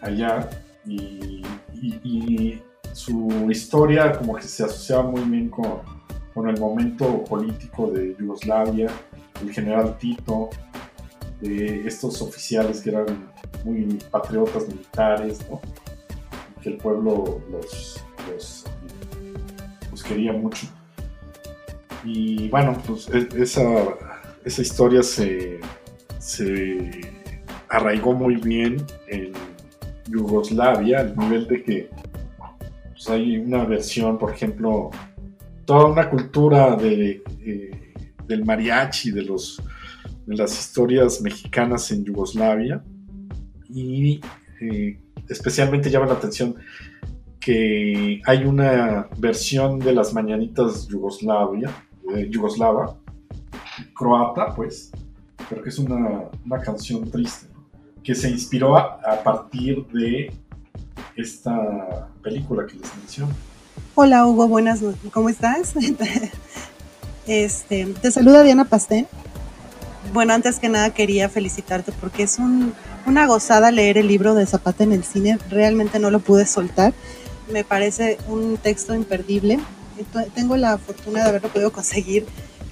allá. 0.00 0.50
Y, 0.86 1.42
su 2.92 3.50
historia 3.50 4.16
como 4.16 4.36
que 4.36 4.42
se 4.42 4.64
asociaba 4.64 5.02
muy 5.02 5.20
bien 5.20 5.50
con, 5.50 5.82
con 6.36 6.50
el 6.50 6.60
momento 6.60 7.24
político 7.24 7.90
de 7.90 8.14
Yugoslavia, 8.20 8.88
el 9.40 9.50
general 9.50 9.96
Tito, 9.96 10.50
estos 11.40 12.20
oficiales 12.20 12.82
que 12.82 12.90
eran 12.90 13.06
muy 13.64 13.98
patriotas 14.10 14.68
militares, 14.68 15.40
¿no? 15.50 15.62
que 16.62 16.68
el 16.68 16.76
pueblo 16.76 17.40
los 17.50 18.04
los, 19.90 20.02
quería 20.06 20.34
mucho. 20.34 20.66
Y 22.04 22.50
bueno, 22.50 22.76
pues 22.86 23.08
e, 23.08 23.28
esa, 23.42 23.64
esa 24.44 24.60
historia 24.60 25.02
se, 25.02 25.58
arraigó 27.70 28.12
muy 28.12 28.36
bien 28.36 28.76
en 29.08 29.32
Yugoslavia, 30.10 31.00
al 31.00 31.16
nivel 31.16 31.48
de 31.48 31.62
que 31.62 31.88
pues, 32.92 33.08
hay 33.08 33.38
una 33.38 33.64
versión, 33.64 34.18
por 34.18 34.32
ejemplo, 34.32 34.90
toda 35.66 35.86
una 35.86 36.08
cultura 36.08 36.78
eh, 36.80 37.22
del 38.26 38.44
mariachi, 38.44 39.10
de, 39.10 39.22
los, 39.22 39.60
de 40.24 40.36
las 40.36 40.58
historias 40.58 41.20
mexicanas 41.20 41.90
en 41.90 42.04
Yugoslavia, 42.04 42.82
y 43.68 44.20
eh, 44.60 44.98
especialmente 45.28 45.90
llama 45.90 46.06
la 46.06 46.14
atención 46.14 46.54
que 47.40 48.20
hay 48.24 48.44
una 48.44 49.08
versión 49.18 49.78
de 49.78 49.92
las 49.92 50.14
mañanitas 50.14 50.86
Yugoslavia, 50.88 51.70
eh, 52.14 52.28
yugoslava, 52.30 52.96
croata, 53.94 54.54
pues, 54.54 54.90
pero 55.48 55.62
que 55.62 55.68
es 55.68 55.78
una, 55.78 56.22
una 56.44 56.60
canción 56.60 57.10
triste, 57.10 57.48
que 58.02 58.14
se 58.14 58.30
inspiró 58.30 58.76
a, 58.76 59.00
a, 59.04 59.22
partir 59.22 59.84
de 59.88 60.32
esta 61.16 62.08
película 62.22 62.66
que 62.66 62.74
les 62.74 62.96
menciono. 62.96 63.34
Hola 63.94 64.26
Hugo, 64.26 64.46
buenas 64.46 64.80
¿cómo 65.12 65.28
estás? 65.28 65.74
este, 67.26 67.86
te 67.86 68.10
saluda 68.10 68.42
Diana 68.42 68.64
Pastén. 68.66 69.06
Bueno, 70.12 70.34
antes 70.34 70.58
que 70.58 70.68
nada 70.68 70.90
quería 70.90 71.28
felicitarte 71.28 71.92
porque 71.92 72.22
es 72.24 72.38
un, 72.38 72.74
una 73.06 73.26
gozada 73.26 73.70
leer 73.70 73.98
el 73.98 74.08
libro 74.08 74.34
de 74.34 74.46
Zapata 74.46 74.84
en 74.84 74.92
el 74.92 75.02
cine, 75.02 75.38
realmente 75.50 75.98
no 75.98 76.10
lo 76.10 76.20
pude 76.20 76.46
soltar, 76.46 76.92
me 77.50 77.64
parece 77.64 78.18
un 78.28 78.56
texto 78.58 78.94
imperdible, 78.94 79.58
tengo 80.34 80.56
la 80.56 80.78
fortuna 80.78 81.22
de 81.22 81.28
haberlo 81.30 81.48
podido 81.48 81.72
conseguir 81.72 82.26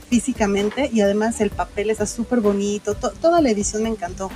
físicamente 0.09 0.91
y 0.93 1.01
además 1.01 1.41
el 1.41 1.51
papel 1.51 1.91
está 1.91 2.07
súper 2.07 2.41
bonito, 2.41 2.95
toda 2.95 3.41
la 3.41 3.51
edición 3.51 3.83
me 3.83 3.89
encantó, 3.89 4.31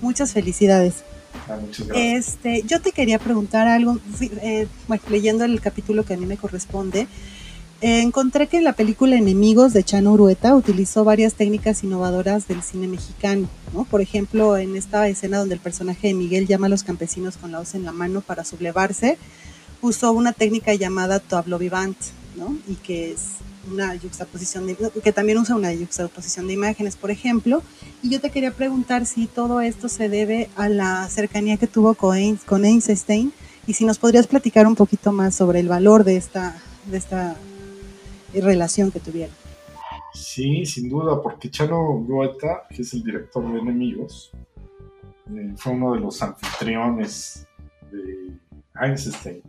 muchas 0.00 0.32
felicidades. 0.32 1.04
Ah, 1.48 1.58
este, 1.94 2.62
yo 2.66 2.80
te 2.80 2.92
quería 2.92 3.18
preguntar 3.18 3.68
algo, 3.68 3.98
eh, 4.20 4.66
leyendo 5.08 5.44
el 5.44 5.60
capítulo 5.60 6.04
que 6.04 6.14
a 6.14 6.16
mí 6.16 6.26
me 6.26 6.36
corresponde, 6.36 7.08
eh, 7.80 8.00
encontré 8.00 8.46
que 8.46 8.60
la 8.60 8.74
película 8.74 9.16
Enemigos 9.16 9.72
de 9.72 9.82
Chano 9.82 10.12
Urueta 10.12 10.54
utilizó 10.54 11.02
varias 11.02 11.34
técnicas 11.34 11.82
innovadoras 11.82 12.46
del 12.46 12.62
cine 12.62 12.86
mexicano, 12.86 13.48
¿no? 13.74 13.84
Por 13.84 14.00
ejemplo, 14.00 14.56
en 14.56 14.76
esta 14.76 15.08
escena 15.08 15.38
donde 15.38 15.56
el 15.56 15.60
personaje 15.60 16.06
de 16.08 16.14
Miguel 16.14 16.46
llama 16.46 16.66
a 16.66 16.70
los 16.70 16.84
campesinos 16.84 17.36
con 17.36 17.50
la 17.50 17.58
hoz 17.58 17.74
en 17.74 17.84
la 17.84 17.90
mano 17.90 18.20
para 18.20 18.44
sublevarse, 18.44 19.18
usó 19.80 20.12
una 20.12 20.32
técnica 20.32 20.74
llamada 20.74 21.18
tableau 21.18 21.58
vivant, 21.58 21.96
¿no? 22.36 22.56
Y 22.68 22.76
que 22.76 23.12
es 23.12 23.41
una 23.70 23.94
yuxtaposición, 23.94 24.66
de, 24.66 24.76
que 25.02 25.12
también 25.12 25.38
usa 25.38 25.56
una 25.56 25.72
yuxtaposición 25.72 26.46
de 26.46 26.54
imágenes, 26.54 26.96
por 26.96 27.10
ejemplo. 27.10 27.62
Y 28.02 28.10
yo 28.10 28.20
te 28.20 28.30
quería 28.30 28.52
preguntar 28.52 29.06
si 29.06 29.26
todo 29.26 29.60
esto 29.60 29.88
se 29.88 30.08
debe 30.08 30.48
a 30.56 30.68
la 30.68 31.08
cercanía 31.08 31.56
que 31.56 31.66
tuvo 31.66 31.94
con, 31.94 32.36
con 32.46 32.64
Einstein 32.64 33.32
y 33.66 33.74
si 33.74 33.84
nos 33.84 33.98
podrías 33.98 34.26
platicar 34.26 34.66
un 34.66 34.74
poquito 34.74 35.12
más 35.12 35.34
sobre 35.34 35.60
el 35.60 35.68
valor 35.68 36.04
de 36.04 36.16
esta, 36.16 36.56
de 36.86 36.96
esta 36.96 37.36
relación 38.34 38.90
que 38.90 39.00
tuvieron. 39.00 39.34
Sí, 40.14 40.66
sin 40.66 40.88
duda, 40.90 41.22
porque 41.22 41.50
Chano 41.50 41.80
Goeta, 42.06 42.66
que 42.68 42.82
es 42.82 42.92
el 42.92 43.02
director 43.02 43.50
de 43.50 43.58
Enemigos, 43.60 44.32
eh, 45.34 45.54
fue 45.56 45.72
uno 45.72 45.94
de 45.94 46.00
los 46.00 46.22
anfitriones 46.22 47.46
de 47.90 48.36
Einstein, 48.74 49.42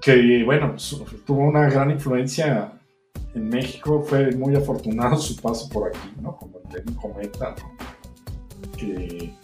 que 0.00 0.44
bueno, 0.44 0.76
tuvo 1.26 1.42
una 1.48 1.68
gran 1.68 1.90
influencia 1.90 2.72
en 3.34 3.48
México, 3.48 4.02
fue 4.02 4.32
muy 4.32 4.56
afortunado 4.56 5.16
su 5.16 5.36
paso 5.36 5.68
por 5.68 5.88
aquí, 5.88 6.12
¿no? 6.20 6.36
Como 6.36 6.60
el 6.74 6.96
cometa, 6.96 7.54
que 8.76 9.34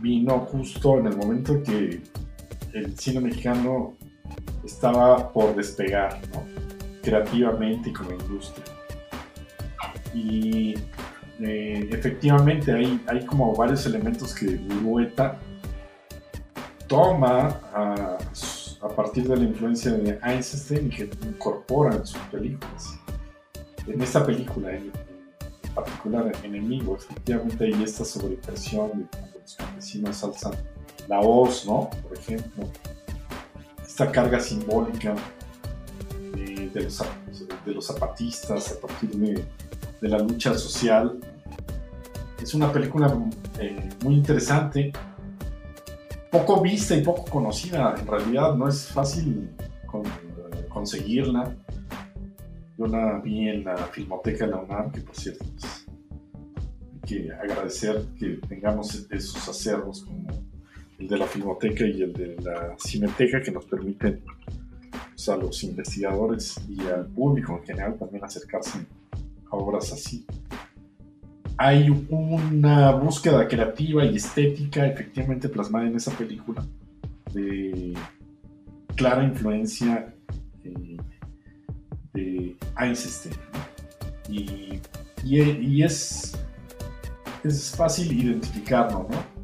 vino 0.00 0.40
justo 0.40 0.98
en 0.98 1.06
el 1.06 1.16
momento 1.16 1.62
que 1.62 2.00
el 2.72 2.98
cine 2.98 3.20
mexicano 3.20 3.94
estaba 4.64 5.32
por 5.32 5.54
despegar, 5.54 6.20
¿no? 6.32 6.42
creativamente 7.04 7.90
y 7.90 7.92
como 7.92 8.12
industria. 8.12 8.64
Y 10.14 10.74
eh, 11.40 11.88
efectivamente 11.92 12.72
hay, 12.72 13.00
hay 13.06 13.24
como 13.26 13.54
varios 13.54 13.84
elementos 13.86 14.34
que 14.34 14.58
Urueta 14.80 15.36
toma 16.88 17.60
a, 17.72 18.16
a, 18.84 18.88
partir 18.88 19.26
de 19.26 19.36
la 19.36 19.44
influencia 19.44 19.92
de 19.92 20.18
Einstein 20.22 20.90
que 20.90 21.10
incorpora 21.26 21.96
en 21.96 22.06
sus 22.06 22.20
películas. 22.30 22.98
En 23.86 24.00
esta 24.00 24.24
película 24.24 24.72
en, 24.72 24.92
particular, 25.74 26.30
Enemigo, 26.44 26.96
efectivamente 26.96 27.64
hay 27.64 27.82
esta 27.82 28.04
sobrepresión 28.04 29.00
de 29.00 29.06
cuando 29.10 29.38
los 29.40 29.56
campesinos 29.56 30.22
alzan 30.22 30.52
la 31.08 31.18
voz, 31.18 31.66
¿no? 31.66 31.90
Por 32.08 32.16
ejemplo, 32.16 32.64
esta 33.82 34.12
carga 34.12 34.38
simbólica 34.38 35.16
de 36.72 36.82
los, 36.82 37.02
de 37.64 37.74
los 37.74 37.86
zapatistas 37.86 38.72
a 38.72 38.80
partir 38.80 39.10
de, 39.10 39.44
de, 40.00 40.08
la 40.08 40.18
lucha 40.18 40.54
social. 40.54 41.18
Es 42.42 42.54
una 42.54 42.72
película 42.72 43.16
eh, 43.58 43.88
muy 44.02 44.14
interesante, 44.14 44.92
poco 46.34 46.60
vista 46.60 46.96
y 46.96 47.00
poco 47.00 47.24
conocida. 47.26 47.94
En 47.96 48.08
realidad 48.08 48.56
no 48.56 48.68
es 48.68 48.88
fácil 48.88 49.50
con, 49.86 50.02
conseguirla. 50.68 51.54
Yo 52.76 52.86
la 52.88 53.20
vi 53.20 53.48
en 53.48 53.62
la 53.62 53.76
Filmoteca 53.76 54.44
de 54.44 54.50
la 54.50 54.56
UNAM, 54.56 54.90
que 54.90 55.00
por 55.02 55.14
cierto 55.14 55.44
pues, 55.44 55.86
hay 56.92 57.00
que 57.06 57.32
agradecer 57.32 58.04
que 58.18 58.40
tengamos 58.48 59.06
esos 59.12 59.48
acervos 59.48 60.04
como 60.04 60.26
el 60.98 61.06
de 61.06 61.18
la 61.18 61.26
Filmoteca 61.26 61.86
y 61.86 62.02
el 62.02 62.12
de 62.12 62.34
la 62.42 62.74
Cineteca 62.78 63.40
que 63.40 63.52
nos 63.52 63.66
permiten 63.66 64.24
a 65.28 65.36
los 65.36 65.62
investigadores 65.62 66.56
y 66.68 66.80
al 66.88 67.06
público 67.06 67.56
en 67.58 67.64
general 67.64 67.96
también 67.96 68.24
acercarse 68.24 68.80
a 69.50 69.56
obras 69.56 69.92
así. 69.92 70.26
Hay 71.56 71.88
una 72.08 72.92
búsqueda 72.92 73.46
creativa 73.46 74.04
y 74.04 74.16
estética 74.16 74.86
efectivamente 74.86 75.48
plasmada 75.48 75.86
en 75.86 75.96
esa 75.96 76.10
película 76.12 76.64
de 77.32 77.94
clara 78.96 79.24
influencia 79.24 80.12
eh, 80.64 80.96
de 82.12 82.56
Einstein. 82.78 83.34
Y, 84.28 84.80
y, 85.22 85.82
es, 85.82 86.36
es 87.42 87.70
fácil 87.76 88.12
identificarlo, 88.12 89.06
¿no? 89.10 89.34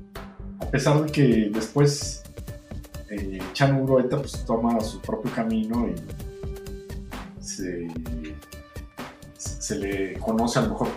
A 0.65 0.71
pesar 0.71 1.05
de 1.05 1.13
que 1.13 1.51
después 1.53 2.23
eh, 3.11 3.41
Chan 3.53 3.81
Urueta 3.81 4.19
pues 4.19 4.45
toma 4.45 4.81
su 4.81 5.01
propio 5.01 5.31
camino 5.33 5.89
y 5.89 5.95
se, 7.41 7.89
le 9.77 10.15
conoce 10.19 10.59
a 10.59 10.63
lo 10.63 10.71
mejor 10.71 10.89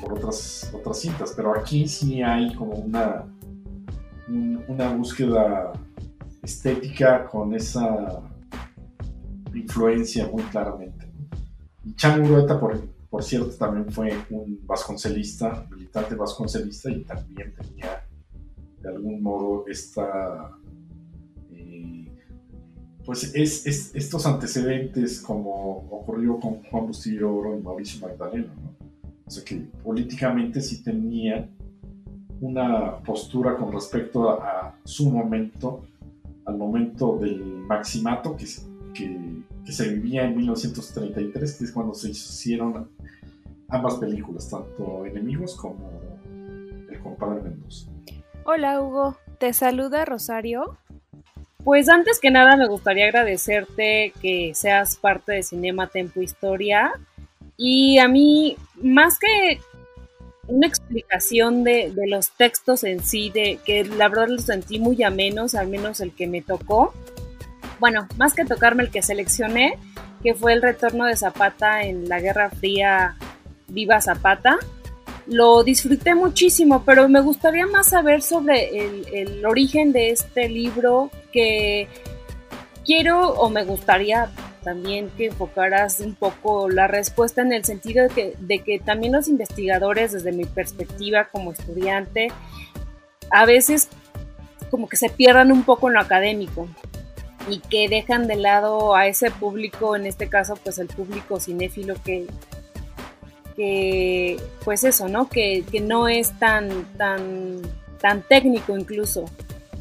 por 0.00 0.12
otras, 0.12 0.70
otras 0.72 1.00
cintas, 1.00 1.32
pero 1.36 1.58
aquí 1.58 1.86
sí 1.88 2.22
hay 2.22 2.54
como 2.54 2.74
una, 2.74 3.24
una 4.28 4.92
búsqueda 4.94 5.72
estética 6.42 7.26
con 7.26 7.54
esa 7.54 8.22
influencia 9.54 10.28
muy 10.28 10.42
claramente. 10.44 11.06
Y 11.84 12.20
Urueta, 12.20 12.58
por, 12.60 12.78
por 13.10 13.22
cierto, 13.22 13.50
también 13.50 13.90
fue 13.90 14.12
un 14.30 14.60
vasconcelista, 14.66 15.66
militante 15.70 16.14
vasconcelista 16.14 16.90
y 16.90 17.02
también 17.04 17.54
tenía 17.54 18.04
de 18.80 18.88
algún 18.88 19.22
modo 19.22 19.64
esta 19.66 20.58
pues 23.08 23.34
es, 23.34 23.94
estos 23.94 24.26
antecedentes 24.26 25.22
como 25.22 25.78
ocurrió 25.90 26.38
con 26.38 26.62
Juan 26.64 26.88
Bustillo 26.88 27.34
Oro 27.34 27.58
y 27.58 27.62
Mauricio 27.62 28.06
Magdaleno, 28.06 28.52
¿no? 28.54 28.87
O 29.28 29.30
sea 29.30 29.44
que 29.44 29.56
políticamente 29.84 30.62
sí 30.62 30.82
tenía 30.82 31.46
una 32.40 32.96
postura 33.00 33.58
con 33.58 33.70
respecto 33.70 34.30
a, 34.30 34.74
su 34.84 35.10
momento, 35.10 35.84
al 36.46 36.56
momento 36.56 37.18
del 37.18 37.44
maximato 37.44 38.34
que, 38.34 38.46
que, 38.94 39.70
se 39.70 39.92
vivía 39.92 40.24
en 40.24 40.34
1933, 40.34 41.58
que 41.58 41.64
es 41.64 41.72
cuando 41.72 41.92
se 41.92 42.08
hicieron 42.08 42.88
ambas 43.68 43.96
películas, 43.96 44.48
tanto 44.48 45.04
Enemigos 45.04 45.54
como 45.56 45.90
El 46.90 46.98
compadre 47.00 47.42
Mendoza. 47.42 47.90
Hola 48.44 48.80
Hugo, 48.80 49.18
te 49.38 49.52
saluda 49.52 50.06
Rosario. 50.06 50.78
Pues 51.64 51.90
antes 51.90 52.18
que 52.18 52.30
nada 52.30 52.56
me 52.56 52.66
gustaría 52.66 53.04
agradecerte 53.04 54.14
que 54.22 54.52
seas 54.54 54.96
parte 54.96 55.32
de 55.32 55.42
Cinema 55.42 55.88
Tempo 55.88 56.22
Historia 56.22 56.94
y 57.58 57.98
a 57.98 58.08
mí 58.08 58.56
más 58.82 59.18
que 59.18 59.60
una 60.46 60.66
explicación 60.66 61.62
de, 61.62 61.92
los 62.06 62.30
textos 62.30 62.84
en 62.84 63.04
sí, 63.04 63.28
de 63.28 63.58
que 63.66 63.84
la 63.84 64.08
verdad 64.08 64.28
los 64.28 64.44
sentí 64.44 64.78
muy 64.78 65.02
amenos, 65.02 65.54
al 65.54 65.68
menos 65.68 66.00
el 66.00 66.14
que 66.14 66.26
me 66.26 66.40
tocó. 66.40 66.94
Bueno, 67.78 68.08
más 68.16 68.32
que 68.32 68.46
tocarme 68.46 68.84
el 68.84 68.90
que 68.90 69.02
seleccioné, 69.02 69.78
que 70.22 70.34
fue 70.34 70.54
el 70.54 70.62
retorno 70.62 71.04
de 71.04 71.16
Zapata 71.16 71.82
en 71.82 72.08
la 72.08 72.18
Guerra 72.20 72.48
Fría, 72.48 73.16
Viva 73.68 74.00
Zapata 74.00 74.58
lo 75.28 75.62
disfruté 75.62 76.14
muchísimo, 76.14 76.82
pero 76.84 77.08
me 77.08 77.20
gustaría 77.20 77.66
más 77.66 77.88
saber 77.88 78.22
sobre 78.22 78.70
el, 79.12 79.44
origen 79.44 79.92
de 79.92 80.10
este 80.10 80.48
libro 80.48 81.10
que 81.32 81.88
quiero 82.84 83.30
o 83.32 83.50
me 83.50 83.64
gustaría 83.64 84.30
también 84.68 85.08
que 85.16 85.28
enfocaras 85.28 86.00
un 86.00 86.14
poco 86.14 86.68
la 86.68 86.86
respuesta 86.86 87.40
en 87.40 87.54
el 87.54 87.64
sentido 87.64 88.06
de 88.06 88.10
que, 88.10 88.34
de 88.38 88.58
que 88.58 88.78
también 88.78 89.14
los 89.14 89.26
investigadores, 89.26 90.12
desde 90.12 90.30
mi 90.30 90.44
perspectiva 90.44 91.24
como 91.32 91.52
estudiante, 91.52 92.28
a 93.30 93.46
veces 93.46 93.88
como 94.70 94.86
que 94.86 94.98
se 94.98 95.08
pierdan 95.08 95.52
un 95.52 95.62
poco 95.64 95.88
en 95.88 95.94
lo 95.94 96.00
académico 96.00 96.68
y 97.48 97.60
que 97.60 97.88
dejan 97.88 98.26
de 98.26 98.36
lado 98.36 98.94
a 98.94 99.06
ese 99.06 99.30
público, 99.30 99.96
en 99.96 100.04
este 100.04 100.28
caso 100.28 100.54
pues 100.62 100.78
el 100.78 100.88
público 100.88 101.40
cinéfilo 101.40 101.94
que, 102.04 102.26
que 103.56 104.36
pues 104.66 104.84
eso, 104.84 105.08
¿no? 105.08 105.30
Que, 105.30 105.64
que 105.72 105.80
no 105.80 106.08
es 106.08 106.38
tan, 106.38 106.84
tan, 106.98 107.62
tan 108.02 108.20
técnico 108.20 108.76
incluso 108.76 109.24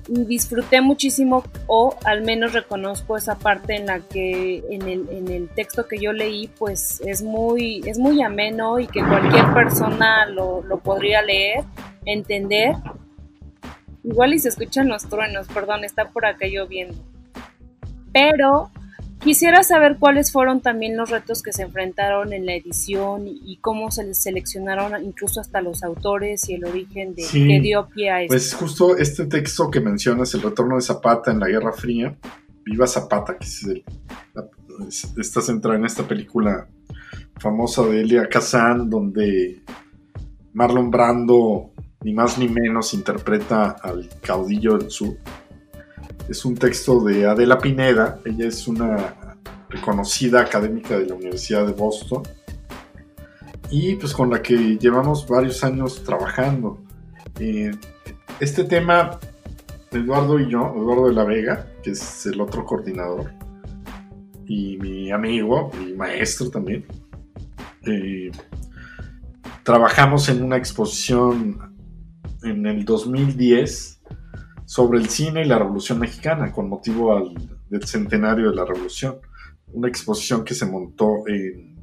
disfruté 0.08 0.82
muchísimo 0.82 1.44
o 1.68 1.96
al 2.06 2.22
menos 2.22 2.54
reconozco 2.54 3.18
esa 3.18 3.38
parte 3.38 3.76
en 3.76 3.88
la 3.88 4.00
que 4.00 4.64
en 4.70 4.84
el, 4.84 5.08
en 5.10 5.30
el 5.30 5.50
texto 5.50 5.88
que 5.88 6.00
yo 6.00 6.14
leí 6.14 6.50
pues 6.58 7.02
es 7.06 7.22
muy, 7.22 7.82
es 7.86 8.00
muy 8.00 8.22
ameno 8.22 8.80
y 8.80 8.88
que 8.88 9.02
cualquier 9.02 9.54
persona 9.54 10.26
lo, 10.26 10.64
lo 10.64 10.80
podría 10.80 11.22
leer, 11.22 11.64
entender. 12.06 12.76
Igual 14.04 14.34
y 14.34 14.40
se 14.40 14.50
escuchan 14.50 14.88
los 14.88 15.08
truenos, 15.10 15.48
perdón, 15.48 15.84
está 15.84 16.10
por 16.10 16.26
acá 16.26 16.48
lloviendo. 16.48 16.98
Pero 18.14 18.72
Quisiera 19.20 19.64
saber 19.64 19.98
cuáles 20.00 20.32
fueron 20.32 20.62
también 20.62 20.96
los 20.96 21.10
retos 21.10 21.42
que 21.42 21.52
se 21.52 21.64
enfrentaron 21.64 22.34
en 22.34 22.46
la 22.46 22.54
edición 22.54 23.24
y 23.28 23.58
cómo 23.58 23.90
se 23.92 24.04
les 24.04 24.20
seleccionaron 24.20 25.04
incluso 25.04 25.42
hasta 25.42 25.60
los 25.62 25.84
autores 25.84 26.48
y 26.50 26.54
el 26.54 26.66
origen 26.66 27.16
de 27.16 27.24
que 27.24 27.60
dio 27.60 27.88
pie 27.90 28.12
a 28.12 28.22
esto. 28.22 28.34
Pues 28.34 28.54
justo 28.54 28.96
este 28.98 29.26
texto 29.26 29.72
que 29.72 29.82
mencionas, 29.82 30.34
El 30.34 30.44
retorno 30.44 30.76
de 30.76 30.82
Zapata 30.82 31.32
en 31.32 31.40
la 31.40 31.48
Guerra 31.48 31.74
Fría, 31.74 32.16
Viva 32.64 32.86
Zapata, 32.86 33.38
que 33.38 33.46
es 33.46 33.66
está 35.18 35.42
centrada 35.42 35.78
en 35.78 35.86
esta 35.86 36.08
película 36.08 36.68
famosa 37.40 37.84
de 37.86 38.02
Elia 38.02 38.30
Kazan, 38.30 38.90
donde 38.90 39.64
Marlon 40.54 40.92
Brando, 40.92 41.72
ni 42.02 42.14
más 42.14 42.38
ni 42.38 42.48
menos, 42.48 42.94
interpreta 42.94 43.72
al 43.82 44.08
caudillo 44.22 44.78
del 44.78 44.92
sur 44.92 45.18
es 46.30 46.46
un 46.46 46.56
texto 46.56 47.04
de 47.04 47.26
Adela 47.26 47.58
Pineda, 47.58 48.20
ella 48.26 48.48
es 48.48 48.68
una 48.68 49.16
reconocida 49.70 50.42
académica 50.42 50.98
de 50.98 51.06
la 51.06 51.16
Universidad 51.16 51.66
de 51.66 51.74
Boston 51.74 52.24
y 53.70 53.96
pues 53.96 54.14
con 54.14 54.30
la 54.30 54.42
que 54.42 54.78
llevamos 54.78 55.28
varios 55.28 55.64
años 55.64 56.04
trabajando. 56.04 56.80
Eh, 57.40 57.72
este 58.40 58.64
tema, 58.64 59.20
Eduardo 59.92 60.40
y 60.40 60.50
yo, 60.50 60.74
Eduardo 60.76 61.08
de 61.08 61.14
la 61.14 61.24
Vega, 61.24 61.68
que 61.84 61.92
es 61.92 62.26
el 62.26 62.40
otro 62.40 62.66
coordinador, 62.66 63.32
y 64.46 64.78
mi 64.78 65.12
amigo 65.12 65.72
y 65.86 65.94
maestro 65.94 66.50
también, 66.50 66.86
eh, 67.86 68.32
trabajamos 69.64 70.30
en 70.30 70.44
una 70.44 70.56
exposición 70.56 71.76
en 72.44 72.66
el 72.66 72.86
2010 72.86 73.97
sobre 74.68 75.00
el 75.00 75.08
cine 75.08 75.44
y 75.44 75.48
la 75.48 75.58
Revolución 75.58 75.98
Mexicana 75.98 76.52
con 76.52 76.68
motivo 76.68 77.32
del 77.70 77.88
centenario 77.88 78.50
de 78.50 78.56
la 78.58 78.66
Revolución. 78.66 79.16
Una 79.72 79.88
exposición 79.88 80.44
que 80.44 80.54
se 80.54 80.66
montó 80.66 81.26
en, 81.26 81.74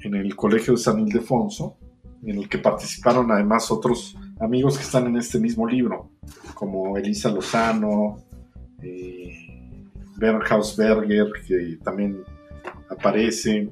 en 0.00 0.14
el 0.14 0.34
Colegio 0.34 0.72
de 0.72 0.78
San 0.78 1.00
Ildefonso, 1.00 1.76
en 2.22 2.38
el 2.38 2.48
que 2.48 2.56
participaron 2.56 3.30
además 3.30 3.70
otros 3.70 4.16
amigos 4.40 4.78
que 4.78 4.84
están 4.84 5.06
en 5.06 5.16
este 5.18 5.38
mismo 5.38 5.66
libro, 5.66 6.12
como 6.54 6.96
Elisa 6.96 7.28
Lozano, 7.30 8.24
eh, 8.82 9.84
Berger, 10.16 11.26
que 11.46 11.78
también 11.84 12.24
aparece 12.88 13.68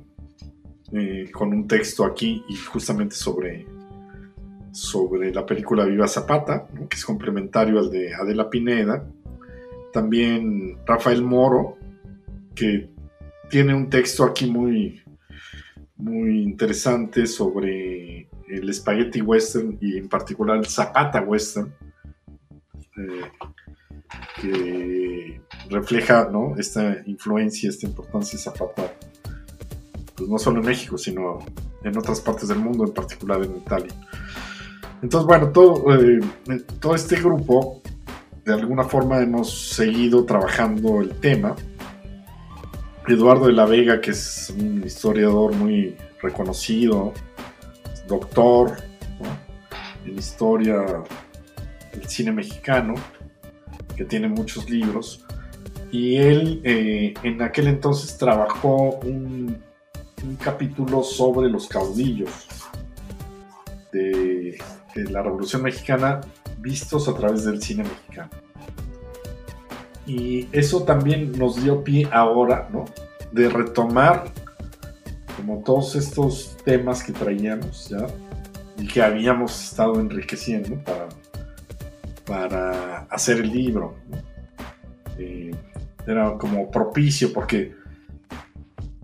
eh, 0.93 1.31
con 1.33 1.55
un 1.55 1.67
texto 1.67 2.05
aquí 2.05 2.45
y 2.51 2.57
justamente 2.57 3.15
sobre 3.15 3.67
sobre 4.73 5.33
la 5.33 5.45
película 5.45 5.85
Viva 5.85 6.07
Zapata, 6.07 6.67
que 6.89 6.97
es 6.97 7.05
complementario 7.05 7.79
al 7.79 7.91
de 7.91 8.15
Adela 8.15 8.49
Pineda. 8.49 9.05
También 9.93 10.79
Rafael 10.87 11.23
Moro, 11.23 11.77
que 12.55 12.89
tiene 13.49 13.75
un 13.75 13.91
texto 13.91 14.25
aquí 14.25 14.47
muy, 14.47 15.03
muy 15.97 16.43
interesante 16.43 17.27
sobre 17.27 18.29
el 18.49 18.75
spaghetti 18.75 19.21
western 19.21 19.77
y 19.81 19.99
en 19.99 20.09
particular 20.09 20.57
el 20.57 20.67
Zapata 20.67 21.21
western, 21.21 21.73
eh, 22.97 23.49
que 24.41 25.41
refleja 25.69 26.29
¿no? 26.31 26.55
esta 26.57 27.03
influencia, 27.07 27.71
esta 27.71 27.87
importancia 27.87 28.37
de 28.37 28.43
Zapata, 28.43 28.95
pues 30.17 30.29
no 30.29 30.39
solo 30.39 30.61
en 30.61 30.67
México, 30.67 30.99
sino 30.99 31.39
en 31.83 31.97
otras 31.97 32.21
partes 32.21 32.49
del 32.49 32.59
mundo, 32.59 32.85
en 32.85 32.93
particular 32.93 33.43
en 33.43 33.57
Italia. 33.57 33.93
Entonces, 35.03 35.27
bueno, 35.27 35.51
todo, 35.51 35.95
eh, 35.95 36.21
todo 36.79 36.95
este 36.95 37.17
grupo, 37.17 37.81
de 38.45 38.53
alguna 38.53 38.85
forma 38.85 39.21
hemos 39.21 39.51
seguido 39.51 40.25
trabajando 40.25 41.01
el 41.01 41.11
tema. 41.21 41.57
Eduardo 43.09 43.47
de 43.47 43.53
la 43.55 43.65
Vega, 43.65 44.01
que 44.01 44.11
es 44.11 44.55
un 44.57 44.85
historiador 44.85 45.55
muy 45.55 45.97
reconocido, 46.21 47.13
doctor 48.07 48.77
en 50.05 50.19
historia 50.19 51.03
del 51.93 52.09
cine 52.09 52.33
mexicano, 52.33 52.95
que 53.97 54.05
tiene 54.05 54.29
muchos 54.29 54.69
libros, 54.69 55.25
y 55.91 56.17
él 56.17 56.61
eh, 56.65 57.15
en 57.23 57.43
aquel 57.43 57.67
entonces 57.67 58.17
trabajó 58.17 59.01
un, 59.03 59.59
un 60.25 60.37
capítulo 60.37 61.03
sobre 61.03 61.49
los 61.51 61.69
caudillos 61.69 62.49
de 63.93 64.59
la 64.95 65.23
Revolución 65.23 65.63
Mexicana 65.63 66.21
vistos 66.59 67.09
a 67.09 67.15
través 67.15 67.45
del 67.45 67.63
cine 67.63 67.85
mexicano. 67.85 68.31
Y 70.07 70.49
eso 70.53 70.83
también 70.83 71.33
nos 71.39 71.63
dio 71.63 71.85
pie 71.85 72.09
ahora, 72.11 72.69
¿no? 72.73 72.85
De 73.33 73.49
retomar 73.49 74.25
como 75.37 75.63
todos 75.63 75.95
estos 75.97 76.57
temas 76.65 77.03
que 77.03 77.13
traíamos 77.13 77.89
ya 77.89 78.07
y 78.77 78.87
que 78.87 79.03
habíamos 79.03 79.71
estado 79.71 80.01
enriqueciendo 80.01 80.83
para, 80.83 81.09
para 82.27 82.99
hacer 83.11 83.39
el 83.39 83.51
libro. 83.51 83.95
Eh, 85.19 85.55
era 86.07 86.37
como 86.39 86.71
propicio 86.71 87.33
porque 87.33 87.75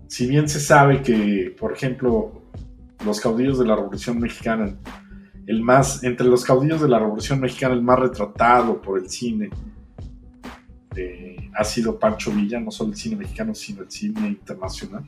si 0.07 0.27
bien 0.27 0.49
se 0.49 0.59
sabe 0.59 1.01
que, 1.01 1.55
por 1.59 1.71
ejemplo, 1.73 2.41
los 3.05 3.19
caudillos 3.19 3.59
de 3.59 3.65
la 3.65 3.75
Revolución 3.75 4.19
Mexicana 4.19 4.75
el 5.47 5.63
más, 5.63 6.03
entre 6.03 6.27
los 6.27 6.43
caudillos 6.43 6.81
de 6.81 6.89
la 6.89 6.99
Revolución 6.99 7.39
Mexicana, 7.39 7.73
el 7.73 7.81
más 7.81 7.97
retratado 7.97 8.81
por 8.81 8.99
el 8.99 9.09
cine, 9.09 9.49
eh, 10.95 11.49
ha 11.55 11.63
sido 11.63 11.97
Pancho 11.97 12.31
Villa, 12.31 12.59
no 12.59 12.69
solo 12.69 12.91
el 12.91 12.97
cine 12.97 13.15
mexicano, 13.15 13.55
sino 13.55 13.81
el 13.81 13.89
cine 13.89 14.27
internacional. 14.27 15.05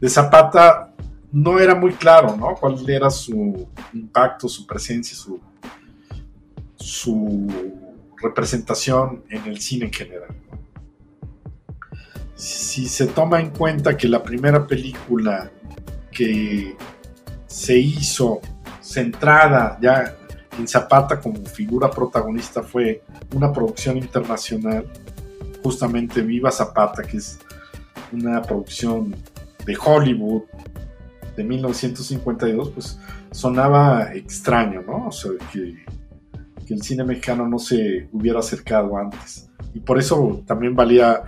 De 0.00 0.08
Zapata 0.08 0.94
no 1.32 1.58
era 1.58 1.74
muy 1.74 1.92
claro, 1.92 2.36
¿no? 2.36 2.54
Cuál 2.54 2.88
era 2.88 3.10
su 3.10 3.68
impacto, 3.92 4.48
su 4.48 4.66
presencia, 4.66 5.16
su, 5.16 5.40
su 6.76 7.48
representación 8.22 9.24
en 9.28 9.44
el 9.46 9.60
cine 9.60 9.86
en 9.86 9.92
general. 9.92 10.36
Si 12.36 12.86
se 12.86 13.06
toma 13.06 13.40
en 13.40 13.50
cuenta 13.50 13.96
que 13.96 14.08
la 14.08 14.22
primera 14.22 14.66
película 14.66 15.50
que 16.12 16.76
se 17.46 17.78
hizo 17.78 18.40
centrada 18.80 19.78
ya 19.80 20.16
en 20.58 20.66
Zapata 20.66 21.20
como 21.20 21.44
figura 21.46 21.90
protagonista 21.90 22.62
fue 22.62 23.02
una 23.34 23.52
producción 23.52 23.96
internacional, 23.96 24.86
justamente 25.62 26.22
Viva 26.22 26.50
Zapata, 26.50 27.02
que 27.02 27.18
es 27.18 27.38
una 28.12 28.42
producción 28.42 29.14
de 29.64 29.76
Hollywood 29.76 30.42
de 31.36 31.44
1952, 31.44 32.70
pues 32.70 32.98
sonaba 33.30 34.12
extraño, 34.14 34.82
¿no? 34.82 35.08
O 35.08 35.12
sea, 35.12 35.32
que, 35.52 35.84
el 36.68 36.82
cine 36.82 37.02
mexicano 37.02 37.48
no 37.48 37.58
se 37.58 38.08
hubiera 38.12 38.38
acercado 38.38 38.96
antes. 38.96 39.50
Y 39.74 39.80
por 39.80 39.98
eso 39.98 40.44
también 40.46 40.76
valía 40.76 41.24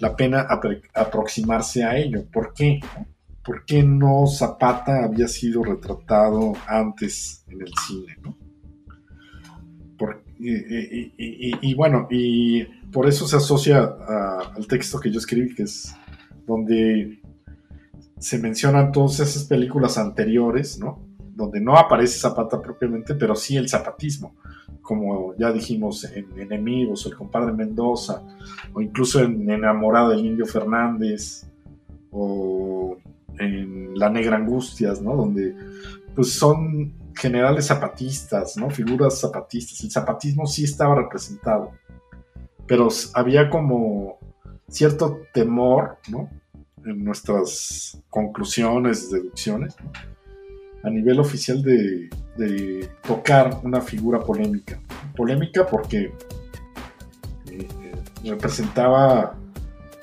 la 0.00 0.16
pena 0.16 0.48
aproximarse 0.92 1.84
a 1.84 1.96
ello. 1.96 2.24
¿Por 2.32 2.52
qué? 2.52 2.80
¿Por 3.44 3.64
qué 3.64 3.82
no 3.82 4.26
Zapata 4.26 5.04
había 5.04 5.28
sido 5.28 5.62
retratado 5.62 6.52
antes 6.66 7.44
en 7.48 7.62
el 7.62 7.72
cine? 7.86 8.16
y, 10.44 11.74
bueno, 11.74 12.08
y 12.10 12.64
por 12.90 13.06
eso 13.06 13.28
se 13.28 13.36
asocia 13.36 13.94
al 14.56 14.66
texto 14.66 14.98
que 14.98 15.10
yo 15.10 15.18
escribí, 15.18 15.54
que 15.54 15.62
es 15.62 15.94
donde 16.46 17.20
se 18.18 18.38
mencionan 18.38 18.90
todas 18.90 19.20
esas 19.20 19.44
películas 19.44 19.98
anteriores, 19.98 20.78
¿no? 20.78 21.00
Donde 21.34 21.60
no 21.60 21.76
aparece 21.76 22.18
Zapata 22.18 22.60
propiamente, 22.60 23.14
pero 23.14 23.36
sí 23.36 23.56
el 23.56 23.68
zapatismo, 23.68 24.34
como 24.80 25.36
ya 25.36 25.52
dijimos 25.52 26.04
en 26.04 26.26
Enemigos, 26.38 27.06
El 27.06 27.16
compadre 27.16 27.52
Mendoza, 27.52 28.22
o 28.72 28.80
incluso 28.80 29.20
en 29.20 29.48
Enamorado 29.48 30.10
del 30.10 30.26
Indio 30.26 30.46
Fernández, 30.46 31.46
o 32.10 32.96
en 33.38 33.98
La 33.98 34.10
Negra 34.10 34.36
Angustias, 34.36 35.00
¿no? 35.00 35.16
Donde 35.16 35.54
pues 36.14 36.32
son 36.32 36.94
generales 37.16 37.66
zapatistas, 37.66 38.56
¿no? 38.56 38.70
Figuras 38.70 39.20
zapatistas. 39.20 39.82
El 39.82 39.90
zapatismo 39.90 40.46
sí 40.46 40.64
estaba 40.64 40.94
representado, 40.94 41.72
pero 42.66 42.88
había 43.14 43.50
como 43.50 44.18
cierto 44.68 45.22
temor, 45.32 45.98
¿no? 46.08 46.30
En 46.84 47.04
nuestras 47.04 48.02
conclusiones, 48.10 49.10
deducciones, 49.10 49.76
a 50.82 50.90
nivel 50.90 51.20
oficial 51.20 51.62
de, 51.62 52.10
tocar 53.06 53.60
una 53.62 53.80
figura 53.80 54.20
polémica. 54.20 54.80
Polémica 55.14 55.66
porque 55.66 56.12
eh, 57.50 57.68
representaba 58.24 59.36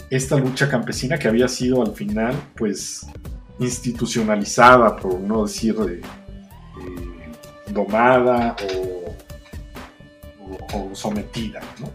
esta 0.09 0.38
lucha 0.38 0.69
campesina 0.69 1.17
que 1.17 1.27
había 1.27 1.47
sido 1.47 1.82
al 1.82 1.93
final, 1.93 2.36
pues, 2.55 3.07
institucionalizada, 3.60 4.95
por 4.95 5.20
no 5.20 5.45
decir 5.45 5.76
eh, 5.82 6.01
eh, 6.01 7.72
domada 7.72 8.55
o, 10.74 10.95
sometida, 10.95 11.60
¿no? 11.80 11.91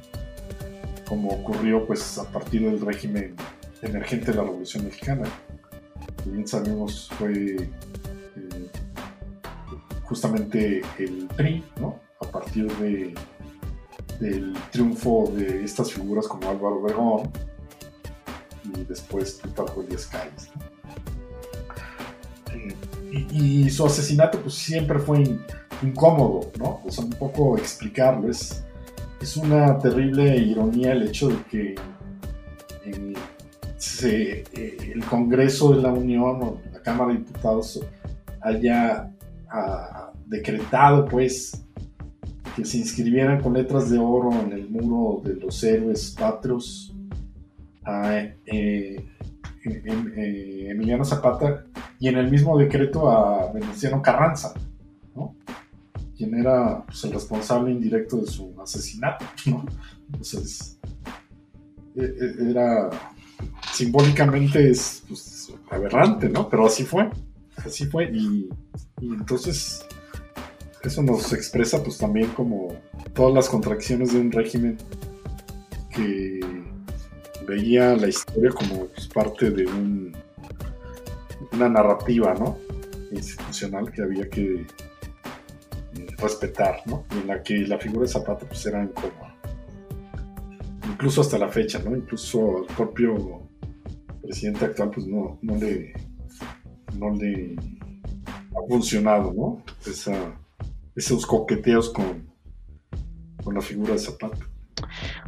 como 1.09 1.31
ocurrió 1.31 1.87
pues 1.87 2.19
a 2.19 2.25
partir 2.25 2.63
del 2.63 2.81
régimen 2.81 3.35
emergente 3.83 4.31
de 4.31 4.37
la 4.37 4.45
Revolución 4.45 4.85
Mexicana. 4.85 5.25
Bien 6.25 6.47
sabemos 6.47 7.11
fue 7.19 7.33
eh, 7.33 8.71
justamente 10.05 10.83
el 10.99 11.29
PRI, 11.37 11.65
¿no? 11.81 12.01
a 12.21 12.27
partir 12.31 12.71
de, 12.77 13.15
del 14.21 14.55
triunfo 14.71 15.33
de 15.35 15.65
estas 15.65 15.93
figuras 15.93 16.27
como 16.29 16.49
Álvaro 16.49 16.81
Obregón 16.81 17.31
y 18.65 18.85
después 18.85 19.35
Plutarco 19.43 19.83
Elías 19.83 20.07
Calles. 20.07 20.51
Y, 23.33 23.71
su 23.71 23.87
asesinato 23.87 24.41
pues 24.41 24.55
siempre 24.55 24.99
fue 24.99 25.23
incómodo, 25.83 26.51
¿no? 26.59 26.81
O 26.85 26.91
sea, 26.91 27.05
un 27.05 27.11
poco 27.11 27.57
explicarlo. 27.57 28.29
Es, 28.29 28.65
es 29.21 29.37
una 29.37 29.79
terrible 29.79 30.37
ironía 30.37 30.93
el 30.93 31.05
hecho 31.05 31.29
de 31.29 31.37
que 31.51 31.75
eh, 32.87 34.45
eh, 34.53 34.93
el 34.95 35.05
Congreso 35.05 35.75
de 35.75 35.83
la 35.83 35.93
Unión 35.93 36.43
o 36.43 36.61
la 36.73 36.83
Cámara 36.83 37.13
de 37.13 37.19
Diputados 37.19 37.81
haya 38.41 39.11
ah, 39.51 40.13
decretado 40.27 41.07
pues 41.07 41.65
que 42.57 42.65
se 42.65 42.79
inscribieran 42.79 43.41
con 43.41 43.55
letras 43.55 43.91
de 43.91 43.99
oro 43.99 44.33
en 44.33 44.53
el 44.53 44.69
muro 44.69 45.23
de 45.25 45.35
los 45.35 45.63
héroes 45.65 46.15
patrios 46.19 46.95
a 47.85 48.23
eh, 48.47 49.05
Emiliano 49.65 51.05
Zapata 51.05 51.65
y 51.99 52.09
en 52.09 52.19
el 52.19 52.31
mismo 52.31 52.57
decreto 52.59 53.11
a 53.11 53.53
Venustiano 53.53 54.03
Carranza, 54.03 54.55
¿no? 55.15 55.35
quien 56.17 56.35
era 56.35 56.85
pues, 56.85 57.05
el 57.05 57.13
responsable 57.13 57.73
indirecto 57.73 58.19
de 58.19 58.27
su 58.27 58.55
asesinato. 58.61 59.25
Entonces, 60.07 60.79
e, 61.97 62.05
e, 62.05 62.51
era 62.51 62.91
simbólicamente 63.73 64.71
es 64.71 65.03
pues, 65.09 65.53
aberrante, 65.71 66.29
¿no? 66.29 66.49
Pero 66.49 66.67
así 66.67 66.85
fue, 66.85 67.11
así 67.57 67.87
fue 67.87 68.11
y, 68.13 68.49
entonces 69.01 69.85
eso 70.83 71.03
nos 71.03 71.33
expresa 71.33 71.83
pues 71.83 71.99
también 71.99 72.29
como 72.31 72.75
todas 73.13 73.35
las 73.35 73.49
contracciones 73.49 74.13
de 74.13 74.21
un 74.21 74.33
régimen 74.33 74.79
que 75.91 76.41
veía 77.47 77.97
la 77.97 78.09
historia 78.09 78.51
como 78.51 78.87
pues, 78.87 79.09
parte 79.09 79.51
de 79.51 79.67
un 79.67 80.17
una 81.53 81.69
narrativa, 81.69 82.35
¿no? 82.35 82.59
Institucional 83.11 83.91
que 83.93 84.03
había 84.03 84.29
que 84.29 84.67
eh, 85.97 86.07
respetar, 86.19 86.83
¿no? 86.87 87.05
En 87.13 87.27
la 87.27 87.43
que 87.43 87.59
la 87.59 87.79
figura 87.79 88.03
de 88.03 88.09
Zapata 88.09 88.47
pues 88.47 88.65
era 88.67 88.83
incómoda. 88.83 89.35
Incluso 90.89 91.21
hasta 91.21 91.39
la 91.39 91.49
fecha, 91.49 91.81
¿no? 91.85 91.97
Incluso 91.97 92.59
el 92.59 92.75
propio 92.75 93.43
presidente 94.23 94.65
actual 94.65 94.91
pues 94.91 95.07
no, 95.07 95.39
no 95.43 95.57
le 95.57 95.93
no 96.99 97.11
le 97.11 97.57
ha 97.57 98.69
funcionado, 98.69 99.33
¿no? 99.33 99.63
esos 100.97 101.27
coqueteos 101.27 101.91
con, 101.91 102.31
con 103.43 103.55
la 103.55 103.61
figura 103.61 103.93
de 103.93 103.99
Zapata. 103.99 104.39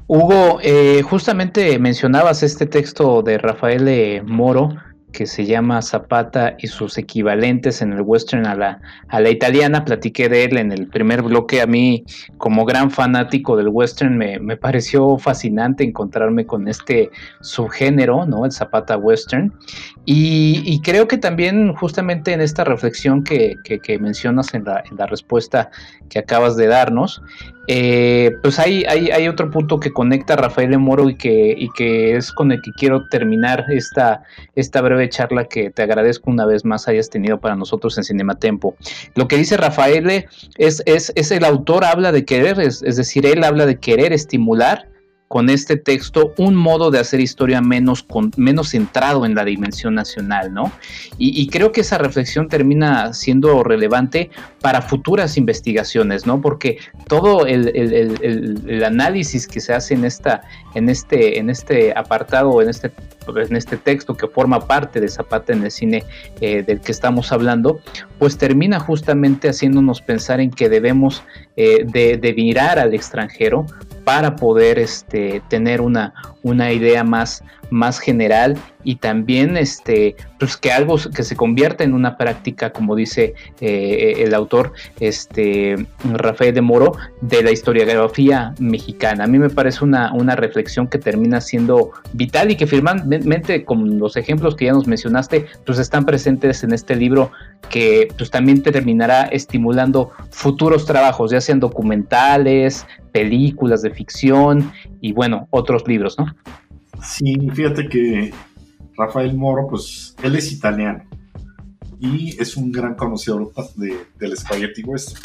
Hugo, 0.06 0.60
eh, 0.62 1.02
justamente 1.02 1.78
mencionabas 1.78 2.42
este 2.44 2.66
texto 2.66 3.22
de 3.22 3.38
Rafael 3.38 4.22
Moro 4.24 4.68
que 5.16 5.26
se 5.26 5.46
llama 5.46 5.80
Zapata 5.80 6.56
y 6.58 6.66
sus 6.66 6.98
equivalentes 6.98 7.80
en 7.80 7.94
el 7.94 8.02
western 8.02 8.46
a 8.46 8.54
la, 8.54 8.80
a 9.08 9.18
la 9.18 9.30
italiana. 9.30 9.82
Platiqué 9.82 10.28
de 10.28 10.44
él 10.44 10.58
en 10.58 10.72
el 10.72 10.88
primer 10.88 11.22
bloque. 11.22 11.62
A 11.62 11.66
mí, 11.66 12.04
como 12.36 12.66
gran 12.66 12.90
fanático 12.90 13.56
del 13.56 13.68
western, 13.68 14.18
me, 14.18 14.38
me 14.38 14.58
pareció 14.58 15.16
fascinante 15.16 15.84
encontrarme 15.84 16.44
con 16.44 16.68
este 16.68 17.08
subgénero, 17.40 18.26
¿no? 18.26 18.44
El 18.44 18.52
Zapata 18.52 18.98
western. 18.98 19.54
Y, 20.08 20.80
creo 20.82 21.08
que 21.08 21.18
también 21.18 21.74
justamente 21.74 22.32
en 22.32 22.40
esta 22.40 22.62
reflexión 22.62 23.24
que, 23.24 23.56
mencionas 24.00 24.54
en 24.54 24.64
la, 24.64 25.06
respuesta 25.06 25.70
que 26.08 26.20
acabas 26.20 26.56
de 26.56 26.68
darnos, 26.68 27.20
eh, 27.66 28.30
pues 28.40 28.60
hay, 28.60 28.84
otro 29.26 29.50
punto 29.50 29.80
que 29.80 29.92
conecta 29.92 30.34
a 30.34 30.36
Rafael 30.36 30.78
Moro 30.78 31.10
y 31.10 31.16
que, 31.16 31.56
y 31.58 31.68
es 31.82 32.30
con 32.30 32.52
el 32.52 32.62
que 32.62 32.70
quiero 32.78 33.08
terminar 33.08 33.64
esta, 33.68 34.22
breve 34.80 35.08
charla 35.08 35.46
que 35.46 35.70
te 35.70 35.82
agradezco 35.82 36.30
una 36.30 36.46
vez 36.46 36.64
más 36.64 36.86
hayas 36.86 37.10
tenido 37.10 37.40
para 37.40 37.56
nosotros 37.56 37.98
en 37.98 38.04
Cinematempo. 38.04 38.76
Lo 39.16 39.26
que 39.26 39.36
dice 39.36 39.56
Rafael 39.56 40.26
es, 40.56 40.84
es, 40.86 41.30
el 41.32 41.44
autor 41.44 41.84
habla 41.84 42.12
de 42.12 42.24
querer, 42.24 42.60
es 42.60 42.80
decir, 42.80 43.26
él 43.26 43.42
habla 43.42 43.66
de 43.66 43.80
querer 43.80 44.12
estimular 44.12 44.86
con 45.28 45.50
este 45.50 45.76
texto 45.76 46.32
un 46.36 46.54
modo 46.54 46.90
de 46.90 47.00
hacer 47.00 47.20
historia 47.20 47.60
menos, 47.60 48.02
con, 48.04 48.30
menos 48.36 48.70
centrado 48.70 49.26
en 49.26 49.34
la 49.34 49.44
dimensión 49.44 49.94
nacional, 49.94 50.54
¿no? 50.54 50.70
Y, 51.18 51.48
creo 51.48 51.72
que 51.72 51.80
esa 51.80 51.98
reflexión 51.98 52.48
termina 52.48 53.12
siendo 53.12 53.62
relevante 53.64 54.30
para 54.60 54.82
futuras 54.82 55.36
investigaciones, 55.36 56.26
¿no? 56.26 56.40
Porque 56.40 56.78
todo 57.08 57.46
el, 57.46 58.82
análisis 58.84 59.46
que 59.46 59.60
se 59.60 59.72
hace 59.72 59.94
en, 59.94 60.04
esta, 60.04 60.42
en, 60.74 60.88
este, 60.88 61.38
en 61.38 61.50
este 61.50 61.92
apartado, 61.96 62.62
en 62.62 62.68
este, 62.68 62.92
en 63.26 63.56
este 63.56 63.76
texto 63.76 64.16
que 64.16 64.28
forma 64.28 64.60
parte 64.60 65.00
de 65.00 65.08
Zapata 65.08 65.52
en 65.52 65.64
el 65.64 65.70
cine 65.70 66.04
eh, 66.40 66.62
del 66.62 66.80
que 66.80 66.92
estamos 66.92 67.32
hablando, 67.32 67.80
pues 68.18 68.38
termina 68.38 68.78
justamente 68.78 69.48
haciéndonos 69.48 70.02
pensar 70.02 70.40
en 70.40 70.50
que 70.50 70.68
debemos 70.68 71.22
eh, 71.56 71.84
de, 71.84 72.16
de 72.16 72.34
mirar 72.34 72.78
al 72.78 72.94
extranjero 72.94 73.66
para 74.06 74.36
poder 74.36 74.78
este, 74.78 75.42
tener 75.48 75.80
una, 75.80 76.14
una 76.44 76.70
idea 76.70 77.02
más, 77.02 77.42
más 77.70 77.98
general 77.98 78.56
y 78.84 78.96
también 78.96 79.56
este, 79.56 80.14
pues 80.38 80.56
que 80.56 80.70
algo 80.70 80.96
que 81.12 81.24
se 81.24 81.34
convierta 81.34 81.82
en 81.82 81.92
una 81.92 82.16
práctica, 82.16 82.70
como 82.70 82.94
dice 82.94 83.34
eh, 83.60 84.14
el 84.18 84.32
autor 84.32 84.72
este, 85.00 85.86
Rafael 86.04 86.54
de 86.54 86.60
Moro, 86.60 86.92
de 87.20 87.42
la 87.42 87.50
historiografía 87.50 88.54
mexicana. 88.60 89.24
A 89.24 89.26
mí 89.26 89.40
me 89.40 89.50
parece 89.50 89.84
una, 89.84 90.12
una 90.12 90.36
reflexión 90.36 90.86
que 90.86 90.98
termina 90.98 91.40
siendo 91.40 91.90
vital 92.12 92.52
y 92.52 92.56
que 92.56 92.68
firmemente, 92.68 93.64
con 93.64 93.98
los 93.98 94.16
ejemplos 94.16 94.54
que 94.54 94.66
ya 94.66 94.72
nos 94.72 94.86
mencionaste, 94.86 95.46
pues 95.64 95.80
están 95.80 96.04
presentes 96.04 96.62
en 96.62 96.72
este 96.72 96.94
libro 96.94 97.32
que 97.68 98.08
pues 98.16 98.30
también 98.30 98.62
te 98.62 98.70
terminará 98.70 99.24
estimulando 99.24 100.12
futuros 100.30 100.86
trabajos, 100.86 101.32
ya 101.32 101.40
sean 101.40 101.58
documentales, 101.58 102.86
películas 103.10 103.82
de 103.82 103.90
ficción 103.90 104.72
y 105.00 105.12
bueno, 105.12 105.48
otros 105.50 105.88
libros, 105.88 106.16
¿no? 106.18 106.26
Sí, 107.02 107.34
fíjate 107.54 107.88
que 107.88 108.32
Rafael 108.96 109.36
Moro, 109.36 109.66
pues 109.68 110.14
él 110.22 110.36
es 110.36 110.52
italiano 110.52 111.04
y 111.98 112.40
es 112.40 112.56
un 112.56 112.70
gran 112.70 112.94
conocedor 112.94 113.52
de, 113.76 113.96
del 114.18 114.36
Spaghetti 114.36 114.82
Western. 114.82 115.22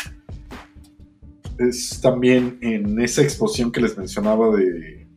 Es 1.57 1.99
también 2.01 2.57
en 2.61 2.99
esa 2.99 3.21
exposición 3.21 3.71
que 3.71 3.81
les 3.81 3.97
mencionaba 3.97 4.55
de, 4.55 5.07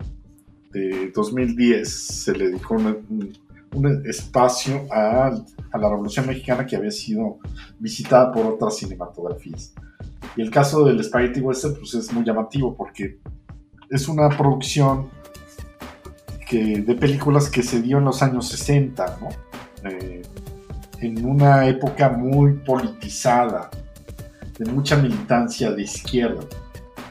de 0.72 1.10
2010, 1.14 1.88
se 1.88 2.32
le 2.32 2.48
dedicó 2.48 2.74
un, 2.74 3.32
espacio 4.04 4.86
a, 4.92 5.26
a, 5.72 5.78
la 5.78 5.88
Revolución 5.88 6.26
Mexicana 6.28 6.64
que 6.64 6.76
había 6.76 6.92
sido 6.92 7.38
visitada 7.80 8.30
por 8.30 8.46
otras 8.46 8.76
cinematografías. 8.76 9.74
Y 10.36 10.42
el 10.42 10.50
caso 10.50 10.84
del 10.84 11.02
Spaghetti 11.02 11.40
Western 11.40 11.74
pues, 11.74 11.94
es 11.94 12.12
muy 12.12 12.24
llamativo 12.24 12.76
porque 12.76 13.18
es 13.90 14.06
una 14.06 14.28
producción 14.28 15.08
de 16.50 16.94
películas 16.94 17.48
que 17.48 17.62
se 17.62 17.80
dio 17.80 17.98
en 17.98 18.04
los 18.04 18.22
años 18.22 18.48
60, 18.48 19.18
¿no? 19.20 19.28
Eh, 19.88 20.22
en 21.00 21.24
una 21.24 21.66
época 21.66 22.08
muy 22.08 22.54
politizada, 22.54 23.70
de 24.58 24.70
mucha 24.70 24.96
militancia 24.96 25.72
de 25.72 25.82
izquierda. 25.82 26.44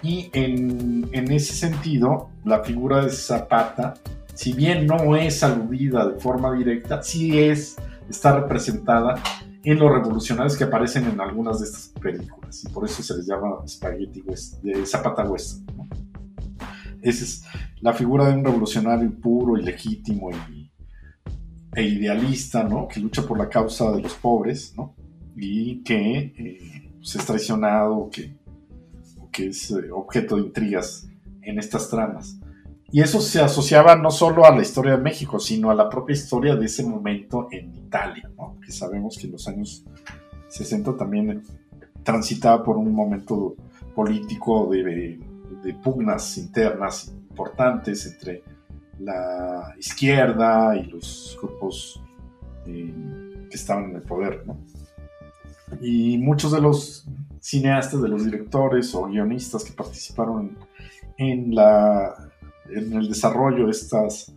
Y 0.01 0.29
en, 0.33 1.09
en, 1.11 1.31
ese 1.31 1.53
sentido, 1.53 2.29
la 2.43 2.63
figura 2.63 3.05
de 3.05 3.09
Zapata, 3.09 3.93
si 4.33 4.53
bien 4.53 4.87
no 4.87 5.15
es 5.15 5.43
aludida 5.43 6.07
de 6.07 6.19
forma 6.19 6.53
directa, 6.53 7.01
sí 7.03 7.39
es, 7.39 7.75
está 8.09 8.39
representada 8.39 9.15
en 9.63 9.79
los 9.79 9.91
revolucionarios 9.91 10.57
que 10.57 10.65
aparecen 10.65 11.05
en 11.05 11.21
algunas 11.21 11.59
de 11.59 11.65
estas 11.65 11.87
películas 12.01 12.63
y 12.63 12.69
por 12.69 12.85
eso 12.85 13.01
se 13.01 13.15
les 13.15 13.25
llama 13.25 13.65
Spaghetti 13.65 14.21
West, 14.21 14.61
Zapata 14.85 15.23
West. 15.23 15.61
Esa 17.03 17.23
es 17.25 17.43
la 17.81 17.93
figura 17.93 18.27
de 18.27 18.35
un 18.35 18.45
revolucionario 18.45 19.11
puro 19.19 19.57
y 19.57 19.61
legítimo 19.61 20.31
y, 20.31 20.71
e 21.75 21.83
idealista, 21.83 22.63
¿no? 22.63 22.87
Que 22.87 23.01
lucha 23.01 23.23
por 23.23 23.37
la 23.37 23.49
causa 23.49 23.91
de 23.91 24.01
los 24.01 24.13
pobres, 24.13 24.73
¿no? 24.77 24.95
Y 25.35 25.83
que 25.83 26.33
eh, 26.37 26.91
pues, 26.97 27.15
es 27.15 27.25
traicionado, 27.25 28.09
que, 28.09 28.35
que 29.31 29.47
es 29.47 29.71
eh, 29.71 29.91
objeto 29.91 30.37
de 30.37 30.43
intrigas 30.43 31.07
en 31.41 31.59
estas 31.59 31.89
tramas. 31.89 32.39
Y 32.89 33.01
eso 33.01 33.19
se 33.19 33.41
asociaba 33.41 33.95
no 33.95 34.11
solo 34.11 34.45
a 34.45 34.55
la 34.55 34.61
historia 34.61 34.95
de 34.95 35.03
México, 35.03 35.39
sino 35.39 35.71
a 35.71 35.75
la 35.75 35.89
propia 35.89 36.13
historia 36.13 36.55
de 36.55 36.67
ese 36.67 36.85
momento 36.85 37.47
en 37.51 37.73
Italia, 37.75 38.29
¿no? 38.37 38.59
que 38.63 38.71
sabemos 38.71 39.17
que 39.17 39.25
en 39.25 39.31
los 39.31 39.47
años 39.47 39.83
60 40.49 40.95
también 40.95 41.41
transitaba 42.03 42.63
por 42.63 42.77
un 42.77 42.93
momento 42.93 43.55
político 43.95 44.69
de, 44.69 45.19
pugnas 45.71 46.37
internas 46.37 47.07
importantes 47.07 48.05
entre 48.05 48.43
la 48.99 49.73
izquierda 49.77 50.75
y 50.75 50.85
los 50.85 51.37
grupos 51.41 52.01
eh, 52.65 52.93
que 53.49 53.55
estaban 53.55 53.91
en 53.91 53.95
el 53.95 54.01
poder. 54.01 54.43
Y 55.81 56.17
muchos 56.17 56.51
de 56.51 56.61
los 56.61 57.07
cineastas, 57.39 58.01
de 58.01 58.09
los 58.09 58.25
directores 58.25 58.93
o 58.95 59.07
guionistas 59.07 59.63
que 59.63 59.73
participaron 59.73 60.57
en 61.17 61.55
la 61.55 62.13
en 62.69 62.93
el 62.93 63.09
desarrollo 63.09 63.65
de 63.65 63.71
estas 63.71 64.33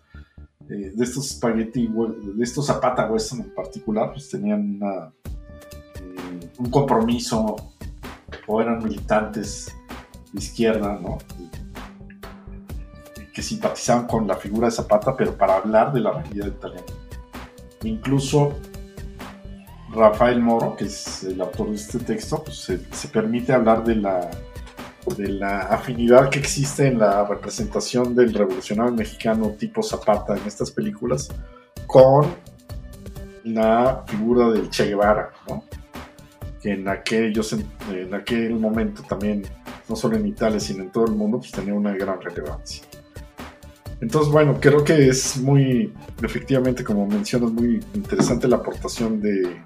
eh, 0.69 0.93
de 0.95 1.05
estos 1.05 1.29
spaghetti 1.29 1.87
de 1.87 2.43
estos 2.43 2.67
zapata 2.67 3.09
western 3.09 3.43
en 3.43 3.55
particular 3.55 4.11
pues 4.13 4.29
tenían 4.29 4.81
eh, 4.83 6.51
un 6.59 6.71
compromiso 6.71 7.57
o 8.49 8.61
eran 8.61 8.83
militantes 8.83 9.69
de 9.69 9.76
izquierda 10.39 10.99
no 11.01 11.19
que 13.33 13.43
simpatizaban 13.43 14.07
con 14.07 14.27
la 14.27 14.37
figura 14.37 14.69
de 14.69 14.73
Zapata 14.73 15.17
pero 15.17 15.37
para 15.37 15.57
hablar 15.57 15.93
de 15.93 16.01
la 16.01 16.13
realidad 16.13 16.47
italiana 16.47 16.87
incluso 17.83 18.55
Rafael 19.93 20.41
Moro 20.41 20.77
que 20.77 20.85
es 20.85 21.25
el 21.25 21.41
autor 21.41 21.71
de 21.71 21.77
este 21.77 21.99
texto 21.99 22.43
pues 22.43 22.57
se 22.59 23.09
permite 23.09 23.53
hablar 23.53 23.85
de 23.85 23.97
la 23.97 24.31
de 25.15 25.29
la 25.29 25.61
afinidad 25.61 26.31
que 26.31 26.41
existe 26.41 26.89
en 26.89 26.99
la 26.99 27.25
representación 27.25 28.15
del 28.15 28.35
revolucionario 28.35 28.93
mexicano 28.93 29.51
tipo 29.51 29.83
Zapata 29.83 30.37
en 30.37 30.45
estas 30.47 30.71
películas 30.71 31.29
con 31.87 32.35
la 33.45 34.03
figura 34.07 34.51
del 34.51 34.69
Che 34.71 34.87
Guevara, 34.87 35.31
que 36.61 36.73
en, 36.73 36.89
aquellos, 36.89 37.53
en 37.53 38.13
aquel 38.13 38.55
momento 38.55 39.03
también, 39.05 39.45
no 39.89 39.97
solo 39.97 40.17
en 40.17 40.27
Italia, 40.27 40.61
sino 40.61 40.83
en 40.83 40.91
todo 40.91 41.07
el 41.07 41.13
mundo, 41.13 41.39
pues 41.39 41.53
tenía 41.53 41.75
una 41.75 41.95
gran 41.95 42.21
relevancia. 42.21 42.83
Entonces, 44.01 44.33
bueno, 44.33 44.59
creo 44.61 44.85
que 44.85 45.09
es 45.09 45.39
muy, 45.39 45.93
efectivamente, 46.23 46.85
como 46.85 47.07
mencionas, 47.07 47.53
muy 47.53 47.83
interesante 47.95 48.47
la 48.47 48.57
aportación 48.57 49.21
de, 49.21 49.65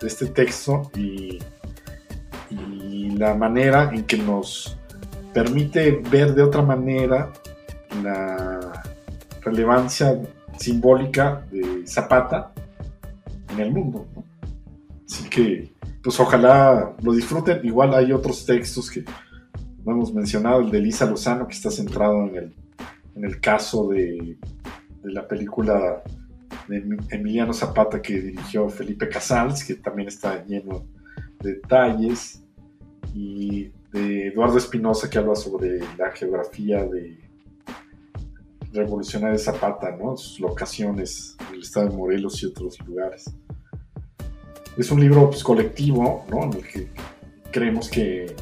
este 0.00 0.26
texto 0.26 0.90
y 0.94 1.38
la 3.18 3.34
manera 3.34 3.90
en 3.92 4.04
que 4.04 4.16
nos 4.16 4.78
permite 5.34 6.00
ver 6.10 6.34
de 6.34 6.42
otra 6.42 6.62
manera 6.62 7.30
la 8.02 8.82
relevancia 9.42 10.18
simbólica 10.58 11.44
de 11.50 11.86
Zapata 11.86 12.52
en 13.52 13.60
el 13.60 13.72
mundo. 13.72 14.06
Así 15.06 15.28
que, 15.28 15.72
pues 16.02 16.18
ojalá 16.20 16.94
lo 17.02 17.12
disfruten. 17.12 17.60
Igual 17.64 17.94
hay 17.94 18.12
otros 18.12 18.46
textos 18.46 18.90
que 18.90 19.04
no 19.84 19.92
hemos 19.92 20.12
mencionado, 20.12 20.60
el 20.60 20.70
de 20.70 20.78
Elisa 20.78 21.06
Lozano, 21.06 21.46
que 21.46 21.54
está 21.54 21.70
centrado 21.70 22.26
en 22.26 22.36
el, 22.36 22.54
en 23.16 23.24
el 23.24 23.40
caso 23.40 23.88
de, 23.88 24.36
de 25.02 25.12
la 25.12 25.26
película 25.26 26.02
de 26.68 26.98
Emiliano 27.10 27.52
Zapata 27.52 28.00
que 28.00 28.20
dirigió 28.20 28.68
Felipe 28.68 29.08
Casals, 29.08 29.64
que 29.64 29.74
también 29.74 30.08
está 30.08 30.44
lleno 30.44 30.84
de 31.40 31.54
detalles 31.54 32.42
y 33.14 33.70
de 33.92 34.28
Eduardo 34.28 34.58
Espinosa 34.58 35.10
que 35.10 35.18
habla 35.18 35.34
sobre 35.34 35.80
la 35.96 36.10
geografía 36.12 36.84
de 36.84 37.18
Revolucionaria 38.72 39.38
Zapata, 39.38 39.96
¿no? 39.96 40.16
sus 40.16 40.38
locaciones 40.38 41.36
en 41.48 41.54
el 41.56 41.62
estado 41.62 41.88
de 41.88 41.96
Morelos 41.96 42.40
y 42.42 42.46
otros 42.46 42.78
lugares. 42.86 43.24
Es 44.76 44.90
un 44.92 45.00
libro 45.00 45.28
pues, 45.28 45.42
colectivo, 45.42 46.24
¿no? 46.30 46.44
En 46.44 46.52
el 46.54 46.66
que 46.66 46.88
creemos 47.50 47.90
que 47.90 48.34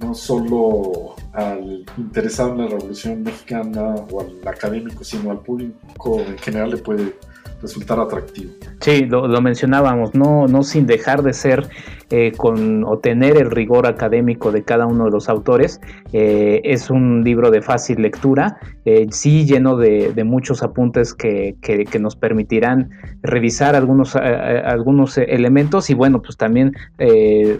no 0.00 0.14
solo 0.14 1.14
al 1.32 1.84
interesado 1.96 2.52
en 2.52 2.58
la 2.58 2.66
Revolución 2.66 3.22
Mexicana 3.22 3.94
o 4.10 4.20
al 4.20 4.48
académico, 4.48 5.04
sino 5.04 5.30
al 5.30 5.40
público 5.40 6.20
en 6.20 6.38
general 6.38 6.70
le 6.70 6.78
puede 6.78 7.16
resultar 7.62 8.00
atractivo. 8.00 8.52
Sí, 8.80 9.04
lo, 9.04 9.28
lo 9.28 9.40
mencionábamos, 9.42 10.14
no, 10.14 10.46
no 10.46 10.62
sin 10.62 10.86
dejar 10.86 11.22
de 11.22 11.34
ser 11.34 11.68
eh, 12.12 12.32
con 12.36 12.82
o 12.82 12.98
tener 12.98 13.36
el 13.36 13.52
rigor 13.52 13.86
académico 13.86 14.50
de 14.50 14.64
cada 14.64 14.84
uno 14.86 15.04
de 15.04 15.12
los 15.12 15.28
autores. 15.28 15.80
Eh, 16.12 16.60
es 16.64 16.90
un 16.90 17.22
libro 17.22 17.52
de 17.52 17.62
fácil 17.62 18.02
lectura, 18.02 18.58
eh, 18.84 19.06
sí 19.12 19.46
lleno 19.46 19.76
de, 19.76 20.12
muchos 20.24 20.64
apuntes 20.64 21.14
que, 21.14 21.54
nos 22.00 22.16
permitirán 22.16 22.90
revisar 23.22 23.76
algunos, 23.76 24.16
algunos 24.16 25.18
elementos 25.18 25.88
y 25.88 25.94
bueno, 25.94 26.20
pues 26.20 26.36
también 26.36 26.72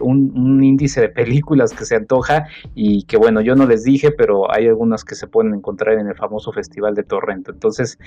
un, 0.01 0.65
índice 0.65 1.01
de 1.01 1.09
películas 1.11 1.73
que 1.73 1.85
se 1.85 1.95
antoja 1.95 2.47
y 2.75 3.05
que 3.05 3.17
bueno, 3.17 3.41
yo 3.41 3.55
no 3.55 3.67
les 3.67 3.85
dije, 3.85 4.11
pero 4.11 4.53
hay 4.53 4.67
algunas 4.67 5.05
que 5.05 5.15
se 5.15 5.27
pueden 5.27 5.55
encontrar 5.55 5.99
en 5.99 6.09
el 6.09 6.17
famoso 6.17 6.53
Festival 6.53 6.95
de 6.95 7.05
Torrento. 7.05 7.53
Entonces, 7.53 7.99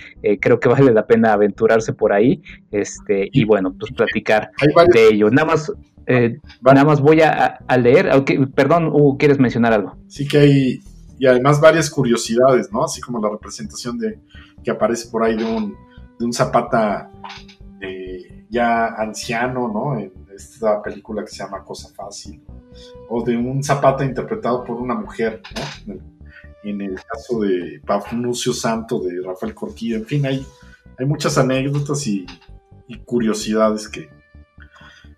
creo 0.41 0.59
que 0.59 0.70
vale 0.70 0.91
la 0.91 1.07
pena 1.07 1.34
aventurarse 1.34 1.93
por 1.93 2.14
ahí 2.14 2.41
este, 2.72 3.02
y 3.09 3.45
bueno, 3.45 3.73
pues 3.77 3.91
platicar 3.91 4.51
de 4.93 5.07
ello. 5.07 5.29
Nada 5.29 5.47
más 5.47 5.71
eh, 6.05 6.39
nada 6.61 6.83
más 6.83 7.01
voy 7.01 7.21
a, 7.21 7.59
leer. 7.77 8.09
perdón, 8.55 8.87
Hugo, 8.87 9.17
¿quieres 9.17 9.39
mencionar 9.39 9.73
algo? 9.73 9.95
Sí 10.07 10.27
que 10.27 10.37
hay, 10.37 10.83
y 11.17 11.25
además 11.25 11.61
varias 11.61 11.89
curiosidades, 11.89 12.71
¿no? 12.71 12.83
Así 12.83 13.01
como 13.01 13.21
la 13.21 13.29
representación 13.29 13.97
de 13.97 14.19
que 14.63 14.71
aparece 14.71 15.09
por 15.09 15.23
ahí 15.23 15.35
de 15.35 15.45
un, 15.45 15.75
de 16.19 16.25
un 16.25 16.33
Zapata 16.33 17.09
eh, 17.81 18.45
ya 18.49 18.87
anciano, 18.87 19.67
¿no? 19.67 19.97
En 19.99 20.11
esta 20.35 20.81
película 20.81 21.23
que 21.23 21.31
se 21.31 21.37
llama 21.37 21.63
Cosa 21.63 21.93
Fácil. 21.93 22.41
O 23.09 23.23
de 23.23 23.37
un 23.37 23.63
Zapata 23.63 24.03
interpretado 24.03 24.63
por 24.63 24.77
una 24.77 24.95
mujer, 24.95 25.41
¿no? 25.85 25.95
En 26.63 26.81
el, 26.81 26.95
caso 26.95 27.41
de 27.41 27.81
Pafnucio 27.85 28.53
Santo, 28.53 28.99
de 29.01 29.21
Rafael 29.21 29.53
Corquilla. 29.53 29.97
En 29.97 30.05
fin, 30.05 30.25
hay, 30.25 30.45
hay 30.97 31.05
muchas 31.05 31.37
anécdotas 31.37 32.07
y 32.07 32.25
curiosidades 33.05 33.88
que, 33.89 34.09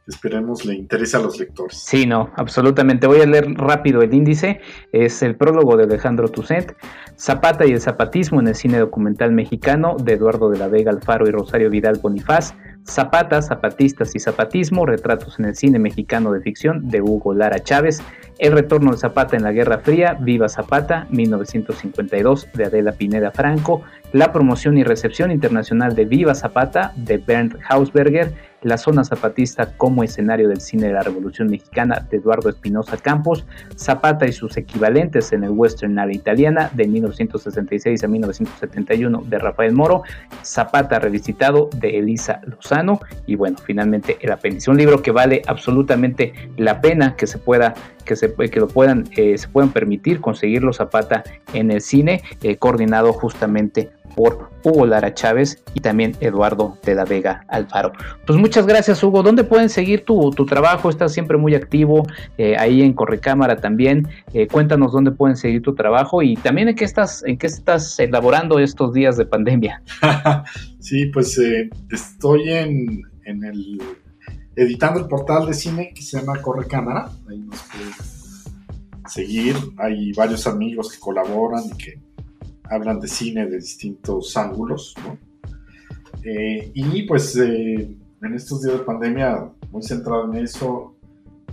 esperemos 0.07 0.65
le 0.65 0.75
interese 0.75 1.17
a 1.17 1.19
los 1.19 1.39
lectores. 1.39 1.77
Sí, 1.77 2.05
no, 2.05 2.31
absolutamente. 2.35 3.07
Voy 3.07 3.21
a 3.21 3.25
leer 3.25 3.53
rápido 3.55 4.01
el 4.01 4.13
índice. 4.13 4.61
Es 4.91 5.21
el 5.23 5.35
prólogo 5.35 5.77
de 5.77 5.85
Alejandro 5.85 6.27
Toussaint, 6.27 6.73
Zapata 7.17 7.65
y 7.65 7.71
el 7.71 7.81
zapatismo 7.81 8.39
en 8.39 8.49
el 8.49 8.55
cine 8.55 8.79
documental 8.79 9.31
mexicano 9.31 9.95
de 10.01 10.13
Eduardo 10.13 10.49
de 10.49 10.59
la 10.59 10.67
Vega 10.67 10.91
Alfaro 10.91 11.27
y 11.27 11.31
Rosario 11.31 11.69
Vidal 11.69 11.99
Bonifaz, 12.01 12.53
Zapata, 12.87 13.41
Zapatistas 13.41 14.15
y 14.15 14.19
Zapatismo, 14.19 14.85
retratos 14.85 15.39
en 15.39 15.45
el 15.45 15.55
cine 15.55 15.79
mexicano 15.79 16.31
de 16.31 16.41
ficción 16.41 16.87
de 16.89 17.01
Hugo 17.01 17.33
Lara 17.33 17.59
Chávez, 17.59 18.01
El 18.37 18.53
retorno 18.53 18.91
de 18.91 18.97
Zapata 18.97 19.35
en 19.35 19.43
la 19.43 19.51
Guerra 19.51 19.79
Fría, 19.79 20.17
Viva 20.19 20.47
Zapata, 20.49 21.07
1952, 21.09 22.49
de 22.53 22.65
Adela 22.65 22.91
Pineda 22.91 23.31
Franco, 23.31 23.81
La 24.11 24.31
promoción 24.31 24.77
y 24.77 24.83
recepción 24.83 25.31
internacional 25.31 25.95
de 25.95 26.05
Viva 26.05 26.35
Zapata, 26.35 26.93
de 26.95 27.17
Bernd 27.17 27.57
Hausberger, 27.67 28.33
La 28.65 28.79
zona 28.79 29.03
zapatista 29.03 29.77
como 29.77 30.03
escenario 30.03 30.49
del 30.49 30.59
cine 30.59 30.87
de 30.87 30.93
la 30.93 31.03
Revolución 31.03 31.49
Mexicana, 31.49 32.03
de 32.09 32.17
Eduardo 32.17 32.49
Espinosa 32.49 32.97
Campos, 32.97 33.45
Zapata 33.77 34.25
y 34.25 34.31
sus 34.31 34.57
equivalentes 34.57 35.31
en 35.33 35.43
el 35.43 35.51
western 35.51 35.99
área 35.99 36.15
italiana, 36.15 36.71
de 36.73 36.87
1966 36.87 38.03
a 38.03 38.07
1971, 38.07 39.23
de 39.27 39.37
Rafael 39.37 39.71
Moro, 39.71 40.01
Zapata 40.43 40.97
revisitado, 40.97 41.69
de 41.75 41.99
Elisa 41.99 42.41
Lozano, 42.43 42.99
y 43.27 43.35
bueno, 43.35 43.57
finalmente 43.63 44.17
el 44.21 44.31
apéndice. 44.31 44.71
Un 44.71 44.77
libro 44.77 45.03
que 45.03 45.11
vale 45.11 45.43
absolutamente 45.45 46.33
la 46.57 46.81
pena 46.81 47.15
que 47.15 47.27
se 47.27 47.37
pueda, 47.37 47.75
que 48.03 48.15
se 48.15 48.33
que 48.33 48.59
lo 48.59 48.67
puedan, 48.67 49.07
eh, 49.15 49.37
se 49.37 49.47
puedan 49.47 49.73
permitir 49.73 50.21
conseguirlo 50.21 50.73
Zapata 50.73 51.23
en 51.53 51.69
el 51.69 51.81
cine, 51.81 52.23
eh, 52.41 52.55
coordinado 52.55 53.13
justamente 53.13 53.91
por 54.15 54.49
Hugo 54.63 54.85
Lara 54.85 55.13
Chávez 55.13 55.63
y 55.73 55.79
también 55.79 56.15
Eduardo 56.19 56.77
de 56.83 56.95
la 56.95 57.05
Vega 57.05 57.45
Alfaro. 57.49 57.93
Pues 58.25 58.39
muchas 58.39 58.65
gracias 58.65 59.03
Hugo. 59.03 59.23
¿Dónde 59.23 59.43
pueden 59.43 59.69
seguir 59.69 60.05
tu, 60.05 60.31
trabajo? 60.45 60.89
Estás 60.89 61.13
siempre 61.13 61.37
muy 61.37 61.55
activo 61.55 62.05
eh, 62.37 62.55
ahí 62.57 62.81
en 62.81 62.93
Correcámara 62.93 63.57
también. 63.57 64.07
cuéntanos 64.51 64.91
dónde 64.91 65.11
pueden 65.11 65.37
seguir 65.37 65.61
tu 65.61 65.75
trabajo 65.75 66.21
y 66.21 66.35
también 66.35 66.69
en 66.69 66.75
qué 66.75 66.85
estás, 66.85 67.23
en 67.25 67.37
qué 67.37 67.47
estás 67.47 67.99
elaborando 67.99 68.59
estos 68.59 68.93
días 68.93 69.17
de 69.17 69.25
pandemia. 69.25 69.81
sí, 70.79 71.07
pues 71.07 71.39
estoy 71.91 72.49
en, 72.51 73.01
en, 73.25 73.43
el, 73.43 73.81
editando 74.55 74.99
el 74.99 75.07
portal 75.07 75.47
de 75.47 75.53
cine 75.53 75.91
que 75.93 76.01
se 76.01 76.19
llama 76.19 76.41
Corre 76.41 76.67
Cámara. 76.67 77.09
Ahí 77.29 77.39
nos 77.39 77.61
pueden 77.63 78.15
seguir. 79.07 79.55
Hay 79.77 80.11
varios 80.13 80.47
amigos 80.47 80.91
que 80.91 80.99
colaboran 80.99 81.63
y 81.65 81.77
que 81.77 82.04
hablan 82.69 82.99
de 82.99 83.07
cine 83.07 83.47
de 83.47 83.57
distintos 83.57 84.35
ángulos. 84.37 84.95
Eh, 86.23 86.71
y 86.73 87.03
pues 87.03 87.35
eh, 87.37 87.97
en 88.21 88.33
estos 88.33 88.63
días 88.63 88.79
de 88.79 88.83
pandemia, 88.83 89.51
muy 89.71 89.83
centrado 89.83 90.31
en 90.33 90.43
eso, 90.43 90.95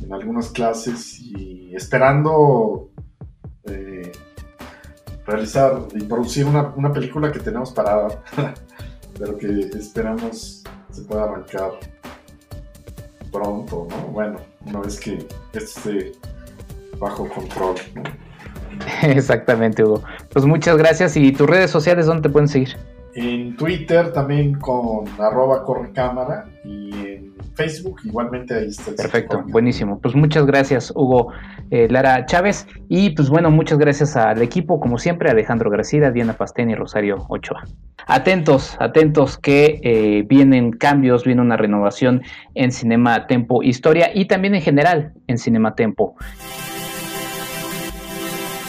en 0.03 0.13
algunas 0.13 0.51
clases 0.51 1.21
y 1.21 1.75
esperando 1.75 2.91
eh, 3.65 4.11
realizar 5.27 5.87
y 5.95 6.05
producir 6.05 6.47
una, 6.47 6.73
una 6.75 6.93
película 6.93 7.31
que 7.31 7.41
tenemos 7.41 7.73
parada, 7.73 8.23
pero 9.19 9.37
que 9.37 9.47
esperamos 9.77 10.65
se 10.91 11.03
pueda 11.03 11.25
arrancar 11.25 11.73
pronto, 13.31 13.87
¿no? 13.89 13.97
Bueno, 14.09 14.41
una 14.67 14.81
vez 14.81 15.01
que 15.01 15.27
esté 15.53 16.13
bajo 16.99 17.29
control, 17.29 17.77
¿no? 17.95 18.03
Exactamente, 19.03 19.85
Hugo. 19.85 20.03
Pues 20.33 20.45
muchas 20.45 20.77
gracias. 20.77 21.17
¿Y 21.17 21.33
tus 21.33 21.49
redes 21.49 21.71
sociales 21.71 22.07
dónde 22.07 22.23
te 22.23 22.29
pueden 22.29 22.49
seguir? 22.49 22.77
En 23.15 23.57
Twitter 23.57 24.11
también 24.13 24.55
con 24.55 25.05
arroba 25.19 25.65
correcámara 25.65 26.47
y 26.65 26.91
en 26.93 27.35
Facebook 27.55 28.01
igualmente 28.05 28.55
ahí 28.55 28.69
está. 28.69 28.93
Perfecto, 28.93 29.45
buenísimo. 29.49 30.01
Pues 30.01 30.15
muchas 30.15 30.47
gracias 30.47 30.91
Hugo 30.97 31.31
eh, 31.71 31.89
Lara 31.91 32.25
Chávez 32.25 32.67
y 32.89 33.11
pues 33.11 33.29
bueno, 33.29 33.51
muchas 33.51 33.79
gracias 33.79 34.17
al 34.17 34.41
equipo 34.41 34.81
como 34.81 34.97
siempre, 34.97 35.31
Alejandro 35.31 35.71
Gracida, 35.71 36.11
Diana 36.11 36.33
Pastén 36.35 36.71
y 36.71 36.75
Rosario 36.75 37.27
Ochoa. 37.29 37.65
Atentos, 38.07 38.77
atentos 38.81 39.37
que 39.37 39.81
eh, 39.83 40.25
vienen 40.27 40.73
cambios, 40.73 41.25
viene 41.25 41.43
una 41.43 41.59
renovación 41.59 42.23
en 42.55 42.73
Cinema 42.73 43.27
Tempo 43.27 43.63
Historia 43.63 44.11
y 44.15 44.25
también 44.25 44.55
en 44.55 44.63
general 44.63 45.13
en 45.27 45.37
Cinema 45.37 45.75
Tempo. 45.75 46.17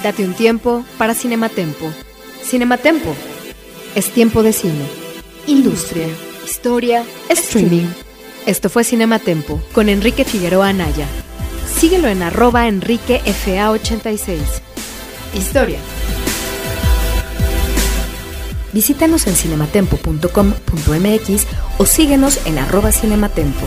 Date 0.04 0.26
un 0.26 0.34
tiempo 0.34 0.84
para 0.98 1.16
Cinematempo. 1.16 1.90
Cinematempo. 2.44 3.16
Es 3.96 4.12
tiempo 4.12 4.44
de 4.44 4.52
cine. 4.52 4.86
Industria, 5.48 6.08
historia, 6.46 7.06
streaming. 7.30 7.88
Esto 8.46 8.70
fue 8.70 8.84
Cinematempo 8.84 9.62
con 9.72 9.88
Enrique 9.88 10.26
Figueroa 10.26 10.68
Anaya. 10.68 11.08
Síguelo 11.80 12.10
en 12.10 12.22
arroba 12.22 12.68
enriquefa86. 12.68 14.40
Historia. 15.34 15.80
Visítanos 18.74 19.26
en 19.28 19.36
cinematempo.com.mx 19.36 21.46
o 21.78 21.86
síguenos 21.86 22.46
en 22.46 22.58
arroba 22.58 22.92
cinematempo. 22.92 23.66